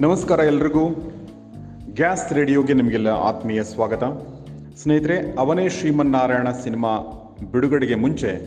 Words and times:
ನಮಸ್ಕಾರ 0.00 0.38
ಎಲ್ರಿಗೂ. 0.38 0.88
ಗ್ಯಾಸ್ 1.94 2.32
ರೇಡಿಯೋಗೆ 2.32 2.72
ನಿಮಗೆಲ್ಲ 2.72 3.08
ಆತ್ಮೀಯ 3.08 3.64
ಸ್ವಾಗತ. 3.64 4.04
ಸ್ನೇಹಿತರೆ, 4.76 5.36
ಅವನೇ 5.38 5.68
ಶ್ರೀಮನ್ನಾರಾಯಣ 5.68 6.48
ಸಿನಿಮಾ 6.62 6.98
ಬಿಡುಗಡೆಗೆ 7.52 7.94
ಮುಂಚೆ 7.94 8.46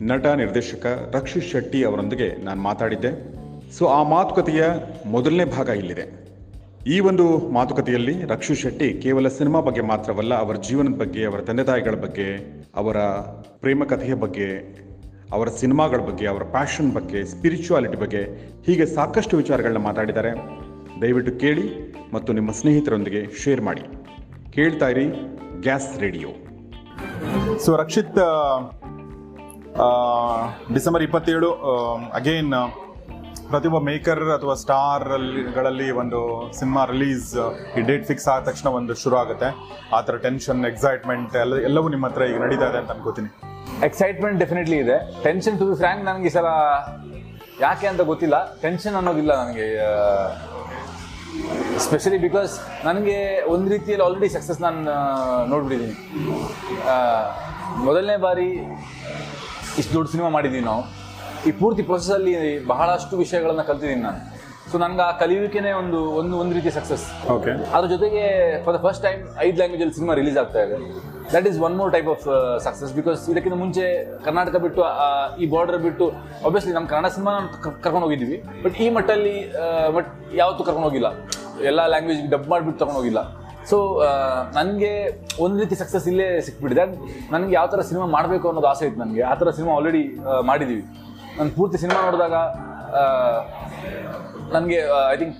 ನಟ, 0.00 0.26
ನಿರ್ದೇಶಕ 0.26 1.10
ರಕ್ಷಿತ್ 1.14 1.44
ಶೆಟ್ಟಿ 1.44 1.84
ಅವರೊಂದಿಗೆ 1.84 2.44
ನಾನು 2.44 2.62
ಮಾತಾಡಿದ್ದೆ. 2.62 3.34
ಸೊ, 3.78 3.86
ಆ 3.86 4.02
ಮಾತುಕತೆಯ 4.02 4.64
ಮೊದಲನೇ 5.06 5.44
ಭಾಗ 5.44 5.68
ಇಲ್ಲಿದೆ. 5.68 6.26
ಈ 6.86 7.00
ಒಂದು 7.00 7.38
ಮಾತುಕತೆಯಲ್ಲಿ 7.38 8.24
ರಕ್ಷಿತ್ 8.24 8.58
ಶೆಟ್ಟಿ 8.58 8.92
ಕೇವಲ 8.92 9.28
ಸಿನಿಮಾ 9.28 9.60
ಬಗ್ಗೆ 9.60 9.80
ಮಾತ್ರವಲ್ಲ, 9.80 10.34
ಅವರ 10.34 10.56
ಜೀವನದ 10.56 10.98
ಬಗ್ಗೆ, 10.98 11.24
ಅವರ 11.24 11.40
ತಂದೆ 11.40 11.64
ತಾಯಿಗಳ 11.64 11.94
ಬಗ್ಗೆ, 11.94 12.54
ಅವರ 12.76 12.96
ಪ್ರೇಮ 13.60 13.84
ಕಥೆಯ 13.84 14.14
ಬಗ್ಗೆ, 14.14 14.78
ಅವರ 15.32 15.48
ಸಿನಿಮಾಗಳ 15.48 15.96
ಬಗ್ಗೆ, 15.96 16.26
ಅವರ 16.26 16.42
ಪ್ಯಾಷನ್ 16.42 16.92
ಬಗ್ಗೆ 16.92 17.24
ಸ್ಪಿರಿಚುವಾಲಿಟಿ 17.24 17.96
ಬಗ್ಗೆ 17.96 18.22
ಹೀಗೆ 18.66 18.86
ಸಾಕಷ್ಟು 18.86 19.36
ವಿಚಾರಗಳನ್ನ 19.36 19.78
ಮಾತಾಡಿದ್ದಾರೆ. 19.78 20.65
ದಯವಿಟ್ಟು 21.02 21.32
ಕೇಳಿ 21.42 21.66
ಮತ್ತು 22.14 22.30
ನಿಮ್ಮ 22.38 22.50
ಸ್ನೇಹಿತರೊಂದಿಗೆ 22.58 23.20
ಶೇರ್ 23.42 23.62
ಮಾಡಿ. 23.68 23.84
ಕೇಳ್ತಾ 24.56 24.86
ಇರಿ 24.94 25.06
gas 25.66 25.88
radio. 26.04 26.30
So 27.64 27.70
Rakshit 27.82 28.18
December 30.76 31.02
ಇಪ್ಪತ್ತೇಳು 31.06 31.50
ಅಗೇನ್ 32.20 32.52
ಪ್ರತಿಯೊಬ್ಬ 33.50 33.78
ಮೇಕರ್ 33.88 34.22
ಅಥವಾ 34.36 34.54
ಸ್ಟಾರ್ಗಳಲ್ಲಿ 34.62 35.88
ಒಂದು 36.02 36.20
ಸಿನಿಮಾ 36.58 36.82
ರಿಲೀಸ್ 36.92 37.28
ಈ 37.78 37.82
ಡೇಟ್ 37.90 38.06
ಫಿಕ್ಸ್ 38.10 38.26
ಆದ 38.32 38.40
ತಕ್ಷಣ 38.48 38.68
ಒಂದು 38.78 38.94
ಶುರು 39.02 39.16
ಆಗುತ್ತೆ. 39.22 39.48
ಆ 39.96 40.00
ಥರ 40.06 40.16
ಟೆನ್ಷನ್ 40.26 40.62
ಎಕ್ಸೈಟ್ಮೆಂಟ್ 40.70 41.36
ಎಲ್ಲ 41.42 41.60
ಎಲ್ಲವೂ 41.68 41.90
ನಿಮ್ಮ 41.94 42.08
ಹತ್ರ 42.10 42.24
ಈಗ 42.30 42.40
ನಡೀತಾ 42.44 42.68
ಇದೆ 42.70 42.78
ಅಂತ 42.82 42.90
ಅನ್ಕೋತೀನಿ. 42.96 43.30
ಎಕ್ಸೈಟ್ಮೆಂಟ್ 43.88 44.38
ಡೆಫಿನೆಟ್ಲಿ 44.44 44.78
ಇದೆ. 44.84 44.96
ಟೆನ್ಷನ್ 45.28 45.58
ಟು 45.60 45.66
ಬಿ 45.70 45.76
ಫ್ರ್ಯಾಂಕ್ 45.82 46.02
ನನಗೆ 46.08 46.28
ಈ 46.30 46.34
ಸಲ 46.38 46.50
ಯಾಕೆ 47.66 47.86
ಅಂತ 47.92 48.02
ಗೊತ್ತಿಲ್ಲ. 48.12 48.36
ಟೆನ್ಷನ್ 48.64 48.96
ಅನ್ನೋದಿಲ್ಲ 49.00 49.32
ನನಗೆ 49.42 49.66
ಸ್ಪೆಷಲಿ 51.84 52.18
ಬಿಕಾಸ್ 52.26 52.52
ನನಗೆ 52.86 53.16
ಒಂದು 53.54 53.66
ರೀತಿಯಲ್ಲಿ 53.74 54.04
ಆಲ್ರೆಡಿ 54.06 54.28
ಸಕ್ಸಸ್ 54.36 54.60
ನಾನು 54.66 54.80
ನೋಡ್ಬಿಟ್ಟಿದ್ದೀನಿ 55.52 55.96
ಮೊದಲನೇ 57.86 58.16
ಬಾರಿ 58.26 58.48
ಇಷ್ಟು 59.80 59.92
ದೊಡ್ಡ 59.96 60.08
ಸಿನಿಮಾ 60.14 60.28
ಮಾಡಿದ್ದೀವಿ 60.36 60.64
ನಾವು. 60.70 60.82
ಈ 61.48 61.50
ಪೂರ್ತಿ 61.60 61.82
ಪ್ರೊಸೆಸಲ್ಲಿ 61.90 62.32
ಬಹಳಷ್ಟು 62.72 63.14
ವಿಷಯಗಳನ್ನು 63.22 63.64
ಕಲ್ತಿದ್ದೀನಿ 63.70 64.02
ನಾನು. 64.08 64.20
ಸೊ 64.70 64.76
ನನ್ಗೆ 64.82 65.02
ಆ 65.08 65.10
ಕಲಿಯುವಿಕೆನೇ 65.20 65.72
ಒಂದು 65.80 65.98
ಒಂದು 66.20 66.34
ಒಂದು 66.42 66.52
ರೀತಿ 66.58 66.70
ಸಕ್ಸಸ್ 66.76 67.04
ಓಕೆ 67.34 67.52
ಅದ್ರ 67.74 67.86
ಜೊತೆಗೆ 67.92 68.22
ಫಾರ್ 68.64 68.74
ದ 68.76 68.80
ಫಸ್ಟ್ 68.86 69.02
ಟೈಮ್ 69.06 69.20
ಐದು 69.44 69.56
ಲ್ಯಾಂಗ್ವೇಜ್ 69.60 69.82
ಅಲ್ಲಿ 69.84 69.94
ಸಿನಿಮಾ 69.98 70.14
ರಿಲೀಸ್ 70.20 70.38
ಆಗ್ತಾ 70.42 70.60
ಇದೆ. 70.66 70.76
That 71.34 71.46
is 71.50 71.58
one 71.66 71.74
more 71.80 71.90
type 71.94 72.08
of 72.14 72.24
success 72.66 72.92
because 72.98 73.22
ಇದಕ್ಕಿಂತ 73.32 73.56
ಮುಂಚೆ 73.62 73.84
ಕರ್ನಾಟಕ 74.26 74.56
ಬಿಟ್ಟು 74.64 74.82
ಈ 75.42 75.46
ಬಾರ್ಡರ್ 75.54 75.80
ಬಿಟ್ಟು 75.86 76.06
ಆಬ್ವಿಯಸ್ಲಿ 76.46 76.74
ನಮ್ಮ 76.78 76.86
ಕನ್ನಡ 76.92 77.10
ಸಿನಿಮಾ 77.16 77.34
ಕರ್ಕೊಂಡು 77.84 78.04
ಹೋಗಿದ್ವಿ. 78.06 78.38
ಬಟ್ 78.64 78.76
ಈ 78.84 78.88
ಮಟ್ಟಲ್ಲಿ 78.96 79.36
ಬಟ್ 79.96 80.10
ಯಾವತ್ತೂ 80.40 80.62
ಕರ್ಕೊಂಡು 80.68 80.88
ಹೋಗಿಲ್ಲ. 80.88 81.10
ಎಲ್ಲ 81.70 81.80
ಲ್ಯಾಂಗ್ವೇಜ್ 81.94 82.22
ಡಬ್ 82.34 82.46
ಮಾಡಿಬಿಟ್ಟು 82.54 82.80
ತಗೊಂಡು 82.82 82.98
ಹೋಗಿಲ್ಲ. 83.00 83.22
ಸೊ 83.70 83.76
ನನಗೆ 84.58 84.92
ಒಂದು 85.44 85.56
ರೀತಿ 85.62 85.76
ಸಕ್ಸಸ್ 85.82 86.06
ಇಲ್ಲೇ 86.10 86.28
ಸಿಕ್ಬಿಟ್ಟಿದೆ. 86.46 86.84
ನನಗೆ 87.34 87.52
ಯಾವ 87.58 87.66
ಥರ 87.72 87.80
ಸಿನಿಮಾ 87.90 88.06
ಮಾಡಬೇಕು 88.18 88.46
ಅನ್ನೋದು 88.50 88.68
ಆಸೆ 88.72 88.84
ಇತ್ತು 88.88 89.00
ನನಗೆ. 89.04 89.22
ಆ 89.32 89.34
ಥರ 89.40 89.50
ಸಿನಿಮಾ 89.58 89.72
ಆಲ್ರೆಡಿ 89.78 90.04
ಮಾಡಿದ್ದೀವಿ 90.50 90.84
ನಾನು 91.38 91.50
ಪೂರ್ತಿ 91.56 91.78
ಸಿನಿಮಾ 91.82 91.98
ನೋಡಿದಾಗ 92.08 92.36
ನನಗೆ 94.52 94.78
ಐ 95.12 95.16
ಥಿಂಕ್ 95.16 95.36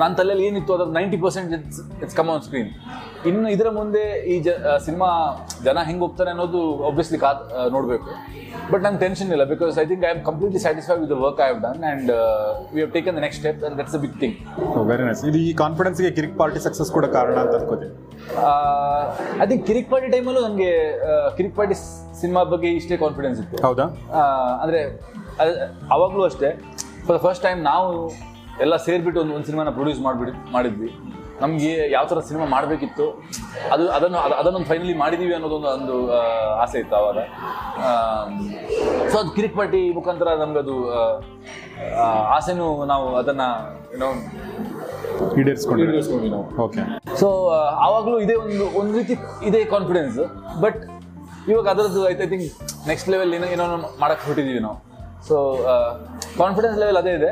ನನ್ನ 0.00 0.14
ತಲೆಯಲ್ಲಿ 0.14 0.44
ಏನಿತ್ತು 0.46 0.72
ಅದ್ರ 0.74 0.86
ninety 0.92 1.16
percent 1.16 1.52
it's 1.52 1.78
it's 2.02 2.16
come 2.16 2.30
on 2.30 2.42
screen 2.42 2.70
ಇನ್ನು 3.26 3.48
ಇದರ 3.48 3.68
ಮುಂದೆ 3.70 4.02
ಈ 4.32 4.34
ಜ 4.40 4.50
ಸಿನಿಮಾ 4.78 5.08
ಜನ 5.64 5.78
ಹೆಂಗೆ 5.82 6.00
ಹೋಗ್ತಾರೆ 6.00 6.30
ಅನ್ನೋದು 6.30 6.60
ಒಬ್ವಿಯಸ್ಲಿ 6.88 7.18
ಕಾ 7.18 7.30
ನೋಡಬೇಕು. 7.70 8.10
ಬಟ್ 8.72 8.82
ನಂಗೆ 8.82 9.00
ಟೆನ್ಷನ್ 9.00 9.30
ಇಲ್ಲ 9.32 9.44
because 9.44 9.78
I 9.78 9.86
think 9.86 10.04
I 10.04 10.10
am 10.10 10.20
completely 10.24 10.58
satisfied 10.58 11.00
with 11.00 11.10
the 11.10 11.18
work 11.24 11.40
I 11.40 11.48
have 11.48 11.60
done 11.60 11.82
and 11.84 12.10
we 12.74 12.80
have 12.80 12.92
taken 12.92 13.16
the 13.16 13.22
next 13.26 13.40
step 13.42 13.64
and 13.64 13.78
that's 13.80 13.96
a 13.96 14.02
big 14.04 14.16
thing 14.20 14.36
very 14.90 15.04
nice 15.04 15.22
ಇದು 15.30 15.40
ಈ 15.46 15.52
ಕಾನ್ಫಿಡೆನ್ಸ್ಗೆ 15.54 16.10
ಕಿರಿಕ್ 16.10 16.36
ಪಾರ್ಟಿ 16.38 16.60
ಸಕ್ಸಸ್ 16.60 16.90
ಕೂಡ 16.92 17.06
ಕಾರಣ 17.16 17.36
ಅಂತ 17.44 17.54
ಅನ್ಕೋತೀನಿ. 17.60 17.94
ಐ 19.42 19.46
ಥಿಂಕ್ 19.46 19.64
ಕಿರಿಕ್ 19.66 19.90
ಪಾರ್ಟಿ 19.90 20.10
ಟೈಮಲ್ಲೂ 20.16 20.42
ನನಗೆ 20.48 20.70
ಕಿರಿಕ್ 21.38 21.56
ಪಾರ್ಟಿ 21.56 21.76
ಸಿನಿಮಾ 22.20 22.42
ಬಗ್ಗೆ 22.44 22.68
ಇಷ್ಟೇ 22.72 22.96
ಕಾನ್ಫಿಡೆನ್ಸ್ 22.96 23.40
ಇತ್ತು. 23.40 23.56
ಹೌದಾ? 23.66 23.86
ಅಂದರೆ 23.86 24.22
ಅಂದ್ರೆ 24.64 24.80
ಅದ್- 24.84 25.15
ಅವಾಗ್ಲೂ 25.94 26.22
ಅಷ್ಟೇ. 26.30 26.50
ಫಾರ್ 27.06 27.14
ದ 27.16 27.20
ಫಸ್ಟ್ 27.26 27.44
ಟೈಮ್ 27.46 27.60
ನಾವು 27.72 27.90
ಎಲ್ಲ 28.64 28.74
ಸೇರಿಬಿಟ್ಟು 28.86 29.18
ಒಂದು 29.22 29.34
ಒಂದು 29.36 29.46
ಸಿನಿಮಾನ 29.50 29.70
ಪ್ರೊಡ್ಯೂಸ್ 29.78 30.00
ಮಾಡಿಬಿಡಿ 30.06 30.32
ಮಾಡಿದ್ವಿ. 30.56 30.90
ನಮಗೆ 31.40 31.72
ಯಾವ 31.94 32.04
ಥರ 32.10 32.18
ಸಿನಿಮಾ 32.28 32.44
ಮಾಡಬೇಕಿತ್ತು 32.54 33.06
ಅದು 33.74 33.84
ಅದನ್ನು 33.96 34.18
ಅದು 34.26 34.34
ಅದನ್ನೊಂದು 34.40 34.68
ಫೈನಲಿ 34.70 34.94
ಮಾಡಿದ್ದೀವಿ 35.02 35.34
ಅನ್ನೋದೊಂದು 35.38 35.68
ಒಂದು 35.78 35.96
ಆಸೆ 36.62 36.78
ಇತ್ತು 36.82 36.96
ಅವಾಗ. 37.00 37.18
ಸೊ 39.10 39.16
ಅದು 39.22 39.30
ಕಿರಿಕ್ 39.36 39.56
ಪಾರ್ಟಿ 39.58 39.80
ಮುಖಾಂತರ 39.98 40.28
ನಮಗದು 40.44 40.76
ಆಸೆನೂ 42.36 42.68
ನಾವು 42.92 43.06
ಅದನ್ನ 43.20 43.42
ಏನೋ 43.96 44.08
ಈಡೇರಿಸ್ಕೊಂಡು 45.40 45.82
ಈಡೇರಿಸ್ಕೊಂಡ್ವಿ. 45.84 46.30
ನಾವು. 46.36 46.46
ಓಕೆ 46.66 46.82
ಸೊ 47.20 47.28
ಆವಾಗಲೂ 47.86 48.16
ಇದೇ 48.26 48.36
ಒಂದು 48.46 48.66
ಒಂದು 48.80 48.94
ರೀತಿ 49.00 49.16
ಇದೇ 49.50 49.62
ಕಾನ್ಫಿಡೆನ್ಸ್ 49.74 50.18
ಬಟ್ 50.64 50.80
ಇವಾಗ 51.52 51.66
ಅದರದ್ದು 51.74 52.02
I 52.10 52.14
I 52.24 52.28
think 52.32 52.46
next 52.90 53.08
level 53.14 53.32
ಏನೋ 53.40 53.48
ಏನೋ 53.56 53.64
ಮಾಡಕ್ಕೆ 54.04 54.60
ನಾವು. 54.66 54.76
ಸೊ 55.28 55.36
ಕಾನ್ಫಿಡೆನ್ಸ್ 56.40 56.78
ಲೆವೆಲ್ 56.82 56.98
ಅದೇ 57.02 57.12
ಇದೆ. 57.18 57.30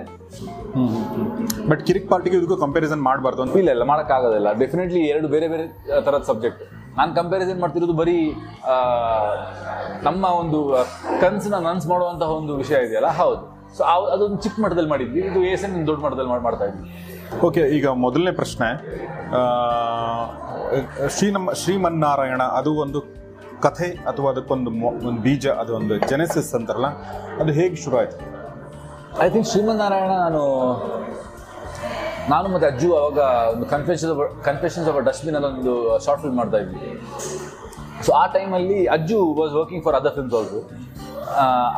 ಬಟ್ 1.71 1.83
ಕಿರಿಕ್ 1.89 2.09
ಪಾರ್ಟಿಗೆ 2.13 2.37
ಇದಕ್ಕೂ 2.39 2.57
ಕಂಪ್ಯಾರಿಸನ್ 2.65 3.03
ಮಾಡಬಾರ್ದು 3.09 3.43
ಅಂತ. 3.45 3.57
ಇಲ್ಲ 3.63 3.71
ಇಲ್ಲ 3.77 3.85
ಮಾಡೋಕ್ಕಾಗೋದಿಲ್ಲ. 3.91 4.49
ಡೆಫಿನೆಟ್ಲಿ 4.63 5.03
ಎರಡು 5.13 5.29
ಬೇರೆ 5.35 5.49
ಬೇರೆ 5.53 5.67
ಥರದ 6.07 6.23
ಸಬ್ಜೆಕ್ಟ್ 6.31 6.63
ನಾನು 6.99 7.11
ಕಂಪ್ಯಾರಿಸನ್ 7.19 7.59
ಮಾಡ್ತಿರೋದು 7.63 7.95
ಬರೀ 8.01 8.19
ನಮ್ಮ 10.09 10.25
ಒಂದು 10.43 10.59
ಕನ್ಸನ್ನ 11.23 11.59
ನನ್ಸ್ 11.69 11.87
ಮಾಡುವಂತಹ 11.93 12.31
ಒಂದು 12.41 12.53
ವಿಷಯ 12.63 12.79
ಇದೆಯಲ್ಲ 12.87 13.11
ಹೌದು. 13.23 13.43
ಸೊ 13.77 13.83
ಅದೊಂದು 14.15 14.37
ಚಿಕ್ಕ 14.45 14.57
ಮಟ್ಟದಲ್ಲಿ 14.65 14.91
ಮಾಡಿದ್ವಿ. 14.93 15.21
ಇದು 15.31 15.41
ಎಸ್ 15.53 15.65
ಎನ್ 15.67 15.75
ದೊಡ್ಡ 15.89 16.01
ಮಟ್ಟದಲ್ಲಿ 16.05 16.31
ಮಾಡಿ 16.33 16.45
ಮಾಡ್ತಾ 16.49 16.65
ಇದ್ವಿ. 16.71 16.85
ಓಕೆ 17.47 17.63
ಈಗ 17.77 17.87
ಮೊದಲನೇ 18.05 18.33
ಪ್ರಶ್ನೆ 18.41 18.69
ಶ್ರೀ 21.17 21.29
ನಮ್ಮ 21.37 21.49
ಶ್ರೀಮನ್ನಾರಾಯಣ 21.63 22.43
ಅದು 22.59 22.71
ಒಂದು 22.85 23.01
ಕಥೆ 23.65 23.89
ಅಥವಾ 24.11 24.29
ಅದಕ್ಕೊಂದು 24.33 24.71
ಒಂದು 25.09 25.21
ಬೀಜ, 25.27 25.47
ಅದು 25.63 25.73
ಒಂದು 25.81 25.95
ಜೆನೆಸಿಸ್ 26.11 26.51
ಅಂತಾರಲ್ಲ, 26.59 26.89
ಅದು 27.43 27.51
ಹೇಗೆ 27.59 27.77
ಶುರು 27.85 27.97
ಆಯಿತು? 28.01 28.17
ಐ 29.25 29.29
ಥಿಂಕ್ 29.35 29.49
ಶ್ರೀಮನ್ನಾರಾಯಣ, 29.53 30.13
ನಾನು 30.27 30.43
ನಾನು 32.33 32.47
ಮತ್ತು 32.53 32.67
ಅಜ್ಜು 32.71 32.89
ಅವಾಗ 32.99 33.19
ಒಂದು 33.55 33.67
ಕನ್ಫೆಷನ್ಸ್ 33.73 34.21
ಕನ್ಫೆಷನ್ಸ್ 34.49 34.87
ಆಫ್ 34.91 34.97
ಡಸ್ಟ್ಬಿನ್ 35.09 35.37
ಒಂದು 35.51 35.75
ಶಾರ್ಟ್ 36.05 36.21
ಫಿಲ್ಮ್ 36.23 36.39
ಮಾಡ್ತಾ 36.41 36.59
ಇದ್ವಿ. 36.65 36.81
ಸೊ 38.07 38.13
ಆ 38.21 38.25
ಟೈಮಲ್ಲಿ 38.37 38.79
Ajju 38.97 39.19
was 39.41 39.53
working 39.61 39.83
for 39.87 39.97
other 40.01 40.15
films 40.17 40.37
also 40.39 40.61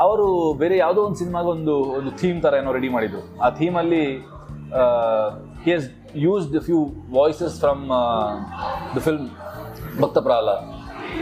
ಅವರು 0.05 0.27
ಬೇರೆ 0.63 0.77
ಯಾವುದೋ 0.85 1.01
ಒಂದು 1.09 1.19
ಸಿನಿಮಾಗೆ 1.23 1.49
ಒಂದು 1.57 1.75
ಒಂದು 1.99 2.11
ಥೀಮ್ 2.21 2.39
ಥರ 2.45 2.55
ಏನೋ 2.61 2.71
ರೆಡಿ 2.79 2.91
ಮಾಡಿದ್ರು. 2.97 3.21
ಆ 3.47 3.49
ಥೀಮಲ್ಲಿ 3.61 4.05
he 5.65 5.73
has 5.77 5.89
used 6.27 6.57
few 6.69 6.79
voices 7.19 7.57
from 7.65 7.85
the 8.95 9.03
film 9.09 9.27
Bhakta 10.03 10.19
Prahlad 10.29 10.65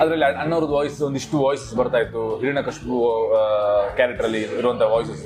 ಅದರಲ್ಲಿ 0.03 0.27
ಅಣ್ಣವ್ರದ್ದು 0.43 0.75
ವಾಯ್ಸ್ 0.77 0.99
ಒಂದಿಷ್ಟು 1.09 1.37
ವಾಯ್ಸಸ್ 1.44 1.75
ಬರ್ತಾ 1.81 1.99
ಇತ್ತು. 2.05 2.22
ಹಿರಣ್ಯಕಶ್ಯಪು 2.43 2.99
ಕ್ಯಾರೆಕ್ಟರಲ್ಲಿ 3.99 4.43
ಇರುವಂಥ 4.60 4.82
ವಾಯ್ಸಸ್ 4.94 5.25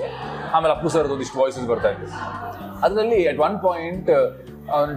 ಆಮೇಲೆ 0.56 0.72
ಅಪ್ಪು 0.76 0.90
ಸರ್ದು 0.94 1.14
ಒಂದಿಷ್ಟು 1.16 1.38
ವಾಯ್ಸಸ್ 1.42 1.66
ಬರ್ತಾ 1.72 1.90
ಇತ್ತು. 1.94 2.08
ಅದರಲ್ಲಿ 2.86 3.20
at 3.32 3.40
one 3.48 3.56
point 3.66 4.10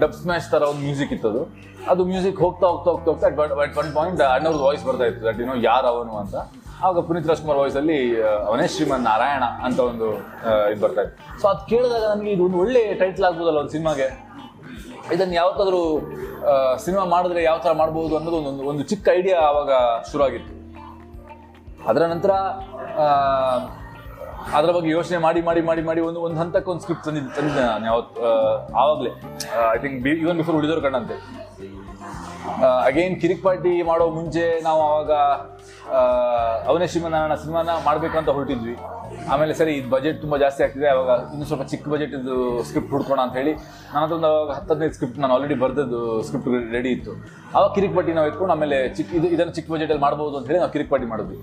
dub 0.04 0.16
smash 0.22 0.48
ಥರ 0.54 0.64
ಒಂದು 0.72 0.84
ಮ್ಯೂಸಿಕ್ 0.88 1.14
ಇತ್ತು 1.18 1.30
ಅದು. 1.34 2.04
ಮ್ಯೂಸಿಕ್ 2.14 2.40
ಹೋಗ್ತಾ 2.46 2.66
ಹೋಗ್ತಾ 2.72 2.90
ಹೋಗ್ತಾ 2.94 3.10
ಹೋಗ್ತಾ 3.12 3.28
ಅಟ್ 3.68 3.78
ಒನ್ 3.84 3.92
ಪಾಯಿಂಟ್ 4.00 4.22
ಅಣ್ಣವ್ರದ್ದು 4.36 4.66
ವಾಯ್ಸ್ 4.70 4.84
ಬರ್ತಾ 4.90 5.06
ಇತ್ತು. 5.12 5.22
ದಟ್ 5.28 5.40
ಏನೋ 5.46 5.56
ಯಾರು 5.70 5.88
ಅವನು 5.94 6.16
ಅಂತ. 6.24 6.36
ಆಗ 6.88 7.00
ಪುನೀತ್ 7.08 7.28
ರಾಜ್ಕುಮಾರ್ 7.32 7.60
ವಾಯ್ಸಲ್ಲಿ 7.62 7.98
ಅವನೇ 8.50 8.66
ಶ್ರೀಮನ್ 8.74 9.04
ನಾರಾಯಣ 9.12 9.46
ಅಂತ 9.68 9.80
ಒಂದು 9.92 10.08
ಇದು 10.72 10.82
ಬರ್ತಾ 10.86 11.02
ಇತ್ತು. 11.06 11.18
ಸೊ 11.42 11.48
ಅದು 11.52 11.62
ಕೇಳಿದಾಗ 11.72 12.04
ನನಗೆ 12.14 12.32
ಇದು 12.36 12.44
ಒಂದು 12.48 12.60
ಒಳ್ಳೆ 12.64 12.82
ಟೈಟ್ಲ್ 13.02 13.26
ಆಗ್ಬೋದಲ್ಲ 13.30 13.60
ಒಂದು 13.64 13.74
ಸಿನಿಮಾಗೆ 13.78 14.08
ಇದನ್ನು 15.16 15.36
ಯಾವತ್ತಾದ್ರೂ 15.42 15.82
ಸಿನಿಮಾ 16.86 17.04
ಮಾಡಿದ್ರೆ 17.06 17.44
ಯಾವ 17.44 17.58
ಥರ 17.58 17.72
ಮಾಡ್ಬೋದು 17.72 18.14
ಅನ್ನೋದು 18.18 18.38
ಒಂದು 18.50 18.64
ಒಂದು 18.70 18.84
ಚಿಕ್ಕ 18.84 19.08
ಐಡಿಯಾ 19.20 19.38
ಆವಾಗ 19.50 19.72
ಶುರು 20.12 20.24
ಆಗಿತ್ತು 20.24 20.54
ಅದರ 21.90 22.04
ನಂತರ 22.14 22.32
ಅದರ 24.58 24.70
ಬಗ್ಗೆ 24.72 24.90
ಯೋಚನೆ 24.90 25.18
ಮಾಡಿ 25.18 25.42
ಮಾಡಿ 25.48 25.62
ಮಾಡಿ 25.62 25.82
ಮಾಡಿ 25.82 26.02
ಒಂದು 26.02 26.20
ಒಂದು 26.26 26.38
ಹಂತಕ್ಕೆ 26.42 26.70
ಒಂದು 26.72 26.82
ಸ್ಕ್ರಿಪ್ಟ್ 26.82 27.06
ತಂದಿದ್ದು 27.06 27.32
ತಂದಿದ್ದೆ 27.36 27.64
ನಾನು 27.64 27.86
ಯಾವತ್ತು 27.86 28.22
ಆವಾಗಲೇ. 28.82 29.12
ಐ 29.76 29.78
ಥಿಂಕ್ 29.84 30.08
ಇವನ್ 30.24 30.38
ಬಿಫೋರ್ 30.38 30.58
ಉಳಿದವರು 30.58 30.82
ಕಣ್ಣಂತೆ. 30.82 31.16
ಅಗೇನ್ 32.86 33.16
ಕಿರಿಕ್ 33.22 33.44
ಪಾರ್ಟಿ 33.44 33.74
ಮಾಡೋ 33.82 34.06
ಮುಂಚೆ 34.10 34.46
ನಾವು 34.68 34.82
ಆವಾಗ 34.82 35.12
ಅವನೇ 36.70 36.88
ಶ್ರೀಮನಾರಾಯಣ 36.94 37.36
ಸಿನಿಮಾನ 37.44 37.70
ಅಂತ 38.22 38.30
ಹೊರಟಿದ್ವಿ. 38.38 38.76
ಆಮೇಲೆ 39.34 39.54
ಸರಿ, 39.60 39.72
ಇದು 39.80 39.88
ಬಜೆಟ್ 39.94 40.18
ತುಂಬ 40.24 40.36
ಜಾಸ್ತಿ 40.44 40.62
ಆಗ್ತಿದೆ, 40.66 40.88
ಅವಾಗ 40.94 41.12
ಇನ್ನು 41.34 41.46
ಸ್ವಲ್ಪ 41.50 41.64
ಚಿಕ್ಕ 41.72 41.86
ಬಜೆಟ್ 41.94 42.14
ಇದು 42.20 42.36
ಸ್ಕ್ರಿಪ್ಟ್ 42.68 42.92
ಹುಡ್ಕೋಣ 42.96 43.20
ಅಂತ 43.26 43.34
ಹೇಳಿ 43.40 43.54
ಹತ್ರ 43.96 44.12
ಒಂದು 44.18 44.28
ಅವಾಗ 44.32 44.52
ಹತ್ತದೈದು 44.58 44.96
ಸ್ಕ್ರಿಪ್ಟ್ 44.98 45.18
ನಾನು 45.24 45.34
ಆಲ್ರೆಡಿ 45.36 45.58
ಬರೆದದ್ದು 45.64 46.00
ಸ್ಕ್ರಿಪ್ಟ್ 46.28 46.50
ರೆಡಿ 46.78 46.92
ಇತ್ತು. 46.98 47.14
ಆವಾಗ 47.56 47.70
ಕಿರಿಕ್ 47.78 47.96
ಪಾರ್ಟಿ 47.98 48.14
ನಾವು 48.18 48.30
ಎತ್ಕೊಂಡು 48.32 48.54
ಆಮೇಲೆ 48.56 48.78
ಚಿಕ್ಕ 48.98 49.10
ಇದು, 49.20 49.28
ಇದನ್ನು 49.36 49.54
ಚಿಕ್ಕ 49.58 49.70
ಬಜೆಟಲ್ಲಿ 49.76 50.04
ಮಾಡ್ಬೋದು 50.08 50.38
ಅಂತ 50.40 50.48
ಹೇಳಿ 50.52 50.62
ನಾವು 50.64 50.74
ಕಿರಿಕ್ 50.76 50.92
ಪಟ್ಟಿ 50.94 51.10
ಮಾಡಿದ್ವಿ. 51.14 51.38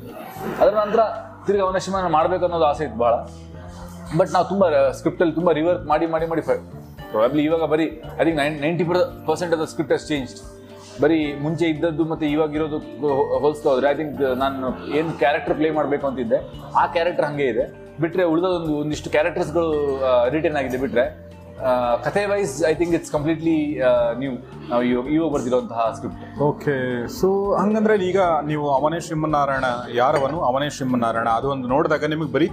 ಅದರ 0.61 0.75
ನಂತರ 0.82 1.02
ತಿರ್ಗಿ 1.46 1.62
ಅವನ 1.67 1.81
ಶ್ರೀಮನ 1.87 2.11
ಮಾಡಬೇಕು 2.19 2.44
ಅನ್ನೋದು 2.49 2.69
ಆಸೆ 2.73 2.84
ಇತ್ತು 2.88 3.00
ಭಾಳ 3.05 3.14
ಬಟ್ 4.19 4.31
ನಾವು 4.37 4.46
ತುಂಬ 4.52 4.64
ಸ್ಕ್ರಿಪ್ಟಲ್ಲಿ 5.00 5.34
ತುಂಬ 5.38 5.50
ರಿವರ್ಕ್ 5.61 5.84
ಮಾಡಿ 5.93 6.06
ಮಾಡಿ 6.14 6.29
ಮಾಡಿ 6.32 6.44
ಪ್ರಾಬ್ಲಿ 7.12 7.43
ಇವಾಗ 7.49 7.67
ಬರೀ 7.73 7.87
I 8.20 8.25
think 8.26 8.38
nine 8.43 8.56
ninety 8.67 8.84
percent 9.29 9.52
of 9.56 9.61
the 9.64 9.67
script 9.73 9.94
has 9.96 10.06
changed 10.12 10.41
ಬರೀ 11.03 11.19
ಮುಂಚೆ 11.45 11.65
ಇದ್ದದ್ದು 11.73 12.05
ಮತ್ತು 12.12 12.25
ಇವಾಗಿರೋದು 12.35 12.79
ಹೋಲಿಸ್ತಾ 13.43 13.69
ಹೋದ್ರೆ 13.73 13.89
ಐ 13.93 13.95
ಥಿಂಕ್ 14.00 14.21
ನಾನು 14.43 14.69
ಏನು 14.99 15.11
ಕ್ಯಾರೆಕ್ಟರ್ 15.23 15.56
ಪ್ಲೇ 15.61 15.69
ಮಾಡಬೇಕು 15.79 16.05
ಅಂತಿದ್ದೆ, 16.11 16.39
ಆ 16.81 16.85
ಕ್ಯಾರೆಕ್ಟರ್ 16.97 17.27
ಹಾಗೆ 17.29 17.47
ಇದೆ. 17.53 17.65
ಬಿಟ್ಟರೆ 18.03 18.25
ಉಳಿದೊಂದು 18.33 18.75
ಒಂದಿಷ್ಟು 18.83 19.09
ಕ್ಯಾರೆಕ್ಟರ್ಸ್ಗಳು 19.15 19.71
ರಿಟರ್ನ್ 20.35 20.59
ಆಗಿದೆ 20.61 20.79
ಬಿಟ್ಟರೆ 20.85 21.05
ಕಥೆ 22.06 22.23
wise 22.33 22.53
I 22.71 22.73
think 22.81 22.93
it's 22.99 23.12
completely 23.15 23.55
ನೀವು 24.21 24.35
ನಾವು 24.71 24.83
ಇವಾಗ 24.91 25.06
ಇವಾಗ 25.17 25.31
ಬರ್ತಿರೋಂತಹ 25.35 25.87
ಸ್ಕ್ರಿಪ್ಟ್ 25.97 26.23
ಓಕೆ 26.49 26.75
ಸೊ 27.19 27.29
ಹಂಗಂದ್ರೆ 27.61 27.94
ಈಗ 28.11 28.21
ನೀವು 28.51 28.67
ಅವನೇ 28.79 29.01
ಶ್ರೀಮನ್ನಾರಾಯಣ 29.06 29.69
ಯಾರವನು? 30.01 30.39
ಅವನೇ 30.51 30.69
ಶ್ರೀಮನ್ನಾರಾಯಣ 30.77 31.31
ಅದು 31.39 31.49
ಒಂದು 31.55 31.69
ನೋಡಿದಾಗ 31.75 32.11
ನಿಮಗೆ 32.15 32.33
ಬರೀ 32.37 32.49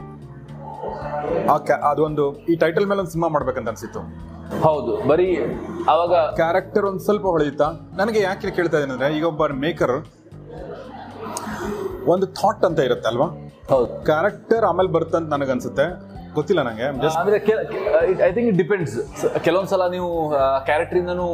ಆ 1.54 1.58
ಅದೊಂದು 1.92 2.26
ಈ 2.52 2.56
ಟೈಟಲ್ 2.64 2.88
ಮೇಲೆ 2.92 3.00
ಒಂದು 3.04 3.14
ಸಿನಿಮಾ 3.16 3.30
ಮಾಡ್ಬೇಕಂತ 3.36 3.70
ಅನ್ಸಿತ್ತು. 3.74 4.02
ಹೌದು 4.66 4.94
ಬರೀ 5.10 5.28
ಅವಾಗ 5.94 6.14
ಕ್ಯಾರೆಕ್ಟರ್ 6.42 6.86
ಒಂದು 6.90 7.02
ಸ್ವಲ್ಪ 7.08 7.26
ಹೊಳೆಯುತ್ತಾ? 7.34 7.68
ನನಗೆ 8.00 8.20
ಯಾಕೆ 8.28 8.52
ಕೇಳ್ತಾ 8.58 8.78
ಇದ್ದೀನಿ 8.80 8.94
ಅಂದ್ರೆ 8.96 9.10
ಈಗ 9.18 9.26
ಒಬ್ಬ 9.32 9.48
ಮೇಕರ್ 9.66 9.96
ಒಂದು 12.14 12.26
ಥಾಟ್ 12.40 12.64
ಅಂತ 12.68 12.80
ಇರುತ್ತೆ 12.88 13.08
ಅಲ್ವಾ? 13.12 13.28
ಹೌದು. 13.72 13.88
ಕ್ಯಾರೆಕ್ಟರ್ 14.10 14.66
ಆಮೇಲೆ 14.70 14.90
ಬರ್ತಂತ 14.96 15.28
ನನಗನ್ಸುತ್ತೆ. 15.36 15.86
ಗೊತ್ತಿಲ್ಲ 16.38 16.62
ನನಗೆ 16.68 16.86
ಅಂದ್ರೆ 17.20 17.38
ಐ 18.26 18.30
ಥಿಂಕ್ 18.36 18.48
ಇಟ್ 18.52 18.58
ಡಿಪೆಂಡ್ಸ್ 18.62 18.96
ಕೆಲವೊಂದ್ಸಲ 19.46 19.84
ನೀವು 19.94 20.10
ಕ್ಯಾರೆಕ್ಟರ್ 20.70 20.98
ಇಂದನು 21.02 21.28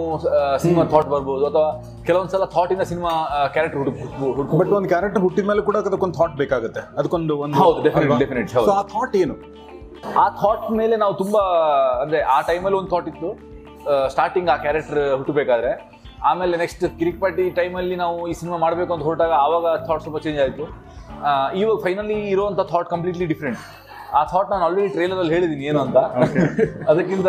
ಸಿನಿಮಾ 0.63 0.83
ಥಾಟ್ 0.93 1.09
ಬರ್ಬೋದು 1.13 1.45
ಅಥವಾ 1.49 1.69
ಕೆಲವೊಂದ್ಸಲ 2.09 2.45
ಥಾಟ್ 2.55 2.71
ಇಂದ 2.75 2.85
ಸಿನಿಮಾ 2.91 3.11
ಕ್ಯಾರೆಕ್ಟರ್ 3.55 3.79
ಹುಡುಕ್ 3.81 3.97
ಬಟ್ 4.59 4.73
ಒಂದು 4.79 4.89
ಕ್ಯಾರೆಕ್ಟರ್ 4.93 5.23
ಹುಟ್ಟಿದ 5.25 5.47
ಮೇಲೆ 5.51 5.63
ಕೂಡ 5.69 5.77
ಅದಕ್ಕೊಂದು 5.83 6.17
ಥಾಟ್ 6.19 6.35
ಬೇಕಾಗುತ್ತೆ. 6.43 6.83
ಅದಕ್ಕೊಂದು 6.99 7.35
ಒಂದು 7.45 7.57
ಹೌದು, 7.63 7.81
ಡೆಫಿನೆಟ್. 8.23 8.51
ಸೊ 8.67 8.73
ಆ 8.79 8.83
ಥಾಟ್ 8.93 9.15
ಏನು? 9.23 9.37
ಆ 10.23 10.25
ಥಾಟ್ 10.41 10.65
ಮೇಲೆ 10.81 10.95
ನಾವು 11.03 11.13
ತುಂಬ 11.21 11.37
ಅಂದ್ರೆ 12.03 12.19
ಆ 12.35 12.37
ಟೈಮಲ್ಲಿ 12.49 12.77
ಒಂದು 12.79 12.91
ಥಾಟ್ 12.93 13.09
ಇತ್ತು. 13.11 13.29
ಸ್ಟಾರ್ಟಿಂಗ್ 14.13 14.49
ಆ 14.53 14.55
ಕ್ಯಾರೆಕ್ಟರ್ 14.65 15.01
ಹುಟ್ಟಬೇಕಾದ್ರೆ. 15.19 15.71
ಆಮೇಲೆ 16.29 16.55
ನೆಕ್ಸ್ಟ್ 16.63 16.83
ಕಿರಿಕ್ಪಾಟಿ 16.99 17.45
ಟೈಮಲ್ಲಿ 17.59 17.95
ನಾವು 18.01 18.17
ಈ 18.31 18.33
ಸಿನಿಮಾ 18.39 18.57
ಮಾಡಬೇಕು 18.63 18.91
ಅಂತ 18.95 19.03
ಹೊರಟಾಗ 19.09 19.33
ಆವಾಗ 19.45 19.67
ಥಾಟ್ 19.87 20.03
ಸ್ವಲ್ಪ 20.05 20.19
ಚೇಂಜ್ 20.25 20.39
ಆಯಿತು. 20.45 20.65
ಇವಾಗ 21.61 21.77
ಫೈನಲಿ 21.85 22.17
ಇರುವಂಥ 22.33 22.61
ಥಾಟ್ 22.73 22.89
ಕಂಪ್ಲೀಟ್ಲಿ 22.93 23.27
ಡಿಫ್ರೆಂಟ್ 23.31 23.61
ಆ 24.19 24.21
ಥಾಟ್ 24.31 24.49
ನಾನು 24.51 24.63
ಆಲ್ರೆಡಿ 24.67 24.89
ಟ್ರೈಲರಲ್ಲಿ 24.95 25.33
ಹೇಳಿದ್ದೀನಿ 25.35 25.65
ಏನು 25.71 25.79
ಅಂತ. 25.85 25.97
ಅದಕ್ಕಿಂತ 26.91 27.27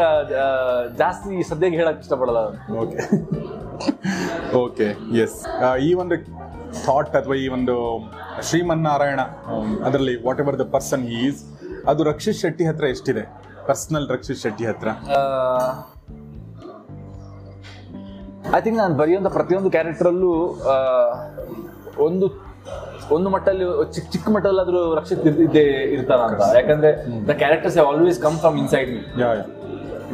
ಜಾಸ್ತಿ 1.01 1.43
ಸದ್ಯಕ್ಕೆ 1.51 1.79
ಹೇಳಕ್ 1.81 2.01
ಇಷ್ಟಪಡಲ್ಲ. 2.05 2.41
ಓಕೆ 2.83 2.99
ಓಕೆ 4.65 4.89
ಎಸ್ 5.25 5.39
ಈ 5.89 5.91
ಒಂದು 6.03 6.17
ಥಾಟ್ 6.87 7.11
ಅಥವಾ 7.21 7.37
ಈ 7.45 7.47
ಒಂದು 7.57 7.77
ಶ್ರೀಮನ್ನಾರಾಯಣ 8.49 9.23
ಅದರಲ್ಲಿ 9.89 10.15
what 10.27 10.41
ever 10.45 10.59
the 10.63 10.67
person 10.77 11.05
is 11.23 11.41
ಅದು 11.91 12.01
ರಕ್ಷಿತ್ 12.11 12.39
ಶೆಟ್ಟಿ 12.43 12.65
ಹತ್ರ 12.69 12.85
ಎಷ್ಟಿದೆ? 12.95 13.23
ಪರ್ಸನಲ್ 13.69 14.07
ರಕ್ಷಿತ್ 14.15 14.41
ಶೆಟ್ಟಿ 14.45 14.65
ಹತ್ರ. 14.71 14.89
ಐ 18.57 18.61
ಥಿಂಕ್ 18.65 18.79
ನಾನು 18.83 18.95
ಬರೆಯುವಂಥ 19.01 19.29
ಪ್ರತಿಯೊಂದು 19.39 19.71
ಕ್ಯಾರೆಕ್ಟರಲ್ಲೂ 19.77 20.33
ಒಂದು 22.07 22.27
ಒಂದು 23.17 23.29
ಮಟ್ಟಲ್ಲಿ 23.35 23.65
ಚಿಕ್ಕ 23.95 24.07
ಚಿಕ್ಕ 24.15 24.27
ಮಟ್ಟದಲ್ಲಾದ್ರೂ 24.35 24.81
ರಕ್ಷಿತ್ 24.99 25.25
ಇದ್ದೇ 25.47 25.65
ಇರ್ತಾರ 25.95 26.21
ಅಂತ. 26.29 26.43
ಯಾಕಂದ್ರೆ 26.59 26.91
the 27.31 27.35
characters 27.43 27.79
always 27.89 28.19
come 28.27 28.39
from 28.45 28.57
inside 28.63 28.91
me 28.95 29.01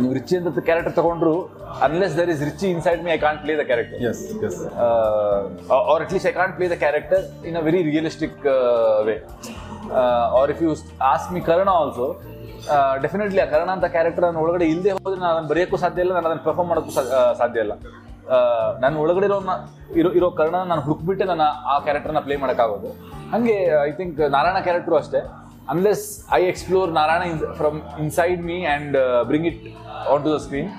ನೀವು 0.01 0.13
ರಿಚಿ 0.19 0.35
ಅಂತ 0.39 0.61
ಕ್ಯಾರೆಕ್ಟರ್ 0.69 0.95
ತಗೊಂಡ್ರು 0.99 1.35
unless 1.87 2.15
there 2.19 2.31
is 2.35 2.43
Richie 2.49 2.67
inside 2.75 3.01
me 3.05 3.11
I 3.15 3.19
can't 3.25 3.41
play 3.45 3.55
the 3.61 3.65
character 3.71 3.99
or 5.93 6.03
at least 6.05 6.29
I 6.31 6.35
can't 6.41 6.55
play 6.59 6.69
the 6.75 6.77
character 6.85 7.25
in 7.51 7.57
a 7.61 7.65
very 7.69 7.81
realistic 7.91 8.39
way 9.09 9.17
or 10.41 10.51
if 10.55 10.61
you 10.65 10.71
ask 11.13 11.31
me 11.37 11.41
Karna 11.51 11.71
also 11.83 12.07
definitely 13.05 13.41
ಆ 13.45 13.49
ಕರ್ಣ 13.55 13.71
ಅಂತ 13.77 13.87
character 13.97 14.25
ನನ್ನ 14.27 14.41
ಒಳಗಡೆ 14.45 14.65
ಇಲ್ಲದೆ 14.73 14.91
ಹೋದ್ರೆ 14.97 15.21
ನಾನು 15.23 15.33
ಅದನ್ನು 15.35 15.51
ಬರೆಯೋಕ್ಕೂ 15.53 15.77
ಸಾಧ್ಯ 15.85 16.05
ಇಲ್ಲ, 16.05 16.13
ನಾನು 16.17 16.27
ಅದನ್ನು 16.29 16.45
ಪರ್ಫಾರ್ಮ್ 16.49 16.71
ಮಾಡೋಕ್ಕೂ 16.73 16.93
ಸಾಧ್ಯ 17.41 17.65
ಇಲ್ಲ. 17.65 17.75
ನನ್ನ 18.83 18.95
ಒಳಗಡೆ 19.03 19.27
ಇರೋ 19.29 19.39
ಇರೋ 20.01 20.11
ಇರೋ 20.19 20.29
ಕರ್ಣ 20.41 20.57
ನಾನು 20.71 20.83
ಹುಡುಕ್ಬಿಟ್ಟೆ 20.87 21.27
ನಾನು 21.33 21.45
ಆ 21.73 21.77
ಕ್ಯಾರೆಕ್ಟರ್ನ 21.87 22.21
ಪ್ಲೇ 22.27 22.37
ಮಾಡೋಕ್ಕಾಗೋದು. 22.43 22.91
ಹಾಗೆ 23.33 23.57
ಐ 23.89 23.93
ಥಿಂಕ್ 24.01 24.19
ನಾರಾಯಣ 24.37 24.59
ಕ್ಯಾರೆಕ್ಟ್ರು 24.67 24.97
ಅಷ್ಟೇ. 25.03 25.21
Unless 25.73 26.05
I 26.39 26.41
explore 26.51 26.91
Narayana 26.99 27.23
from 27.61 27.79
inside 28.03 28.43
me 28.51 28.59
and 28.65 28.97
bring 29.31 29.49
it 29.51 29.65
on 30.13 30.23
to 30.27 30.31
the 30.35 30.39
screen 30.45 30.71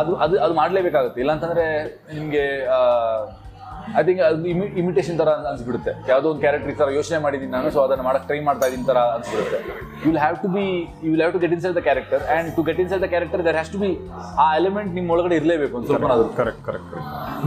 ಅದು 0.00 0.12
ಅದು 0.24 0.34
ಅದು 0.44 0.54
ಮಾಡಲೇಬೇಕಾಗುತ್ತೆ. 0.60 1.20
ಇಲ್ಲಾಂತಂದರೆ 1.24 1.66
ನಿಮಗೆ 2.18 2.44
ಐ 3.98 4.02
ಥಿಂಕ್ 4.08 4.20
ಅದು 4.28 4.48
ಇಮಿಟೇಷನ್ 4.82 5.16
ಥರ 5.20 5.30
ಅನ್ಸ್ಬಿಡುತ್ತೆ. 5.50 5.92
ಯಾವುದೋ 6.10 6.26
ಒಂದು 6.32 6.42
ಕ್ಯಾರೆಕ್ಟರ್ 6.44 6.76
ಥರ 6.80 6.88
ಯೋಚನೆ 6.98 7.18
ಮಾಡಿದ್ದೀನಿ 7.24 7.52
ನಾನು 7.56 7.70
ಸೊ 7.74 7.80
ಅದನ್ನು 7.86 8.04
ಮಾಡಕ್ಕೆ 8.08 8.26
ಟ್ರೈ 8.30 8.40
ಮಾಡ್ತಾ 8.48 8.66
ಇದ್ದೀನಿ 8.68 8.86
ಥರ 8.90 8.98
ಅನ್ಸ್ಬಿಡುತ್ತೆ. 9.16 9.58
You 10.02 10.06
will 10.10 10.20
have 10.24 10.36
to 10.44 10.50
be 10.56 10.64
you 11.04 11.10
will 11.12 11.22
have 11.22 11.34
to 11.36 11.40
get 11.44 11.54
inside 11.64 11.76
the 11.80 11.82
character 11.88 12.22
and 12.28 12.50
to 12.58 12.64
get 12.68 12.80
inside 12.92 13.02
the 13.06 13.10
character 13.14 13.42
there 13.48 13.58
has 13.60 13.72
to 13.74 13.80
be 13.84 13.90
a 14.44 14.46
element 14.60 14.92
ನಿಮ್ಮ 14.98 15.08
ಒಳಗಡೆ 15.16 15.36
ಇರಲೇಬೇಕು 15.40 15.76
ಒಂದು 15.80 15.88
ಸ್ವಲ್ಪ 15.90 16.06
ಕರೆಕ್ಟ್ 16.40 16.62
ಕರೆಕ್ಟ್ 16.68 16.90
ಕರೆಕ್ಟ್ 16.92 16.94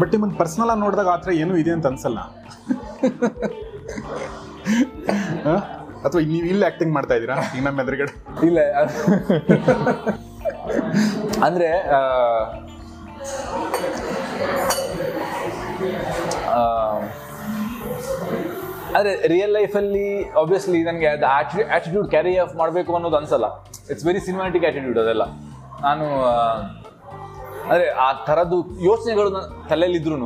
ಬಟ್ 0.01 0.11
ನಿಮ್ಮನ್ನು 0.15 0.37
ಪರ್ಸನಲ್ 0.41 0.71
ಆಗಿ 0.73 0.81
ನೋಡಿದಾಗ 0.85 1.09
ಆ 1.15 1.17
ಥರ 1.25 1.33
ಏನೂ 1.45 1.55
ಇದೆ 1.63 1.73
ಅಂತ 1.77 1.87
ಅನ್ಸಲ್ಲ? 1.93 2.19
ಅಥವಾ 6.05 6.21
ನೀವು 6.33 6.45
ಇಲ್ಲಿ 6.51 6.65
ಆಕ್ಟಿಂಗ್ 6.69 6.93
ಮಾಡ್ತಾ 6.97 7.13
ಇದ್ದೀರಾ? 7.17 7.35
ಈಗ 7.55 7.63
ನಮ್ಮ 7.67 7.83
ಎದುರುಗಡೆ. 7.83 8.13
ಇಲ್ಲ. 8.47 8.59
ಅಂದ್ರೆ 11.47 11.69
ಆ, 16.47 16.51
ಆ, 16.51 17.01
ಅಂದ್ರೆ 18.97 19.27
ರಿಯಲ್ 19.27 19.51
ಲೈಫಲ್ಲಿ 19.51 20.31
ಆಬ್ವಿಯಸ್ಲಿ 20.31 20.83
ನನಗೆ 20.83 21.07
ಅದು 21.07 21.25
ಆಟಿಟ್ಯೂಡ್ 21.25 22.09
ಕ್ಯಾರಿ 22.09 22.37
ಆಫ್ 22.37 22.55
ಮಾಡಬೇಕು 22.55 22.95
ಅನ್ನೋದು 22.95 23.17
ಅನ್ಸಲ್ಲ. 23.17 23.45
ಇಟ್ಸ್ 23.91 24.05
ವೆರಿ 24.05 24.19
ಸಿನಿಮ್ಯಾಟಿಕ್ 24.19 24.65
ಆಟಿಟ್ಯೂಡ್ 24.65 24.99
ಅದೆಲ್ಲ. 24.99 25.21
ನಾನು 25.81 26.05
ಅಂದರೆ 27.69 27.89
ಆ 27.89 28.25
ಥರದ್ದು 28.25 28.85
ಯೋಚನೆಗಳು 28.85 29.29
ನನ್ನ 29.29 29.67
ತಲೆಯಲ್ಲಿದ್ರು 29.67 30.17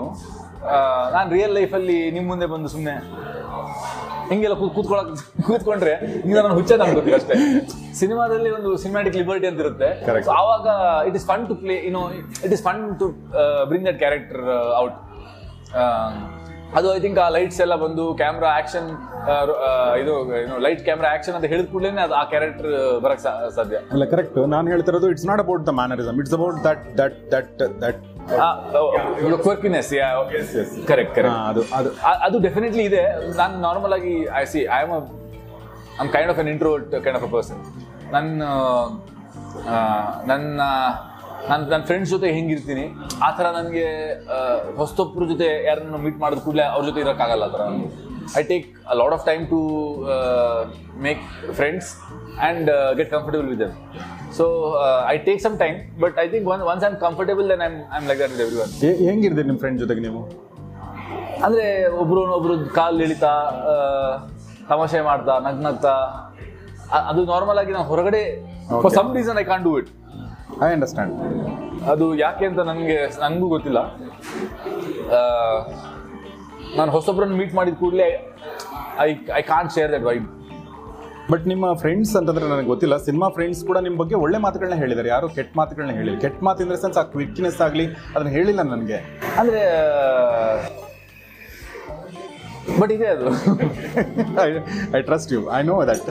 ನಾನು 1.12 1.32
ರಿಯಲ್ 1.32 1.54
ಲೈಫಲ್ಲಿ 1.54 2.12
ನಿಮ್ಮ 2.12 2.28
ಮುಂದೆ 2.28 2.46
ಬಂದು 2.46 2.68
ಸುಮ್ಮನೆ 2.68 2.96
ಹಿಂಗೆಲ್ಲ 4.30 4.56
ಕೂತ್ 4.56 4.74
ಕೂತ್ಕೊಳಕ್ 4.74 5.08
ಕೂತ್ಕೊಂಡ್ರೆ 5.48 6.24
ಈಗ 6.30 6.36
ನಾನು 6.40 6.54
ಹುಚ್ಚೆ 6.54 6.78
ಗೊತ್ತಿಲ್ಲ 6.78 7.16
ಅಷ್ಟೇ. 7.16 7.34
ಸಿನಿಮಾದಲ್ಲಿ 7.94 8.50
ಒಂದು 8.50 8.78
ಸಿನಿಮ್ಯಾಟಿಕ್ 8.78 9.16
ಲಿಬರ್ಟಿ 9.16 9.48
ಅಂತ 9.48 9.60
ಇರುತ್ತೆ. 9.60 10.06
ಆವಾಗ 10.32 10.68
it 11.08 11.16
is 11.16 11.26
fun 11.26 11.48
to 11.48 11.56
play 11.56 11.86
you know 11.86 12.10
it 12.46 12.54
is 12.54 12.64
fun 12.64 13.00
to 13.00 13.08
bring 13.66 13.88
that 13.88 13.98
character 13.98 14.74
out 14.78 15.09
ಅದು 16.77 16.88
ಐ 16.95 17.00
ಥಿಂಕ್ 17.00 17.19
ಆ 17.19 17.27
ಲೈಟ್ಸ್ 17.30 17.60
ಎಲ್ಲ 17.62 17.75
ಬಂದು 17.75 18.04
ಕ್ಯಾಮ್ರಾ 18.13 18.50
ಆಕ್ಷನ್ 18.57 18.89
ಇದು 20.01 20.13
ಏನು 20.39 20.56
ಲೈಟ್ 20.60 20.81
ಕ್ಯಾಮ್ರಾ 20.83 21.10
ಆಕ್ಷನ್ 21.16 21.36
ಅಂತ 21.36 21.45
ಹೇಳಿದ 21.45 21.68
ಕೂಡಲೇ 21.71 22.01
ಅದು 22.04 22.13
ಆ 22.13 22.24
ಕ್ಯಾರೆಕ್ಟರ್ 22.24 22.68
ಬರಕ್ 23.06 23.21
ಸಾಧ್ಯ. 23.56 23.77
ಅಲ್ಲ 23.94 24.06
ಕರೆಕ್ಟ್ 24.06 24.38
ನಾನು 24.48 24.68
ಹೇಳ್ತಿರೋದು 24.69 25.10
it's 25.13 25.25
not 25.25 25.42
about 25.45 25.63
the 25.68 25.74
mannerism 25.80 26.19
it's 26.19 26.36
about 26.39 26.57
that 26.68 26.83
that 27.00 27.18
that 27.33 27.50
that 27.81 28.01
quirkiness 29.48 29.89
correct 30.88 31.13
correct 31.16 31.39
ಅದು 31.50 31.63
ಅದು. 31.80 31.89
ಅದು 32.27 32.39
ಡೆಫಿನೆಟ್ಲಿ 32.39 32.83
ಇದೆ. 32.83 33.04
ನಾನು 33.38 33.56
ನಾರ್ಮಲ್ 33.68 33.94
ಆಗಿ 33.94 34.16
I 34.42 34.45
see 34.45 34.62
I 34.77 34.81
am 34.86 34.94
I'm 36.01 36.12
kind 36.18 36.31
of 36.33 36.39
an 36.39 36.51
introvert 36.56 36.89
kind 37.06 37.19
of 37.21 37.27
a 37.30 37.31
person 37.38 37.62
ನನ್ನ 38.16 38.44
ನನ್ನ 40.28 40.61
ನನ್ನ 41.48 41.62
ನನ್ನ 41.66 41.84
ಫ್ರೆಂಡ್ಸ್ 41.86 42.12
ಜೊತೆ 42.12 42.28
ಹೆಂಗಿರ್ತೀನಿ 42.36 42.84
ಆ 43.22 43.30
ಥರ 43.31 43.48
ನನಗೆ 43.56 43.86
ಹೊಸತೊಬ್ಬರ 44.78 45.26
ಜೊತೆ 45.26 45.48
ಯಾರನ್ನ 45.66 45.98
ಮೀಟ್ 46.04 46.19
ಮಾಡಿದ 46.19 46.42
ಕೂಡಲೇ 46.46 46.66
ಅವ್ರ 46.69 46.84
ಜೊತೆ 46.86 47.00
ಇರೋಕ್ಕಾಗಲ್ಲ 47.02 47.46
ಆ 47.46 47.54
ಥರ. 47.56 47.64
I 48.36 48.44
take 48.44 48.66
a 48.86 48.96
lot 49.00 49.14
of 49.14 49.24
time 49.26 49.44
to 49.48 49.60
make 51.00 51.22
friends 51.60 51.90
and 52.40 52.68
get 52.98 53.10
comfortable 53.12 53.48
with 53.52 53.62
them 53.64 53.76
so 54.38 54.46
I 55.08 55.18
take 55.28 55.42
some 55.42 55.56
time 55.60 55.78
but 56.02 56.18
I 56.19 56.28
think 56.34 56.48
one 56.50 56.64
once 56.69 56.84
I 56.84 56.90
am 56.90 56.98
comfortable 57.06 57.48
then 57.50 57.64
I'm 57.68 57.78
I'm 57.98 58.08
like 58.08 58.22
that 58.24 58.34
with 58.34 58.44
everyone 58.64 58.74
ಹೆಂಗಿರ್ತೀರಿ 59.08 59.48
ನಿಮ್ಮ 59.48 59.60
friend 59.60 59.80
ಜೊತೆಗೆ 59.84 60.04
ನೀವು? 60.08 60.22
ಅಂದರೆ 61.46 61.66
ಒಬ್ರು 61.98 62.22
ಒಬ್ಬರು 62.34 62.56
ಕಾಲು 62.74 63.02
ಇಳಿತಾ 63.04 63.34
ತಮಾಷೆ 64.69 65.02
ಮಾಡ್ತಾ 65.02 65.36
ನಗ್ನಗ್ತಾ 65.46 65.94
ಅದು 67.08 67.22
ನಾರ್ಮಲ್ 67.26 67.58
ಆಗಿ 67.58 67.72
ನಾವು 67.72 67.88
ಹೊರಗಡೆ 67.88 68.22
for 68.84 68.94
some 68.96 69.10
reason 69.16 69.38
I 69.38 69.46
can't 69.46 69.64
do 69.64 69.72
it 69.80 69.90
I 70.68 70.70
understand 70.76 71.14
ಅದು 71.92 72.06
ಯಾಕೆ 72.26 72.46
ಅಂತ 72.50 72.62
ನನಗೆ 72.72 72.98
ನನಗೂ 73.24 73.48
ಗೊತ್ತಿಲ್ಲ. 73.56 73.80
ನಾನು 76.80 76.90
ಹೊಸೊಬ್ಬರನ್ನು 76.96 77.38
ಮೀಟ್ 77.42 77.54
ಮಾಡಿದ 77.60 77.78
ಕೂಡಲೇ 77.84 78.10
I 79.06 79.10
I 79.40 79.42
can't 79.54 79.72
share 79.78 79.90
that 79.96 80.06
vibe 80.10 80.26
but 81.32 81.44
ನಿಮ್ಮ 81.52 81.66
ಫ್ರೆಂಡ್ಸ್ 81.82 82.14
ಅಂತಂದ್ರೆ 82.20 82.46
ನನಗೆ 82.52 82.70
ಗೊತ್ತಿಲ್ಲ. 82.74 82.96
ಸಿನಿಮಾ 83.08 83.28
ಫ್ರೆಂಡ್ಸ್ 83.38 83.62
ಕೂಡ 83.70 83.78
ನಿಮ್ಮ 83.86 83.98
ಬಗ್ಗೆ 84.02 84.16
ಒಳ್ಳೆ 84.26 84.38
ಮಾತುಗಳನ್ನ 84.46 84.78
ಹೇಳಿದ್ದಾರೆ. 84.84 85.10
ಯಾರು 85.16 85.28
ಕೆಟ್ಟ 85.38 85.52
ಮಾತುಗಳನ್ನ 85.60 85.94
ಹೇಳಿದ್ರು 86.00 86.22
ಕೆಟ್ಟ 86.26 86.40
ಮಾತು 86.48 86.64
ಇನ್ 86.64 86.72
ದ 86.74 86.78
ಸೆನ್ಸ್ 86.84 86.98
ಆ 87.02 87.04
ಕ್ವಿಕ್ನೆಸ್ 87.16 87.60
ಆಗಲಿ 87.66 87.86
ಅದನ್ನ 88.16 88.32
ಹೇಳಿಲ್ಲ 88.38 88.62
ನನಗೆ. 88.74 89.00
ಅಂದರೆ 89.42 89.62
ಬಟ್ 92.80 92.92
ಇದೆ 92.96 93.08
ಅದು. 93.16 93.28
I 94.98 95.02
trust 95.10 95.32
you 95.36 95.42
I 95.60 95.62
know 95.70 95.78
that 95.92 96.10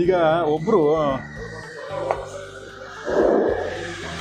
ಈಗ 0.00 0.14
ಒಬ್ಬರು 0.56 0.80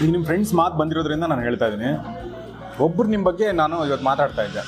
ಈಗ 0.03 0.09
ನಿಮ್ಮ 0.15 0.25
ಫ್ರೆಂಡ್ಸ್ 0.29 0.51
ಮಾತು 0.59 0.75
ಬಂದಿರೋದ್ರಿಂದ 0.81 1.25
ನಾನು 1.31 1.43
ಹೇಳ್ತಾ 1.47 1.65
ಇದ್ದೀನಿ 1.69 1.89
ಒಬ್ಬರು 2.85 3.07
ನಿಮ್ಮ 3.13 3.23
ಬಗ್ಗೆ 3.29 3.47
ನಾನು 3.61 3.75
ಇವತ್ತು 3.87 4.05
ಮಾತಾಡ್ತಾ 4.09 4.43
ಇದ್ದೆ. 4.47 4.61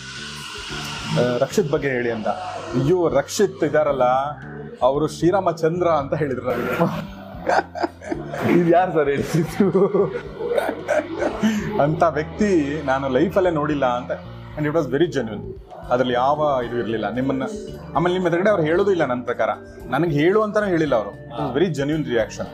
ರಕ್ಷಿತ್ 1.44 1.70
ಬಗ್ಗೆ 1.76 1.90
ಹೇಳಿ 1.96 2.12
ಅಂತ. 2.16 2.30
ಅಯ್ಯೋ, 2.78 2.98
ರಕ್ಷಿತ್ 3.20 3.64
ಇದಾರಲ್ಲ. 3.70 4.06
ಅವರು 4.88 5.06
ಶ್ರೀರಾಮಚಂದ್ರ 5.16 5.88
ಅಂತ 6.02 6.14
ಹೇಳಿದ್ರು 6.22 6.46
ನನಗೆ. 6.52 6.76
ಇದು 8.60 8.70
ಯಾರು 8.76 8.92
ಸರ್ 8.98 9.10
ಹೇಳ್ತಿತ್ತು 9.14 9.68
ಅಂಥ 11.84 12.04
ವ್ಯಕ್ತಿ 12.18 12.52
ನಾನು 12.92 13.06
ಲೈಫಲ್ಲೇ 13.18 13.52
ನೋಡಿಲ್ಲ 13.60 13.86
ಅಂತ. 14.00 14.12
And 14.20 14.66
it 14.70 14.76
was 14.78 14.90
very 14.96 15.08
genuine 15.18 15.44
ಅದರಲ್ಲಿ 15.92 16.16
ಯಾವ 16.24 16.40
ಇದು 16.68 16.76
ಇರಲಿಲ್ಲ. 16.82 17.08
ನಿಮ್ಮನ್ನು, 17.20 17.48
ಆಮೇಲೆ 17.96 18.14
ನಿಮ್ಮ 18.18 18.30
ಎದುರುಗಡೆ 18.32 18.52
ಅವ್ರು 18.54 18.66
ಹೇಳೋದು 18.70 18.92
ಇಲ್ಲ 18.96 19.06
ನನ್ನ 19.12 19.24
ಪ್ರಕಾರ. 19.30 19.50
ನನಗೆ 19.94 20.14
ಹೇಳು 20.22 20.42
ಅಂತಾನೆ 20.46 20.70
ಹೇಳಿಲ್ಲ 20.76 20.96
ಅವರು. 21.02 21.14
It 21.30 21.40
was 21.42 21.54
very 21.60 21.70
genuine 21.80 22.06
reaction 22.16 22.52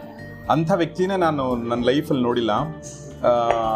ಅಂಥ 0.54 0.72
ವ್ಯಕ್ತಿನೇ 0.82 1.16
ನಾನು 1.26 1.44
ನನ್ನ 1.70 1.82
ಲೈಫಲ್ಲಿ 1.90 2.24
ನೋಡಿಲ್ಲ. 2.28 2.52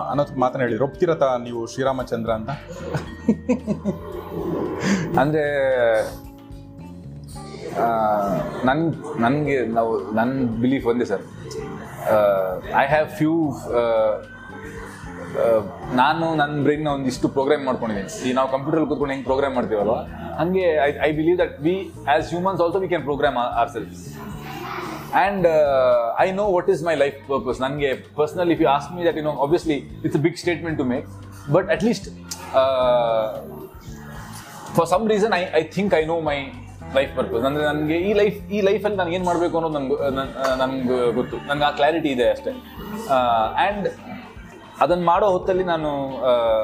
ಅನ್ನೋದಕ್ಕೆ 0.10 0.34
ಅನ್ನೋದು 0.34 0.42
ಮಾತನ್ನ 0.44 0.64
ಹೇಳಿದ್ರು 0.66 0.86
ಒಪ್ತಿರತ್ತ 0.88 1.26
ನೀವು 1.46 1.62
ಶ್ರೀರಾಮಚಂದ್ರ 1.72 2.32
ಅಂತ? 2.40 2.50
ಅಂದರೆ 5.22 5.46
ನನ್, 8.68 8.82
ನನಗೆ 9.26 9.58
ನಾವು 9.78 9.92
ನನ್ನ 10.20 10.46
ಬಿಲೀಫ್ 10.64 10.86
ಒಂದೇ 10.92 11.06
ಸರ್. 11.12 11.24
ಐ 12.82 12.86
ಹ್ಯಾವ್ 12.94 13.10
ಫ್ಯೂ 13.20 13.34
ನಾನು 16.02 16.26
ನನ್ನ 16.42 16.56
ಬ್ರೈನ್ನ 16.66 16.90
ಒಂದಿಷ್ಟು 16.98 17.28
ಪ್ರೋಗ್ರಾಮ್ 17.36 17.64
ಮಾಡ್ಕೊಂಡಿದ್ದೀನಿ. 17.68 18.12
ಈ 18.30 18.34
ನಾವು 18.40 18.50
ಕಂಪ್ಯೂಟರ್ 18.56 18.82
ಕೂತ್ಕೊಂಡು 18.90 19.14
ಹೆಂಗೆ 19.14 19.28
ಪ್ರೋಗ್ರಾಮ್ 19.30 19.56
ಮಾಡ್ತೀವಲ್ವ? 19.58 19.96
ಹಾಗೆ 20.40 20.66
I 20.88 20.90
I 21.08 21.10
believe 21.20 21.38
that 21.44 21.56
we 21.68 21.76
as 22.16 22.28
humans 22.34 22.62
also 22.66 22.80
we 22.84 22.90
can 22.94 23.06
program 23.10 23.38
or 23.62 23.72
and 25.14 25.46
I 26.20 26.28
know 26.34 26.46
what 26.52 26.70
is 26.70 26.82
my 26.84 26.96
life 26.96 27.18
purpose 27.28 27.60
ನನಗೆ 27.62 27.90
personal 28.18 28.52
if 28.56 28.62
you 28.64 28.70
ask 28.70 28.92
me 28.96 29.04
that 29.08 29.18
you 29.18 29.26
know 29.26 29.34
obviously 29.46 29.78
it's 30.06 30.18
a 30.18 30.24
big 30.24 30.38
statement 30.38 30.78
to 30.78 30.88
make 30.92 31.08
but 31.52 31.70
at 31.70 31.84
least 31.84 32.08
for 34.76 34.88
some 34.88 35.06
reason 35.10 35.34
I 35.34 35.44
I 35.54 35.64
think 35.76 35.94
I 35.94 36.04
know 36.06 36.18
my 36.22 36.38
life 36.96 37.12
purpose 37.16 37.44
ಅಂದರೆ 37.46 37.64
ನನಗೆ 37.66 37.98
ಈ 38.08 38.14
life 38.14 38.38
ಈ 38.52 38.62
ಲೈಫಲ್ಲಿ 38.62 38.98
ನಾನು 38.98 39.12
ಏನು 39.12 39.26
ಮಾಡಬೇಕು 39.26 39.56
ಅನ್ನೋದು 39.58 39.76
ನನಗೆ 39.76 39.98
ನನಗೆ 40.58 40.98
ಗೊತ್ತು. 41.14 41.36
ನನಗೆ 41.48 41.66
ಆ 41.66 41.72
ಕ್ಲಾರಿಟಿ 41.72 42.10
ಇದೆ 42.10 42.26
ಅಷ್ಟೇ. 42.32 42.52
ಆ್ಯಂಡ್ 43.58 43.88
ಅದನ್ನು 44.82 45.06
ಮಾಡೋ 45.06 45.26
ಹೊತ್ತಲ್ಲಿ 45.32 45.64
ನಾನು 45.66 45.90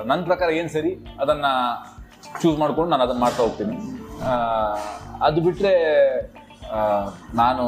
ನನ್ನ 0.06 0.22
ಪ್ರಕಾರ 0.24 0.50
ಏನು 0.52 0.70
ಸರಿ 0.70 0.92
ಅದನ್ನು 1.20 1.52
ಚೂಸ್ 2.42 2.58
ಮಾಡಿಕೊಂಡು 2.60 2.92
ನಾನು 2.92 3.04
ಅದನ್ನು 3.04 3.22
ಮಾಡ್ತಾ 3.22 3.42
ಹೋಗ್ತೀನಿ. 3.44 3.76
ಆ, 4.24 4.32
ಅದು 5.22 5.42
ಬಿಟ್ಟರೆ 5.42 5.74
ನಾನು 7.34 7.66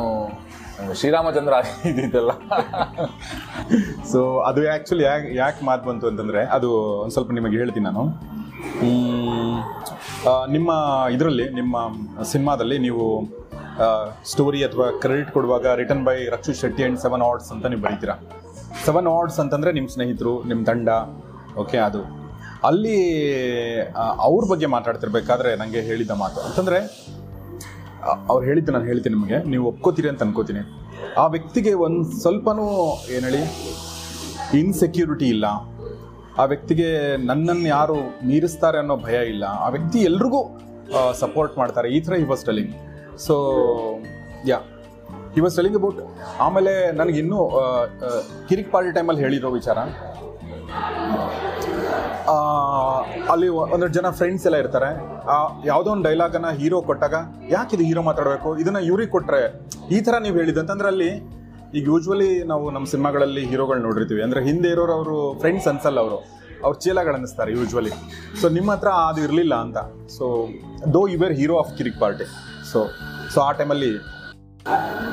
ಶ್ರೀರಾಮಚಂದ್ರ 0.99 1.53
ಇದ್ದಿದ್ದಲ್ಲ 1.89 2.31
ಸೊ 4.11 4.19
ಅದು 4.49 4.61
ಆ್ಯಕ್ಚುಲಿ 4.71 5.03
ಯಾಕೆ 5.09 5.29
ಯಾಕೆ 5.41 5.61
ಮಾತು 5.69 5.83
ಬಂತು 5.89 6.05
ಅಂತಂದರೆ, 6.11 6.41
ಅದು 6.57 6.69
ಒಂದು 7.01 7.13
ಸ್ವಲ್ಪ 7.15 7.31
ನಿಮಗೆ 7.39 7.57
ಹೇಳ್ತೀನಿ 7.61 7.85
ನಾನು. 7.89 8.03
ನಿಮ್ಮ 10.55 10.69
ಇದರಲ್ಲಿ, 11.15 11.45
ನಿಮ್ಮ 11.59 11.77
ಸಿನಿಮಾದಲ್ಲಿ 12.31 12.77
ನೀವು 12.87 13.05
ಸ್ಟೋರಿ 14.31 14.61
ಅಥವಾ 14.67 14.87
ಕ್ರೆಡಿಟ್ 15.03 15.31
ಕೊಡುವಾಗ 15.35 15.65
return 15.81 16.05
by 16.07 16.15
Rakshu 16.35 16.53
Shetty 16.61 16.81
and 16.83 16.99
seven 17.05 17.23
odds 17.27 17.51
ಅಂತ 17.55 17.65
ನೀವು 17.73 17.83
ಬರೀತೀರಾ? 17.87 18.15
ಸೆವೆನ್ 18.85 19.07
ಆರ್ಡ್ಸ್ 19.17 19.39
ಅಂತಂದರೆ 19.43 19.71
ನಿಮ್ಮ 19.77 19.89
ಸ್ನೇಹಿತರು 19.95 20.33
ನಿಮ್ಮ 20.49 20.61
ತಂಡ 20.71 20.89
ಓಕೆ 21.63 21.79
ಅದು. 21.89 22.01
ಅಲ್ಲಿ 22.69 22.97
ಅವ್ರ 24.27 24.41
ಬಗ್ಗೆ 24.51 24.67
ಮಾತಾಡ್ತಿರ್ಬೇಕಾದ್ರೆ 24.75 25.51
ನನಗೆ 25.61 25.81
ಹೇಳಿದ 25.89 26.13
ಮಾತು. 26.23 26.39
ಅಂತಂದರೆ 26.47 26.79
ಅವ್ರು 28.31 28.43
ಹೇಳಿದ್ದು 28.49 28.71
ನಾನು 28.75 28.87
ಹೇಳ್ತೀನಿ 28.91 29.15
ನಿಮಗೆ. 29.17 29.37
ನೀವು 29.53 29.65
ಒಪ್ಕೋತೀರಿ 29.71 30.09
ಅಂತ 30.11 30.21
ಅನ್ಕೋತೀನಿ. 30.27 30.61
ಆ 31.21 31.25
ವ್ಯಕ್ತಿಗೆ 31.35 31.71
ಒಂದು 31.85 32.03
ಸ್ವಲ್ಪನೂ 32.21 32.65
ಏನು 33.15 33.25
ಹೇಳಿ 33.29 33.43
ಇನ್ಸೆಕ್ಯೂರಿಟಿ 34.61 35.27
ಇಲ್ಲ. 35.35 35.45
ಆ 36.41 36.43
ವ್ಯಕ್ತಿಗೆ 36.51 36.89
ನನ್ನನ್ನು 37.29 37.67
ಯಾರು 37.77 37.97
ಮೀರಿಸ್ತಾರೆ 38.29 38.77
ಅನ್ನೋ 38.83 38.95
ಭಯ 39.07 39.17
ಇಲ್ಲ. 39.33 39.45
ಆ 39.65 39.69
ವ್ಯಕ್ತಿ 39.75 40.01
ಎಲ್ರಿಗೂ 40.09 40.41
ಸಪೋರ್ಟ್ 41.23 41.55
ಮಾಡ್ತಾರೆ. 41.61 41.87
ಈ 41.97 41.99
ಥರ 42.05 42.13
was 42.33 42.45
telling 42.49 42.73
so 43.25 43.35
yeah 44.51 44.59
he 45.35 45.41
was 45.45 45.55
telling 45.59 45.77
about 45.79 45.99
ಆಮೇಲೆ 46.45 46.73
ನನಗಿನ್ನೂ 46.99 47.39
ಕಿರಿಕ್ 48.49 48.71
ಪಾರ್ಟಿ 48.75 48.91
ಟೈಮಲ್ಲಿ 48.97 49.23
ಹೇಳಿರೋ 49.25 49.51
ವಿಚಾರ. 49.59 49.77
ಅಲ್ಲಿ 53.31 53.47
ಒಂದೆರಡು 53.47 53.93
ಜನ 53.93 54.09
ಫ್ರೆಂಡ್ಸ್ 54.09 54.45
ಎಲ್ಲ 54.45 54.57
ಇರ್ತಾರೆ. 54.57 54.89
ಆ, 55.27 55.35
ಯಾವುದೋ 55.65 55.91
ಒಂದು 55.91 56.03
ಡೈಲಾಗನ್ನ 56.03 56.49
ಹೀರೋ 56.51 56.81
ಕೊಟ್ಟಾಗ 56.81 57.15
ಯಾಕೆ 57.49 57.75
ಇದು 57.75 57.83
ಹೀರೋ 57.83 58.01
ಮಾತಾಡಬೇಕು? 58.01 58.57
ಇದನ್ನ 58.57 58.77
ಇವ್ರಿಗೆ 58.77 59.11
ಕೊಟ್ಟರೆ 59.11 59.41
ಈ 59.91 60.01
ಥರ 60.01 60.15
ನೀವು 60.17 60.37
ಹೇಳಿದ್ದು 60.37 60.59
ಅಂತಂದ್ರೆ 60.59 60.87
ಅಲ್ಲಿ 60.87 61.09
ಈಗ 61.73 61.83
ಯೂಶ್ವಲಿ 61.87 62.43
ನಾವು 62.43 62.71
ನಮ್ಮ 62.71 62.85
ಸಿನಿಮಾಗಳಲ್ಲಿ 62.85 63.45
ಹೀರೋಗಳು 63.45 63.79
ನೋಡಿರ್ತೀವಿ. 63.79 64.21
ಅಂದ್ರೆ 64.21 64.43
ಹಿಂದೆ 64.43 64.69
ಇರೋರು 64.69 64.93
ಅವರು 64.93 65.39
ಫ್ರೆಂಡ್ಸ್ 65.39 65.67
ಅನ್ಸಲ್ಲ 65.67 65.99
ಅವರು. 65.99 66.19
ಅವ್ರು 66.63 66.79
ಚೀಲಗಳು 66.79 67.13
ಅನ್ನಿಸ್ತಾರೆ 67.13 67.51
ಯೂಶ್ವಲಿ 67.51 67.91
ಸೊ 68.41 68.49
ನಿಮ್ಮ 68.49 68.71
ಹತ್ರ 68.71 68.87
ಅದು 68.87 69.21
ಇರಲಿಲ್ಲ 69.23 69.55
ಅಂತ. 69.55 69.77
So 70.09 70.25
though 70.93 71.07
you 71.07 71.19
were 71.19 71.33
hero 71.33 71.57
of 71.57 71.77
Kirik 71.77 71.99
party 71.99 72.25
so 72.71 72.79
so 73.33 73.41
ಆ 73.41 73.51
ಟೈಮಲ್ಲಿ 73.51 73.91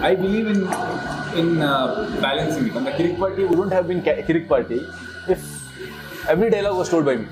I 0.05 0.17
believe 0.17 0.49
in 0.49 0.63
in 1.37 1.53
balancing 2.21 2.67
it 2.69 2.77
ಅಂದರೆ 2.77 2.93
Kirik 2.97 3.21
party 3.21 3.43
wouldn't 3.45 3.73
have 3.73 3.87
been 3.87 4.03
Kirik 4.27 4.49
party 4.49 4.79
if 5.31 5.45
every 6.29 6.51
dialogue 6.51 6.79
was 6.79 6.89
told 6.89 7.05
by 7.05 7.17
me. 7.17 7.27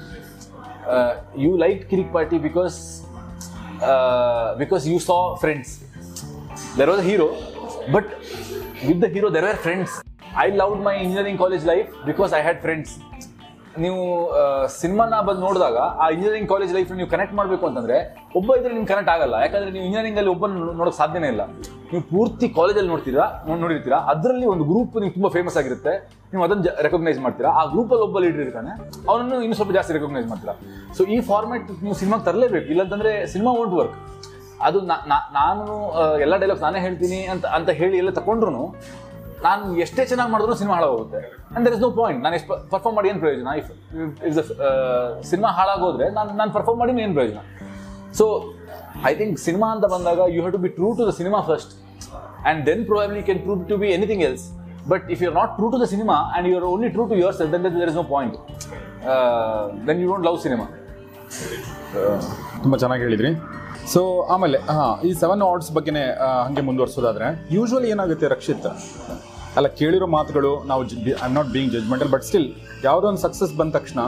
Uh, 0.86 1.12
you 1.36 1.56
liked 1.56 1.90
Kirik 1.90 2.12
party 2.12 2.38
because 2.38 3.04
uh, 3.82 4.54
because 4.56 4.86
you 4.86 4.98
saw 4.98 5.36
friends. 5.36 5.84
There 6.76 6.86
was 6.86 6.98
a 6.98 7.02
hero, 7.02 7.28
but 7.90 8.06
with 8.88 9.00
the 9.00 9.08
hero 9.08 9.30
there 9.30 9.42
were 9.42 9.56
friends. 9.56 9.90
I 10.36 10.48
loved 10.50 10.80
my 10.82 10.94
engineering 10.96 11.36
college 11.38 11.64
life 11.64 11.90
because 12.06 12.32
I 12.32 12.44
had 12.48 12.58
friends. 12.60 12.90
ನೀವು 13.82 14.02
ಸಿನಿಮಾನ 14.80 15.14
ಬಂದು 15.28 15.40
ನೋಡಿದಾಗ 15.44 15.78
ಆ 16.02 16.04
engineering 16.14 16.48
college 16.50 16.72
life 16.76 16.90
ನೀವು 16.98 17.08
connect 17.14 17.34
ಮಾಡಬೇಕು 17.38 17.64
ಅಂತಂದ್ರೆ 17.68 17.96
ಒಬ್ಬ 18.38 18.48
ಇದ್ರೆ 18.58 18.72
ನಿಮ್ಗೆ 18.74 18.90
ಕನೆಕ್ಟ್ 18.90 19.10
ಆಗಲ್ಲ 19.14 19.36
ಯಾಕಂದ್ರೆ 19.44 19.70
ನೀವು 19.76 19.84
ಇಂಜಿನಿಯರಿಂಗ್ 19.88 20.18
ಅಲ್ಲಿ 20.20 20.32
ಒಬ್ಬ 20.34 20.46
ನೋಡೋಕೆ 20.80 20.98
ಸಾಧ್ಯನೇ 21.00 21.28
ಇಲ್ಲ 21.34 21.42
ನೀವು 21.92 22.02
ಪೂರ್ತಿ 22.10 22.48
ಕಾಲೇಜಲ್ಲಿ 22.48 22.90
ನೋಡ್ತೀರಾ 22.90 23.24
ನೋಡ್- 23.48 23.60
ನೋಡಿರ್ತೀರಾ? 23.60 23.98
ಅದರಲ್ಲಿ 24.12 24.46
ಒಂದು 24.46 24.64
ಗ್ರೂಪ್ 24.64 24.96
ನೀವು 24.96 25.12
ತುಂಬ 25.12 25.28
ಫೇಮಸ್ 25.28 25.56
ಆಗಿರುತ್ತೆ. 25.56 25.92
ನೀವು 26.32 26.44
ಅದನ್ನು 26.44 26.82
ರೆಕಗ್ನೈಸ್ 26.82 27.20
ಮಾಡ್ತೀರಾ. 27.20 27.50
ಆ 27.50 27.64
ಗ್ರೂಪಲ್ಲಿ 27.64 28.04
ಒಬ್ಬ 28.04 28.18
ಲೀಡರ್ 28.18 28.40
ಇರ್ತಾನೆ. 28.40 28.72
ಅವನನ್ನು 29.10 29.42
ಇನ್ನೂ 29.42 29.54
ಸ್ವಲ್ಪ 29.54 29.72
ಜಾಸ್ತಿ 29.72 29.92
ರೆಕಗ್ನೈಸ್ 29.92 30.26
ಮಾಡ್ತೀರಾ. 30.28 30.54
ಸೊ 30.96 31.04
ಈ 31.04 31.20
ಫಾರ್ಮ್ಯಾಟ್ 31.20 31.70
ನೀವು 31.82 31.94
ಸಿನಿಮಾಗೆ 31.94 32.24
ತರಲೇಬೇಕು. 32.24 32.66
ಇಲ್ಲಂತಂದ್ರೆ 32.66 33.26
ಸಿನಿಮಾ 33.26 33.52
ವೋಂಟ್ 33.52 33.74
ವರ್ಕ್ 33.74 33.96
ಅದು 34.62 34.80
ನಾನು 34.80 35.64
ಎಲ್ಲ 36.20 36.36
ಡೈಲಾಗ್ಸ್ 36.36 36.62
ನಾನೇ 36.62 36.80
ಹೇಳ್ತೀನಿ 36.80 37.24
ಅಂತ 37.24 37.46
ಅಂತ 37.46 37.70
ಹೇಳಿ 37.70 37.96
ಎಲ್ಲ 37.98 38.10
ತಗೊಂಡ್ರು 38.10 38.64
ನಾನು 39.44 39.76
ಎಷ್ಟೇ 39.76 40.04
ಚೆನ್ನಾಗಿ 40.04 40.30
ಮಾಡಿದ್ರು 40.32 40.54
ಸಿನಿಮಾ 40.54 40.74
ಹಾಳಾಗುತ್ತೆ 40.74 41.20
and 41.56 41.64
there 41.66 41.74
is 41.74 41.82
no 41.82 41.90
point 41.90 42.20
ನಾನು 42.22 42.34
ಎಷ್ಟು 42.34 42.54
ಪರ್ಫಾರ್ಮ್ 42.70 42.96
ಮಾಡಿ 42.96 43.08
ಏನು 43.08 43.20
ಪ್ರಯೋಜನ? 43.20 43.48
ಇಫ್ 43.60 43.70
ಇಸ್ 44.26 44.38
ಸಿನಿಮಾ 45.30 45.48
ಹಾಳಾಗೋದ್ರೆ 45.48 46.10
ನಾನು 46.10 46.30
ನಾನು 46.32 46.52
ಪರ್ಫಾರ್ಮ್ 46.52 46.80
ಮಾಡಿ 46.80 47.02
ಏನು 47.02 47.14
ಪ್ರಯೋಜನ? 47.14 47.40
ಸೊ 48.14 48.24
ಐ 49.10 49.12
ಥಿಂಕ್ 49.20 49.38
ಸಿನಿಮಾ 49.46 49.68
ಅಂತ 49.76 49.86
ಬಂದಾಗ 49.94 50.20
you 50.34 50.40
have 50.42 50.54
to 50.56 50.62
be 50.66 50.70
true 50.78 50.90
to 50.98 51.04
the 51.08 51.14
cinema 51.20 51.40
first 51.50 51.72
and 51.74 52.60
then 52.68 52.84
probably 52.92 53.22
can 53.28 53.42
prove 53.46 53.64
to 53.72 53.78
be 53.82 53.90
anything 53.96 54.24
else 54.28 54.44
but 54.92 55.04
if 55.16 55.20
you 55.24 55.28
are 55.30 55.36
not 55.40 55.52
true 55.58 55.68
to 55.74 55.80
the 55.82 55.88
cinema 55.94 56.16
and 56.22 56.48
you 56.50 56.56
are 56.60 56.66
only 56.72 56.90
true 56.96 57.04
to 57.12 57.16
yourself 57.40 57.52
then 57.54 57.64
there 57.80 57.90
is 57.92 57.98
no 58.02 58.06
point 58.14 58.36
then 59.88 60.00
you 60.04 60.08
don't 60.12 60.26
love 60.28 60.38
cinema 60.46 60.66
ತುಂಬ 62.64 62.74
ಚೆನ್ನಾಗಿ 62.82 63.02
ಹೇಳಿದ್ರಿ. 63.06 63.30
So 63.92 64.00
ಆಮೇಲೆ, 64.34 64.58
ಹಾಂ, 64.74 64.92
ಈ 65.06 65.10
ಸೆವೆನ್ 65.22 65.42
ಆರ್ಡ್ಸ್ 65.46 65.70
ಬಗ್ಗೆನೇ 65.76 66.04
ಹಾಗೆ 66.44 66.62
ಮುಂದುವರ್ಸೋದಾದ್ರೆ 66.68 67.26
usually 67.56 67.88
ಏನಾಗುತ್ತೆ 67.94 68.26
ರಕ್ಷಿತ್? 68.34 68.68
ಅಲ್ಲ, 69.56 69.68
ಕೇಳಿರೋ 69.80 70.06
ಮಾತುಗಳು, 70.14 70.52
ನಾವು 70.70 70.82
I 71.10 71.14
am 71.26 71.34
not 71.38 71.50
being 71.54 71.72
judgmental 71.74 72.10
but 72.14 72.24
still 72.28 72.48
ಯಾವುದೋ 72.86 73.06
ಒಂದು 73.10 73.22
ಸಕ್ಸಸ್ 73.26 73.52
ಬಂದ 73.60 73.72
ತಕ್ಷಣ, 73.78 74.00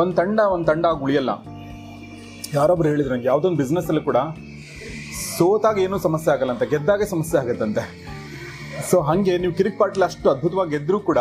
ಒಂದು 0.00 0.14
ತಂಡ 0.20 0.40
ಒಂದು 0.54 0.66
ತಂಡ 0.70 0.86
ಉಳಿಯಲ್ಲ. 1.04 1.30
ಯಾರೊಬ್ರು 2.56 2.88
ಹೇಳಿದ್ರು 2.90 3.12
ನಂಗೆ, 3.14 3.28
ಯಾವುದೋ 3.30 3.46
ಒಂದು 3.50 3.60
ಬಿಸ್ನೆಸ್ಸಲ್ಲಿ 3.62 4.02
ಕೂಡ 4.08 4.18
ಸೋತಾಗ 5.36 5.78
ಏನೂ 5.86 5.96
ಸಮಸ್ಯೆ 6.06 6.30
ಆಗಲ್ಲ 6.34 6.52
ಅಂತ, 6.54 6.64
ಗೆದ್ದಾಗ 6.72 7.02
ಸಮಸ್ಯೆ 7.14 7.36
ಆಗುತ್ತಂತೆ. 7.40 7.84
ಸೊ 8.90 8.96
ಹಾಗೆ 9.08 9.34
ನೀವು 9.42 9.52
ಕಿರಿಕ್ 9.58 9.78
ಪಾಟ್ಲಿ 9.80 10.04
ಅಷ್ಟು 10.08 10.28
ಅದ್ಭುತವಾಗಿ 10.32 10.72
ಗೆದ್ದರೂ 10.74 10.98
ಕೂಡ 11.10 11.20